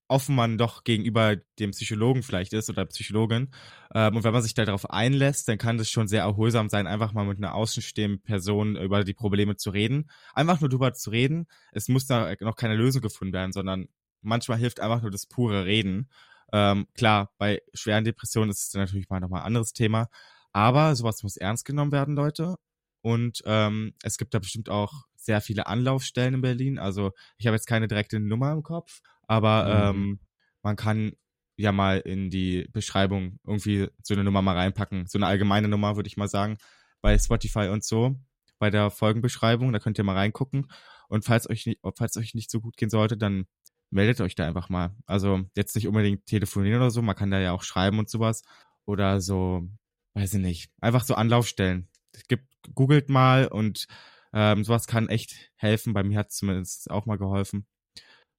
offen 0.09 0.35
man 0.35 0.57
doch 0.57 0.83
gegenüber 0.83 1.37
dem 1.59 1.71
Psychologen 1.71 2.23
vielleicht 2.23 2.51
ist 2.53 2.69
oder 2.69 2.85
Psychologin. 2.85 3.51
Ähm, 3.93 4.15
und 4.17 4.23
wenn 4.23 4.33
man 4.33 4.41
sich 4.41 4.55
darauf 4.55 4.89
einlässt, 4.89 5.47
dann 5.47 5.57
kann 5.59 5.77
das 5.77 5.89
schon 5.89 6.07
sehr 6.07 6.23
erholsam 6.23 6.67
sein, 6.67 6.87
einfach 6.87 7.13
mal 7.13 7.25
mit 7.25 7.37
einer 7.37 7.53
außenstehenden 7.53 8.21
Person 8.21 8.75
über 8.75 9.03
die 9.03 9.13
Probleme 9.13 9.55
zu 9.55 9.69
reden. 9.69 10.09
Einfach 10.33 10.59
nur 10.61 10.69
drüber 10.69 10.93
zu 10.93 11.11
reden. 11.11 11.47
Es 11.71 11.87
muss 11.87 12.07
da 12.07 12.33
noch 12.41 12.55
keine 12.55 12.75
Lösung 12.75 13.01
gefunden 13.01 13.33
werden, 13.33 13.51
sondern 13.51 13.87
manchmal 14.21 14.57
hilft 14.57 14.79
einfach 14.79 15.01
nur 15.01 15.11
das 15.11 15.27
pure 15.27 15.65
Reden. 15.65 16.09
Ähm, 16.53 16.87
klar, 16.95 17.31
bei 17.37 17.61
schweren 17.73 18.03
Depressionen 18.03 18.49
ist 18.49 18.67
es 18.67 18.73
natürlich 18.73 19.09
mal 19.09 19.19
nochmal 19.19 19.41
ein 19.41 19.47
anderes 19.47 19.73
Thema. 19.73 20.07
Aber 20.51 20.95
sowas 20.95 21.23
muss 21.23 21.37
ernst 21.37 21.65
genommen 21.65 21.91
werden, 21.91 22.15
Leute. 22.15 22.55
Und 23.01 23.41
ähm, 23.45 23.93
es 24.03 24.17
gibt 24.17 24.33
da 24.33 24.39
bestimmt 24.39 24.69
auch 24.69 24.91
sehr 25.15 25.41
viele 25.41 25.67
Anlaufstellen 25.67 26.35
in 26.35 26.41
Berlin. 26.41 26.79
Also 26.79 27.11
ich 27.37 27.47
habe 27.47 27.55
jetzt 27.55 27.67
keine 27.67 27.87
direkte 27.87 28.19
Nummer 28.19 28.51
im 28.51 28.63
Kopf, 28.63 29.01
aber 29.27 29.65
Mhm. 29.93 29.99
ähm, 30.01 30.19
man 30.63 30.75
kann 30.75 31.13
ja 31.55 31.71
mal 31.71 31.99
in 31.99 32.29
die 32.29 32.67
Beschreibung 32.71 33.39
irgendwie 33.45 33.89
so 34.01 34.13
eine 34.13 34.23
Nummer 34.23 34.41
mal 34.41 34.55
reinpacken. 34.55 35.07
So 35.07 35.17
eine 35.17 35.27
allgemeine 35.27 35.67
Nummer, 35.67 35.95
würde 35.97 36.07
ich 36.07 36.17
mal 36.17 36.27
sagen, 36.29 36.57
bei 37.01 37.17
Spotify 37.17 37.67
und 37.67 37.83
so, 37.83 38.15
bei 38.59 38.69
der 38.69 38.89
Folgenbeschreibung. 38.91 39.71
Da 39.71 39.79
könnt 39.79 39.97
ihr 39.97 40.03
mal 40.03 40.15
reingucken. 40.15 40.71
Und 41.09 41.25
falls 41.25 41.49
euch 41.49 41.65
nicht, 41.65 41.79
falls 41.97 42.17
euch 42.17 42.33
nicht 42.33 42.49
so 42.51 42.61
gut 42.61 42.77
gehen 42.77 42.89
sollte, 42.89 43.17
dann 43.17 43.45
meldet 43.91 44.21
euch 44.21 44.35
da 44.35 44.47
einfach 44.47 44.69
mal. 44.69 44.95
Also 45.05 45.41
jetzt 45.55 45.75
nicht 45.75 45.87
unbedingt 45.87 46.25
telefonieren 46.25 46.81
oder 46.81 46.91
so, 46.91 47.01
man 47.01 47.15
kann 47.15 47.31
da 47.31 47.39
ja 47.39 47.51
auch 47.51 47.63
schreiben 47.63 47.99
und 47.99 48.09
sowas. 48.09 48.43
Oder 48.85 49.21
so, 49.21 49.67
weiß 50.13 50.35
ich 50.35 50.41
nicht, 50.41 50.71
einfach 50.81 51.03
so 51.03 51.15
Anlaufstellen. 51.15 51.87
Es 52.11 52.27
gibt, 52.27 52.45
googelt 52.75 53.09
mal 53.09 53.47
und 53.47 53.87
ähm, 54.33 54.63
sowas 54.63 54.87
kann 54.87 55.09
echt 55.09 55.51
helfen. 55.55 55.93
Bei 55.93 56.03
mir 56.03 56.19
hat 56.19 56.29
es 56.29 56.37
zumindest 56.37 56.91
auch 56.91 57.05
mal 57.05 57.17
geholfen. 57.17 57.65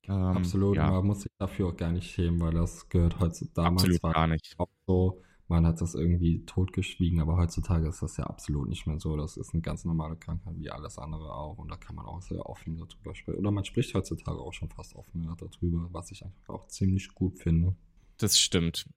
Ähm, 0.05 0.15
Absolut, 0.15 0.77
Ja, 0.77 0.91
man 0.91 1.07
muss 1.07 1.23
sich 1.23 1.33
dafür 1.39 1.69
auch 1.69 1.77
gar 1.77 1.91
nicht 1.91 2.11
schämen, 2.11 2.41
weil 2.41 2.55
das 2.55 2.89
gehört 2.89 3.21
heutzutage 3.21 3.67
damals 3.67 3.85
absolut 3.85 4.03
war 4.03 4.13
gar 4.13 4.27
nicht. 4.27 4.55
auch 4.59 4.69
so, 4.87 5.23
man 5.51 5.67
hat 5.67 5.81
das 5.81 5.95
irgendwie 5.95 6.45
totgeschwiegen, 6.47 7.21
aber 7.21 7.37
heutzutage 7.37 7.89
ist 7.89 8.03
das 8.03 8.17
ja 8.17 8.25
absolut 8.25 8.69
nicht 8.69 8.87
mehr 8.87 9.01
so. 9.01 9.17
Das 9.17 9.37
ist 9.37 9.53
eine 9.53 9.61
ganz 9.61 9.85
normale 9.85 10.17
Krankheit 10.17 10.55
wie 10.57 10.71
alles 10.71 10.97
andere 10.97 11.35
auch 11.35 11.59
und 11.59 11.69
da 11.69 11.77
kann 11.77 11.97
man 11.97 12.07
auch 12.07 12.23
sehr 12.23 12.47
offen 12.47 12.77
darüber 12.77 13.15
sprechen. 13.15 13.41
Oder 13.41 13.51
man 13.51 13.65
spricht 13.65 13.93
heutzutage 13.95 14.39
auch 14.39 14.53
schon 14.53 14.71
fast 14.71 14.95
offener 14.95 15.37
darüber, 15.37 15.89
was 15.93 16.13
ich 16.13 16.25
einfach 16.25 16.49
auch 16.49 16.69
ziemlich 16.69 17.13
gut 17.15 17.39
finde. 17.39 17.75
Das 18.17 18.39
stimmt. 18.39 18.89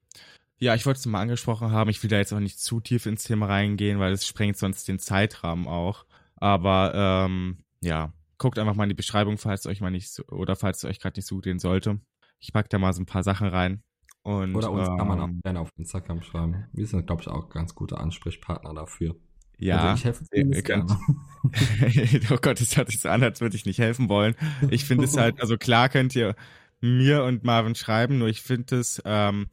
Ja, 0.58 0.76
ich 0.76 0.86
wollte 0.86 1.00
es 1.00 1.06
mal 1.06 1.20
angesprochen 1.20 1.72
haben. 1.72 1.90
Ich 1.90 2.02
will 2.02 2.10
da 2.10 2.18
jetzt 2.18 2.32
auch 2.32 2.40
nicht 2.40 2.60
zu 2.60 2.80
tief 2.80 3.06
ins 3.06 3.24
Thema 3.24 3.46
reingehen, 3.46 3.98
weil 3.98 4.12
es 4.12 4.26
sprengt 4.26 4.56
sonst 4.56 4.86
den 4.86 5.00
Zeitrahmen 5.00 5.66
auch. 5.66 6.06
Aber 6.36 6.92
ähm, 6.94 7.58
ja, 7.80 8.12
guckt 8.38 8.60
einfach 8.60 8.74
mal 8.74 8.84
in 8.84 8.90
die 8.90 8.94
Beschreibung, 8.94 9.38
falls 9.38 9.66
euch 9.66 9.80
mal 9.80 9.90
nicht 9.90 10.10
so, 10.10 10.24
oder 10.28 10.54
falls 10.54 10.78
es 10.78 10.84
euch 10.84 11.00
gerade 11.00 11.18
nicht 11.18 11.26
so 11.26 11.34
gut 11.34 11.44
gehen 11.44 11.58
sollte. 11.58 12.00
Ich 12.38 12.52
pack 12.52 12.70
da 12.70 12.78
mal 12.78 12.92
so 12.92 13.02
ein 13.02 13.06
paar 13.06 13.24
Sachen 13.24 13.48
rein. 13.48 13.82
Und, 14.24 14.56
Oder 14.56 14.70
uns 14.70 14.88
kann 14.88 15.06
man 15.06 15.20
auch 15.20 15.28
ähm, 15.28 15.40
gerne 15.42 15.60
auf 15.60 15.68
Instagram 15.76 16.22
schreiben. 16.22 16.64
Wir 16.72 16.86
sind, 16.86 17.06
glaube 17.06 17.20
ich, 17.20 17.28
auch 17.28 17.50
ganz 17.50 17.74
gute 17.74 17.98
Ansprechpartner 17.98 18.72
dafür. 18.72 19.14
Ja, 19.58 19.90
also 19.90 19.94
ich 19.98 20.04
helfe 20.04 20.24
ihr- 20.32 20.62
könnt- 20.62 20.90
oh 22.32 22.36
Gott, 22.40 22.60
das 22.60 22.76
hört 22.76 22.90
sich 22.90 23.00
so 23.00 23.10
an, 23.10 23.22
als 23.22 23.40
würde 23.42 23.54
ich 23.54 23.66
nicht 23.66 23.78
helfen 23.78 24.08
wollen. 24.08 24.34
Ich 24.70 24.84
finde 24.86 25.04
es 25.04 25.16
halt, 25.16 25.40
also 25.40 25.56
klar 25.58 25.88
könnt 25.90 26.16
ihr 26.16 26.34
mir 26.80 27.22
und 27.24 27.44
Marvin 27.44 27.74
schreiben, 27.74 28.18
nur 28.18 28.28
ich 28.28 28.40
finde 28.40 28.76
es 28.76 29.00
ähm, 29.04 29.46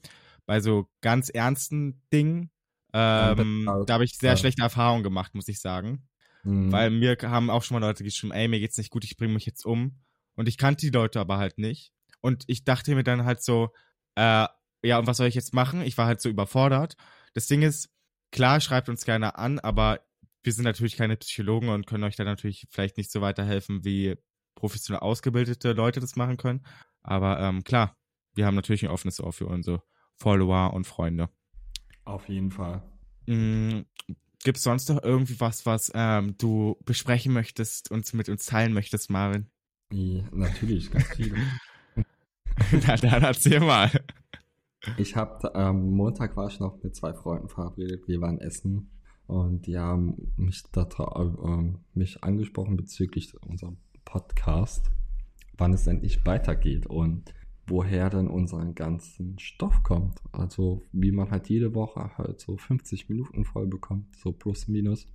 bei 0.45 0.61
so 0.61 0.89
ganz 1.01 1.29
ernsten 1.29 2.01
Dingen, 2.13 2.49
ähm, 2.93 3.63
Ja, 3.65 3.83
da 3.85 3.93
habe 3.95 4.05
ich 4.05 4.17
sehr 4.17 4.31
ja. 4.31 4.37
schlechte 4.37 4.61
Erfahrungen 4.61 5.03
gemacht, 5.03 5.35
muss 5.35 5.47
ich 5.49 5.59
sagen. 5.59 6.07
Mhm. 6.43 6.71
Weil 6.71 6.89
mir 6.91 7.17
haben 7.23 7.49
auch 7.49 7.63
schon 7.63 7.75
mal 7.79 7.85
Leute 7.85 8.03
geschrieben, 8.05 8.31
ey, 8.33 8.47
mir 8.47 8.59
geht's 8.59 8.77
nicht 8.77 8.89
gut, 8.89 9.03
ich 9.03 9.17
bringe 9.17 9.33
mich 9.33 9.45
jetzt 9.45 9.65
um. 9.65 9.99
Und 10.35 10.47
ich 10.47 10.57
kannte 10.57 10.85
die 10.85 10.91
Leute 10.91 11.19
aber 11.19 11.37
halt 11.37 11.57
nicht. 11.57 11.91
Und 12.21 12.45
ich 12.47 12.63
dachte 12.63 12.95
mir 12.95 13.03
dann 13.03 13.25
halt 13.25 13.43
so, 13.43 13.69
äh, 14.15 14.47
ja, 14.83 14.99
und 14.99 15.07
was 15.07 15.17
soll 15.17 15.27
ich 15.27 15.35
jetzt 15.35 15.53
machen? 15.53 15.81
Ich 15.81 15.97
war 15.97 16.07
halt 16.07 16.21
so 16.21 16.29
überfordert. 16.29 16.95
Das 17.33 17.47
Ding 17.47 17.61
ist, 17.61 17.89
klar, 18.31 18.61
schreibt 18.61 18.89
uns 18.89 19.05
gerne 19.05 19.37
an, 19.37 19.59
aber 19.59 20.01
wir 20.43 20.53
sind 20.53 20.63
natürlich 20.63 20.97
keine 20.97 21.17
Psychologen 21.17 21.69
und 21.69 21.85
können 21.85 22.03
euch 22.03 22.15
da 22.15 22.23
natürlich 22.23 22.67
vielleicht 22.69 22.97
nicht 22.97 23.11
so 23.11 23.21
weiterhelfen, 23.21 23.83
wie 23.85 24.15
professionell 24.55 25.01
ausgebildete 25.01 25.73
Leute 25.73 25.99
das 25.99 26.15
machen 26.15 26.37
können. 26.37 26.65
Aber 27.03 27.39
ähm, 27.39 27.63
klar, 27.63 27.95
wir 28.33 28.45
haben 28.45 28.55
natürlich 28.55 28.83
ein 28.83 28.91
offenes 28.91 29.19
Ohr 29.19 29.33
für 29.33 29.47
unsere 29.47 29.83
Follower 30.15 30.73
und 30.73 30.87
Freunde. 30.87 31.29
Auf 32.05 32.27
jeden 32.29 32.51
Fall. 32.51 32.81
Mm, 33.27 33.81
Gibt 34.43 34.57
es 34.57 34.63
sonst 34.63 34.89
noch 34.89 35.03
irgendwie 35.03 35.39
was, 35.39 35.65
was 35.65 35.91
ähm, 35.93 36.35
du 36.37 36.77
besprechen 36.85 37.33
möchtest 37.33 37.91
und 37.91 38.11
mit 38.13 38.29
uns 38.29 38.45
teilen 38.45 38.73
möchtest, 38.73 39.09
Marvin? 39.11 39.47
Ja, 39.91 40.23
natürlich, 40.31 40.89
ganz 40.91 41.07
viele. 41.15 41.37
Na 42.85 42.95
dann 42.95 43.23
erzähl 43.23 43.59
mal. 43.59 43.91
Ich 44.97 45.15
habe 45.15 45.53
am 45.53 45.91
Montag 45.91 46.35
war 46.35 46.47
ich 46.47 46.59
noch 46.59 46.81
mit 46.81 46.95
zwei 46.95 47.13
Freunden 47.13 47.49
verabredet. 47.49 48.07
Wir 48.07 48.19
waren 48.19 48.39
essen 48.39 48.89
und 49.27 49.67
die 49.67 49.77
haben 49.77 50.33
mich, 50.37 50.63
da, 50.71 50.83
äh, 50.83 51.73
mich 51.93 52.23
angesprochen 52.23 52.77
bezüglich 52.77 53.33
unserem 53.43 53.77
Podcast, 54.05 54.89
wann 55.57 55.73
es 55.73 55.85
endlich 55.85 56.25
weitergeht 56.25 56.87
und 56.87 57.33
woher 57.67 58.09
denn 58.09 58.27
unseren 58.27 58.73
ganzen 58.73 59.37
Stoff 59.37 59.83
kommt. 59.83 60.19
Also 60.31 60.81
wie 60.91 61.11
man 61.11 61.29
halt 61.29 61.49
jede 61.49 61.75
Woche 61.75 62.17
halt 62.17 62.41
so 62.41 62.57
50 62.57 63.07
Minuten 63.07 63.45
voll 63.45 63.67
bekommt, 63.67 64.15
so 64.15 64.31
plus 64.31 64.67
minus. 64.67 65.05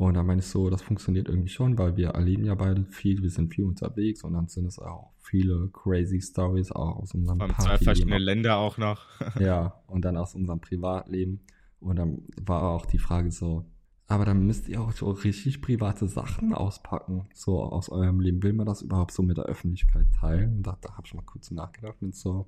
Und 0.00 0.14
dann 0.14 0.24
meine 0.24 0.40
ich 0.40 0.46
so, 0.46 0.70
das 0.70 0.80
funktioniert 0.80 1.28
irgendwie 1.28 1.50
schon, 1.50 1.76
weil 1.76 1.94
wir 1.94 2.08
erleben 2.12 2.46
ja 2.46 2.54
beide 2.54 2.86
viel, 2.86 3.22
wir 3.22 3.28
sind 3.28 3.52
viel 3.52 3.66
unterwegs 3.66 4.24
und 4.24 4.32
dann 4.32 4.48
sind 4.48 4.64
es 4.64 4.78
auch 4.78 5.12
viele 5.18 5.68
crazy 5.74 6.22
Stories 6.22 6.72
auch 6.72 6.96
aus 6.96 7.12
unserem 7.12 7.38
allem 7.38 7.54
zwei 7.58 7.76
verschiedene 7.76 8.16
Länder 8.16 8.56
auch 8.56 8.78
noch. 8.78 9.02
Ja, 9.38 9.82
und 9.86 10.06
dann 10.06 10.16
aus 10.16 10.34
unserem 10.34 10.58
Privatleben. 10.58 11.40
Und 11.80 11.96
dann 11.96 12.22
war 12.40 12.62
auch 12.62 12.86
die 12.86 12.98
Frage 12.98 13.30
so, 13.30 13.66
aber 14.06 14.24
dann 14.24 14.46
müsst 14.46 14.70
ihr 14.70 14.80
auch 14.80 14.92
so 14.92 15.10
richtig 15.10 15.60
private 15.60 16.08
Sachen 16.08 16.54
auspacken, 16.54 17.28
so 17.34 17.62
aus 17.62 17.90
eurem 17.90 18.20
Leben. 18.20 18.42
Will 18.42 18.54
man 18.54 18.64
das 18.64 18.80
überhaupt 18.80 19.12
so 19.12 19.22
mit 19.22 19.36
der 19.36 19.44
Öffentlichkeit 19.44 20.06
teilen? 20.18 20.56
Und 20.56 20.62
da, 20.62 20.78
da 20.80 20.96
habe 20.96 21.02
ich 21.04 21.12
mal 21.12 21.26
kurz 21.26 21.50
nachgedacht 21.50 21.98
und 22.00 22.14
so, 22.14 22.46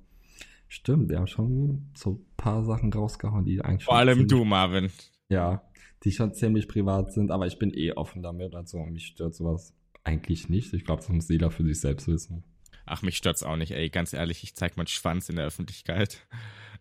stimmt, 0.67 1.07
wir 1.09 1.19
haben 1.19 1.27
schon 1.27 1.91
so 1.93 2.13
ein 2.13 2.25
paar 2.35 2.63
Sachen 2.63 2.91
rausgehauen, 2.91 3.45
die 3.45 3.61
eigentlich 3.61 3.85
Vor 3.85 3.95
allem 3.95 4.27
du, 4.27 4.43
Marvin. 4.43 4.89
Ja, 5.29 5.61
die 6.03 6.11
schon 6.11 6.33
ziemlich 6.33 6.67
privat 6.67 7.13
sind, 7.13 7.31
aber 7.31 7.47
ich 7.47 7.59
bin 7.59 7.73
eh 7.73 7.93
offen 7.93 8.21
damit. 8.23 8.55
Also 8.55 8.79
mich 8.85 9.07
stört 9.07 9.35
sowas 9.35 9.73
eigentlich 10.03 10.49
nicht. 10.49 10.73
Ich 10.73 10.85
glaube, 10.85 11.01
das 11.01 11.09
muss 11.09 11.29
jeder 11.29 11.49
für 11.51 11.63
sich 11.63 11.79
selbst 11.79 12.07
wissen. 12.07 12.43
Ach, 12.85 13.01
mich 13.01 13.15
stört's 13.15 13.43
auch 13.43 13.55
nicht, 13.55 13.71
ey. 13.71 13.89
Ganz 13.89 14.11
ehrlich, 14.13 14.43
ich 14.43 14.55
zeig 14.55 14.75
meinen 14.75 14.87
Schwanz 14.87 15.29
in 15.29 15.35
der 15.37 15.45
Öffentlichkeit. 15.45 16.27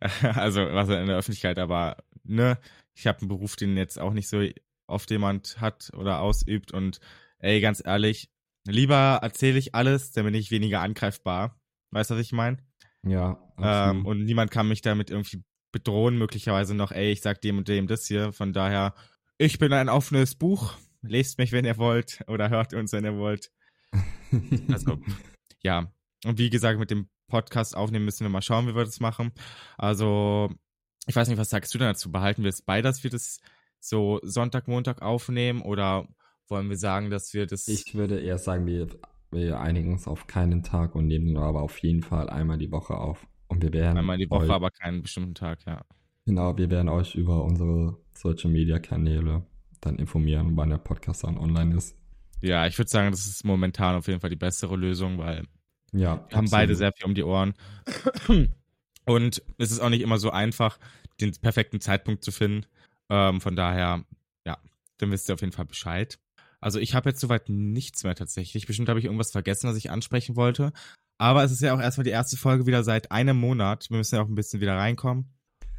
Also, 0.35 0.63
was 0.63 0.89
in 0.89 1.07
der 1.07 1.17
Öffentlichkeit, 1.17 1.61
aber, 1.61 1.97
ne, 2.25 2.59
ich 2.93 3.07
habe 3.07 3.21
einen 3.21 3.29
Beruf, 3.29 3.55
den 3.55 3.77
jetzt 3.77 4.01
auch 4.01 4.13
nicht 4.13 4.27
so 4.29 4.45
oft 4.89 5.09
jemand 5.13 5.61
hat 5.61 5.93
oder 5.97 6.19
ausübt 6.19 6.73
und, 6.73 6.99
ey, 7.39 7.61
ganz 7.61 7.81
ehrlich, 7.85 8.29
lieber 8.67 9.21
erzähle 9.23 9.61
ich 9.61 9.77
alles, 9.77 10.11
dann 10.11 10.25
bin 10.25 10.35
ich 10.35 10.51
weniger 10.51 10.81
angreifbar. 10.81 11.61
Weißt 11.93 12.11
du, 12.11 12.15
was 12.15 12.21
ich 12.23 12.33
meine? 12.33 12.59
Ja, 13.07 13.39
Ähm, 13.59 14.05
und 14.05 14.25
niemand 14.25 14.51
kann 14.51 14.67
mich 14.67 14.83
damit 14.83 15.11
irgendwie 15.11 15.45
bedrohen, 15.71 16.19
möglicherweise 16.19 16.75
noch, 16.75 16.91
ey, 16.91 17.13
ich 17.13 17.21
sag 17.21 17.41
dem 17.41 17.59
und 17.59 17.69
dem 17.69 17.87
das 17.87 18.07
hier. 18.07 18.33
Von 18.33 18.53
daher, 18.53 18.95
ich 19.43 19.59
bin 19.59 19.73
ein 19.73 19.89
offenes 19.89 20.37
Buch. 20.37 20.75
Lest 21.03 21.39
mich, 21.39 21.51
wenn 21.51 21.65
ihr 21.65 21.77
wollt, 21.77 22.23
oder 22.29 22.49
hört 22.49 22.75
uns, 22.75 22.93
wenn 22.93 23.05
ihr 23.05 23.17
wollt. 23.17 23.51
Also, 24.73 24.99
ja. 25.63 25.93
Und 26.25 26.39
wie 26.39 26.49
gesagt, 26.49 26.79
mit 26.79 26.91
dem 26.91 27.11
Podcast 27.29 27.77
aufnehmen 27.77 28.07
müssen 28.07 28.25
wir 28.25 28.31
mal 28.31 28.41
schauen, 28.41 28.67
wie 28.67 28.75
wir 28.75 28.87
das 28.87 28.99
machen. 28.99 29.33
Also, 29.77 30.51
ich 31.07 31.15
weiß 31.15 31.29
nicht, 31.29 31.37
was 31.37 31.51
sagst 31.51 31.75
du 31.75 31.79
denn 31.79 31.89
dazu? 31.89 32.11
Behalten 32.11 32.43
wir 32.43 32.49
es 32.49 32.63
bei, 32.63 32.81
dass 32.81 33.05
wir 33.05 33.11
das 33.11 33.41
so 33.79 34.21
Sonntag, 34.23 34.69
Montag 34.69 35.03
aufnehmen 35.03 35.61
oder 35.61 36.09
wollen 36.49 36.71
wir 36.71 36.79
sagen, 36.79 37.11
dass 37.11 37.35
wir 37.35 37.47
das. 37.47 37.69
Ich 37.69 37.95
würde 37.95 38.21
eher 38.21 38.39
sagen, 38.39 38.65
wir, 38.65 38.87
wir 39.31 39.61
einigen 39.61 39.93
uns 39.93 40.09
auf 40.09 40.27
keinen 40.27 40.63
Tag 40.63 40.95
und 40.95 41.09
nehmen 41.09 41.37
aber 41.37 41.61
auf 41.61 41.77
jeden 41.79 42.03
Fall 42.03 42.31
einmal 42.31 42.57
die 42.57 42.73
Woche 42.73 42.95
auf. 42.95 43.27
Und 43.49 43.63
wir 43.63 43.73
werden 43.75 43.99
einmal 43.99 44.17
die 44.17 44.31
Woche, 44.31 44.51
aber 44.51 44.71
keinen 44.71 45.03
bestimmten 45.03 45.35
Tag, 45.35 45.67
ja. 45.67 45.85
Genau, 46.25 46.57
wir 46.57 46.71
werden 46.71 46.89
euch 46.89 47.15
über 47.15 47.45
unsere 47.45 47.97
Social 48.15 48.51
Media 48.51 48.79
Kanäle 48.79 49.45
dann 49.81 49.97
informieren, 49.97 50.57
wann 50.57 50.71
der 50.71 50.79
Podcast 50.79 51.25
dann 51.25 51.37
online 51.37 51.77
ist. 51.77 51.97
Ja, 52.41 52.67
ich 52.67 52.79
würde 52.79 52.91
sagen, 52.91 53.11
das 53.11 53.27
ist 53.27 53.45
momentan 53.45 53.97
auf 53.97 54.07
jeden 54.07 54.21
Fall 54.21 54.31
die 54.31 54.37
bessere 54.37 54.77
Lösung, 54.77 55.19
weil 55.19 55.47
Ja, 55.93 56.25
wir 56.29 56.37
haben 56.37 56.51
beide 56.51 56.77
sehr 56.77 56.93
viel 56.93 57.07
um 57.07 57.15
die 57.15 57.25
Ohren. 57.25 57.55
Und 59.05 59.43
es 59.59 59.73
ist 59.73 59.81
auch 59.81 59.89
nicht 59.89 60.03
immer 60.03 60.19
so 60.19 60.31
einfach, 60.31 60.79
den 61.21 61.33
perfekten 61.33 61.81
Zeitpunkt 61.81 62.23
zu 62.25 62.31
finden. 62.31 62.67
Ähm, 63.11 63.41
von 63.41 63.57
daher, 63.57 64.05
ja, 64.47 64.59
dann 64.99 65.11
wisst 65.11 65.29
ihr 65.29 65.35
auf 65.35 65.41
jeden 65.41 65.53
Fall 65.53 65.65
Bescheid. 65.65 66.19
Also 66.61 66.79
ich 66.79 66.95
habe 66.95 67.11
jetzt 67.11 67.21
soweit 67.21 67.49
nichts 67.49 68.05
mehr 68.05 68.15
tatsächlich. 68.15 68.67
Bestimmt 68.67 68.89
habe 68.89 69.01
ich 69.01 69.07
irgendwas 69.07 69.33
vergessen, 69.33 69.69
was 69.69 69.77
ich 69.77 69.91
ansprechen 69.91 70.37
wollte. 70.37 70.73
Aber 71.19 71.43
es 71.43 71.51
ist 71.51 71.61
ja 71.63 71.75
auch 71.75 71.81
erstmal 71.81 72.05
die 72.05 72.11
erste 72.11 72.37
Folge 72.37 72.67
wieder 72.67 72.85
seit 72.85 73.11
einem 73.11 73.37
Monat. 73.37 73.91
Wir 73.91 73.97
müssen 73.99 74.15
ja 74.15 74.23
auch 74.23 74.29
ein 74.29 74.37
bisschen 74.37 74.61
wieder 74.61 74.77
reinkommen. 74.77 75.33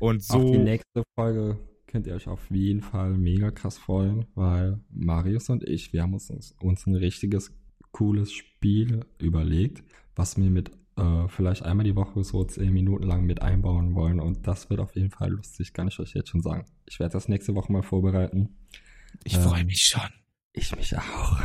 Und 0.04 0.30
Auf 0.32 0.44
die 0.44 0.58
so, 0.58 0.62
nächste 0.62 1.04
Folge 1.16 1.58
könnt 1.88 2.08
ihr 2.08 2.16
euch 2.16 2.28
auf 2.28 2.52
jeden 2.52 2.82
Fall 2.82 3.14
mega 3.14 3.52
krass 3.52 3.78
freuen, 3.78 4.26
weil 4.36 4.82
Marius 4.90 5.50
und 5.50 5.64
ich, 5.64 5.94
wir 5.94 6.02
haben 6.02 6.14
uns, 6.14 6.30
uns 6.60 6.86
ein 6.86 6.96
richtiges 6.96 7.56
cooles 7.94 8.34
Spiel 8.34 9.06
überlegt, 9.18 9.82
was 10.14 10.36
wir 10.36 10.50
mit 10.50 10.72
äh, 10.98 11.30
vielleicht 11.30 11.64
einmal 11.64 11.86
die 11.86 11.96
Woche 11.96 12.22
so 12.26 12.44
zehn 12.44 12.74
Minuten 12.74 13.06
lang 13.06 13.24
mit 13.24 13.42
einbauen 13.42 13.96
wollen. 13.96 14.20
Und 14.20 14.46
das 14.46 14.70
wird 14.70 14.82
auf 14.82 14.94
jeden 14.94 15.10
Fall 15.10 15.30
lustig, 15.30 15.72
kann 15.72 15.88
ich 15.88 15.98
euch 16.00 16.14
jetzt 16.14 16.28
schon 16.28 16.42
sagen. 16.42 16.66
Ich 16.86 17.00
werde 17.00 17.14
das 17.14 17.30
nächste 17.30 17.56
Woche 17.56 17.72
mal 17.72 17.82
vorbereiten. 17.82 18.58
ich 19.24 19.36
ähm, 19.36 19.42
freue 19.44 19.64
mich 19.64 19.84
schon. 19.84 20.10
Ich 20.52 20.76
mich 20.76 20.98
auch. 20.98 21.40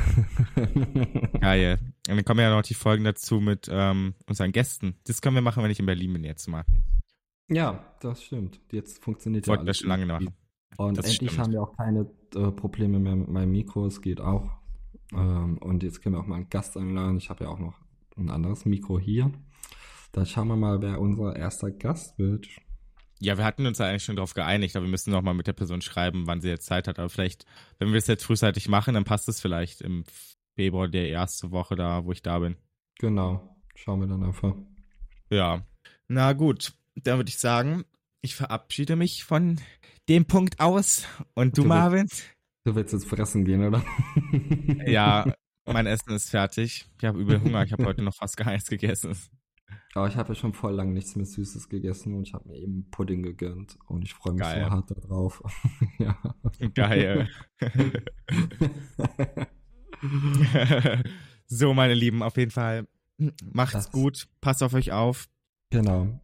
Geil. 1.41 1.79
Und 2.09 2.17
dann 2.17 2.25
kommen 2.25 2.41
ja 2.41 2.51
noch 2.51 2.63
die 2.63 2.75
Folgen 2.75 3.05
dazu 3.05 3.41
mit 3.41 3.69
ähm, 3.71 4.15
unseren 4.27 4.51
Gästen. 4.51 4.97
Das 5.05 5.23
können 5.23 5.37
wir 5.37 5.43
machen, 5.43 5.63
wenn 5.63 5.71
ich 5.71 5.79
in 5.79 5.87
Berlin 5.87 6.13
bin 6.13 6.25
jetzt 6.25 6.49
mal. 6.49 6.65
Ja, 7.49 7.95
das 8.01 8.23
stimmt. 8.23 8.61
Jetzt 8.71 9.03
funktioniert 9.03 9.47
ja 9.47 9.51
Wollten 9.51 9.65
wir 9.65 9.69
alles 9.69 9.79
schon 9.79 9.89
lange 9.89 10.07
machen. 10.07 10.35
Und 10.77 10.99
Das 10.99 11.07
endlich 11.07 11.33
stimmt. 11.33 11.45
haben 11.45 11.53
wir 11.53 11.63
auch 11.63 11.77
keine 11.77 12.11
äh, 12.35 12.51
Probleme 12.53 12.99
mehr 12.99 13.17
mit 13.17 13.29
meinem 13.29 13.53
Mikro. 13.53 13.87
Es 13.87 14.01
geht 14.01 14.21
auch. 14.21 14.51
Ähm, 15.13 15.59
und 15.59 15.83
jetzt 15.83 16.03
können 16.03 16.15
wir 16.15 16.21
auch 16.21 16.27
mal 16.27 16.37
einen 16.37 16.51
Gast 16.51 16.77
einladen. 16.77 17.17
Ich 17.19 17.31
habe 17.31 17.45
ja 17.45 17.51
auch 17.51 17.59
noch 17.59 17.75
ein 18.17 18.31
anderes 18.31 18.65
Mikro 18.65 18.99
hier. 18.99 19.33
Dann 20.13 20.27
schauen 20.27 20.49
wir 20.49 20.57
mal, 20.57 20.81
wer 20.83 21.01
unser 21.01 21.37
erster 21.37 21.71
Gast 21.71 22.19
wird. 22.19 22.47
Ja, 23.21 23.37
wir 23.37 23.45
hatten 23.45 23.67
uns 23.67 23.79
ja 23.79 23.87
eigentlich 23.87 24.05
schon 24.05 24.17
darauf 24.17 24.35
geeinigt, 24.35 24.77
aber 24.77 24.85
wir 24.87 24.91
müssen 24.91 25.11
noch 25.11 25.23
mal 25.23 25.35
mit 25.35 25.47
der 25.49 25.53
Person 25.53 25.81
schreiben, 25.81 26.27
wann 26.27 26.41
sie 26.41 26.49
jetzt 26.49 26.67
Zeit 26.67 26.87
hat. 26.87 26.99
Aber 26.99 27.09
vielleicht, 27.09 27.47
wenn 27.79 27.89
wir 27.89 27.99
es 27.99 28.07
jetzt 28.07 28.25
frühzeitig 28.25 28.69
machen, 28.69 28.95
dann 28.95 29.05
passt 29.05 29.29
es 29.29 29.41
vielleicht 29.41 29.81
im 29.81 30.05
Februar 30.55 30.89
der 30.89 31.09
erste 31.09 31.51
Woche 31.51 31.75
da, 31.75 32.05
wo 32.05 32.13
ich 32.13 32.23
da 32.23 32.39
bin. 32.39 32.57
Genau. 32.99 33.57
Schauen 33.75 34.01
wir 34.01 34.07
dann 34.07 34.23
einfach. 34.23 34.55
Ja. 35.31 35.67
Na 36.07 36.33
gut, 36.33 36.75
dann 37.05 37.19
würde 37.19 37.29
ich 37.31 37.39
sagen, 37.39 37.85
ich 38.21 38.35
verabschiede 38.35 38.97
mich 38.97 39.25
von 39.25 39.61
dem 40.09 40.27
Punkt 40.27 40.61
aus. 40.61 41.05
Und 41.35 41.57
du, 41.57 41.63
Du 41.63 41.69
willst- 41.69 41.69
Marvin? 41.69 42.09
Du 42.65 42.75
willst 42.75 42.93
jetzt 42.93 43.07
fressen 43.09 43.45
gehen, 43.45 43.65
oder? 43.65 43.83
Ja, 44.87 45.33
mein 45.67 45.87
Essen 45.87 46.11
ist 46.13 46.31
fertig. 46.31 46.87
Ich 46.99 47.05
habe 47.05 47.19
übel 47.21 47.41
Hunger. 47.41 47.63
Ich 47.65 47.73
habe 47.73 47.85
heute 47.85 48.03
noch 48.03 48.15
fast 48.15 48.37
gar 48.37 48.53
nichts 48.53 48.69
gegessen. 48.69 49.17
Aber 49.95 50.07
ich 50.09 50.17
habe 50.17 50.29
ja 50.31 50.35
schon 50.35 50.53
voll 50.53 50.75
lang 50.75 50.93
nichts 50.93 51.17
mehr 51.17 51.25
Süßes 51.27 51.69
gegessen 51.69 52.15
und 52.15 52.23
ich 52.27 52.35
habe 52.35 52.49
mir 52.49 52.57
eben 52.57 52.89
Pudding 52.91 53.23
gegönnt 53.23 53.79
und 53.87 54.03
ich 54.05 54.13
freue 54.15 54.33
mich 54.35 54.43
Geil. 54.43 54.65
so 54.65 54.71
hart 54.71 54.91
darauf. 54.91 55.43
ja. 55.99 56.19
Geil. 56.75 57.29
so, 61.47 61.75
meine 61.75 61.95
Lieben, 61.95 62.23
auf 62.23 62.37
jeden 62.37 62.51
Fall. 62.51 62.87
Macht's 63.53 63.73
Das- 63.73 63.91
gut, 63.93 64.29
passt 64.41 64.63
auf 64.63 64.75
euch 64.75 64.93
auf. 64.93 65.29
Genau. 65.71 66.21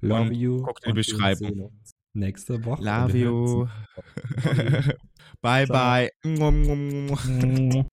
Love 0.00 0.20
Und 0.22 0.32
you. 0.34 0.62
guckt 0.62 0.84
in 0.84 0.92
die 0.92 0.96
Beschreibung. 0.96 1.72
Nächste 2.12 2.64
Woche. 2.64 2.82
Love 2.82 3.16
you. 3.16 3.68
bye, 5.42 5.66
bye. 5.66 6.10